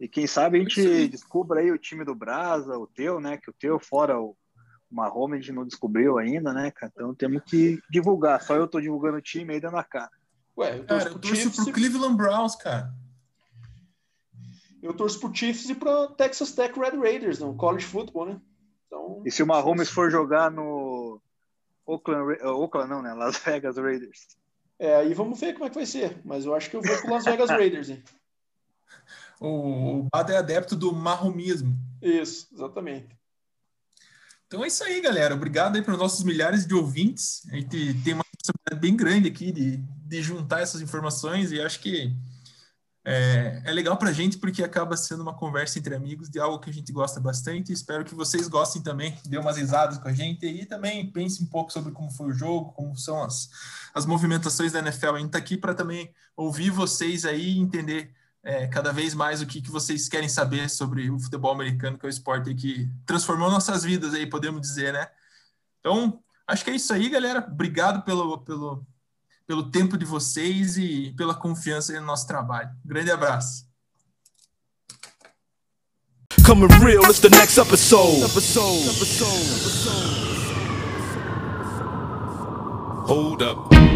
E 0.00 0.08
quem 0.08 0.26
sabe 0.26 0.56
a 0.56 0.60
gente 0.60 1.08
descubra 1.08 1.60
aí 1.60 1.70
o 1.70 1.78
time 1.78 2.06
do 2.06 2.14
Brasa, 2.14 2.78
o 2.78 2.86
teu, 2.86 3.20
né? 3.20 3.36
Que 3.36 3.50
o 3.50 3.52
teu, 3.52 3.78
fora 3.78 4.18
o 4.18 4.34
Mahomes, 4.90 5.38
a 5.38 5.42
gente 5.42 5.52
não 5.52 5.66
descobriu 5.66 6.16
ainda, 6.16 6.54
né, 6.54 6.70
cara? 6.70 6.90
Então 6.96 7.14
temos 7.14 7.42
que 7.44 7.78
divulgar. 7.90 8.40
Só 8.42 8.56
eu 8.56 8.66
tô 8.66 8.80
divulgando 8.80 9.18
o 9.18 9.22
time 9.22 9.52
aí 9.52 9.60
dando 9.60 9.76
a 9.76 9.84
cara. 9.84 10.10
Ué, 10.56 10.78
eu 10.78 10.86
torço, 10.86 11.04
cara, 11.04 11.16
eu 11.16 11.20
torço 11.20 11.64
pro 11.64 11.72
Cleveland 11.72 12.16
Browns, 12.16 12.56
cara. 12.56 12.92
Eu 14.82 14.94
torço 14.94 15.20
pro 15.20 15.34
Chiefs 15.34 15.68
e 15.68 15.74
pro 15.74 16.08
Texas 16.08 16.52
Tech 16.52 16.78
Red 16.78 16.96
Raiders, 16.96 17.38
no 17.38 17.54
college 17.54 17.84
football, 17.84 18.26
né? 18.26 18.40
Então, 18.86 19.22
e 19.26 19.30
se 19.30 19.42
o 19.42 19.46
Mahomes 19.46 19.90
for 19.90 20.10
jogar 20.10 20.50
no 20.50 21.20
Oakland, 21.84 22.42
Oakland 22.42 22.88
não, 22.88 23.02
né? 23.02 23.12
Las 23.12 23.36
Vegas 23.38 23.76
Raiders. 23.76 24.28
É, 24.78 24.96
aí 24.96 25.12
vamos 25.12 25.38
ver 25.38 25.52
como 25.52 25.66
é 25.66 25.68
que 25.68 25.74
vai 25.74 25.84
ser. 25.84 26.18
Mas 26.24 26.46
eu 26.46 26.54
acho 26.54 26.70
que 26.70 26.76
eu 26.76 26.80
vou 26.80 26.96
pro 27.02 27.10
Las 27.10 27.24
Vegas 27.26 27.50
Raiders, 27.50 27.90
hein? 27.90 28.02
O, 29.40 30.00
o 30.00 30.08
Bado 30.12 30.30
é 30.30 30.36
adepto 30.36 30.76
do 30.76 30.92
marromismo. 30.92 31.76
Isso, 32.00 32.46
exatamente. 32.52 33.18
Então 34.46 34.62
é 34.62 34.68
isso 34.68 34.84
aí, 34.84 35.00
galera. 35.00 35.34
Obrigado 35.34 35.76
aí 35.76 35.82
para 35.82 35.94
os 35.94 35.98
nossos 35.98 36.22
milhares 36.24 36.66
de 36.66 36.74
ouvintes. 36.74 37.46
A 37.50 37.56
gente 37.56 37.94
tem 38.02 38.14
uma 38.14 38.24
possibilidade 38.36 38.80
bem 38.80 38.96
grande 38.96 39.28
aqui 39.28 39.50
de, 39.50 39.76
de 39.76 40.22
juntar 40.22 40.60
essas 40.60 40.80
informações 40.82 41.52
e 41.52 41.60
acho 41.60 41.80
que 41.80 42.14
é, 43.02 43.62
é 43.64 43.72
legal 43.72 43.96
para 43.96 44.10
a 44.10 44.12
gente 44.12 44.36
porque 44.36 44.62
acaba 44.62 44.96
sendo 44.96 45.22
uma 45.22 45.32
conversa 45.32 45.78
entre 45.78 45.94
amigos 45.94 46.28
de 46.28 46.38
algo 46.38 46.58
que 46.58 46.68
a 46.68 46.72
gente 46.72 46.92
gosta 46.92 47.18
bastante. 47.18 47.72
Espero 47.72 48.04
que 48.04 48.14
vocês 48.14 48.46
gostem 48.46 48.82
também, 48.82 49.16
dê 49.24 49.38
umas 49.38 49.56
risadas 49.56 49.98
com 49.98 50.08
a 50.08 50.12
gente 50.12 50.44
e 50.44 50.66
também 50.66 51.10
pense 51.10 51.42
um 51.42 51.46
pouco 51.46 51.72
sobre 51.72 51.92
como 51.92 52.10
foi 52.10 52.26
o 52.26 52.32
jogo, 52.32 52.72
como 52.72 52.96
são 52.96 53.22
as, 53.22 53.48
as 53.94 54.04
movimentações 54.04 54.72
da 54.72 54.80
NFL. 54.80 55.14
A 55.14 55.18
gente 55.18 55.26
está 55.26 55.38
aqui 55.38 55.56
para 55.56 55.74
também 55.74 56.12
ouvir 56.36 56.70
vocês 56.70 57.24
aí 57.24 57.52
e 57.52 57.58
entender 57.58 58.12
é, 58.42 58.66
cada 58.66 58.92
vez 58.92 59.14
mais 59.14 59.42
o 59.42 59.46
que, 59.46 59.60
que 59.60 59.70
vocês 59.70 60.08
querem 60.08 60.28
saber 60.28 60.68
sobre 60.70 61.10
o 61.10 61.18
futebol 61.18 61.52
americano, 61.52 61.98
que 61.98 62.06
é 62.06 62.08
o 62.08 62.10
esporte 62.10 62.54
que 62.54 62.88
transformou 63.04 63.50
nossas 63.50 63.84
vidas 63.84 64.14
aí, 64.14 64.26
podemos 64.26 64.60
dizer, 64.60 64.92
né? 64.92 65.08
Então, 65.80 66.22
acho 66.46 66.64
que 66.64 66.70
é 66.70 66.74
isso 66.74 66.92
aí, 66.92 67.08
galera. 67.08 67.46
Obrigado 67.50 68.02
pelo, 68.02 68.38
pelo, 68.38 68.86
pelo 69.46 69.70
tempo 69.70 69.96
de 69.96 70.04
vocês 70.04 70.76
e 70.78 71.12
pela 71.16 71.34
confiança 71.34 71.92
no 71.98 72.06
nosso 72.06 72.26
trabalho. 72.26 72.70
Um 72.84 72.88
grande 72.88 73.10
abraço. 73.10 73.68
Coming 76.46 76.68
real, 76.80 77.04
it's 77.04 77.20
the 77.20 77.28
next 77.28 77.58
episode. 77.58 78.24
episode. 78.24 78.88
episode. 78.88 80.20
Hold 83.06 83.42
up. 83.42 83.89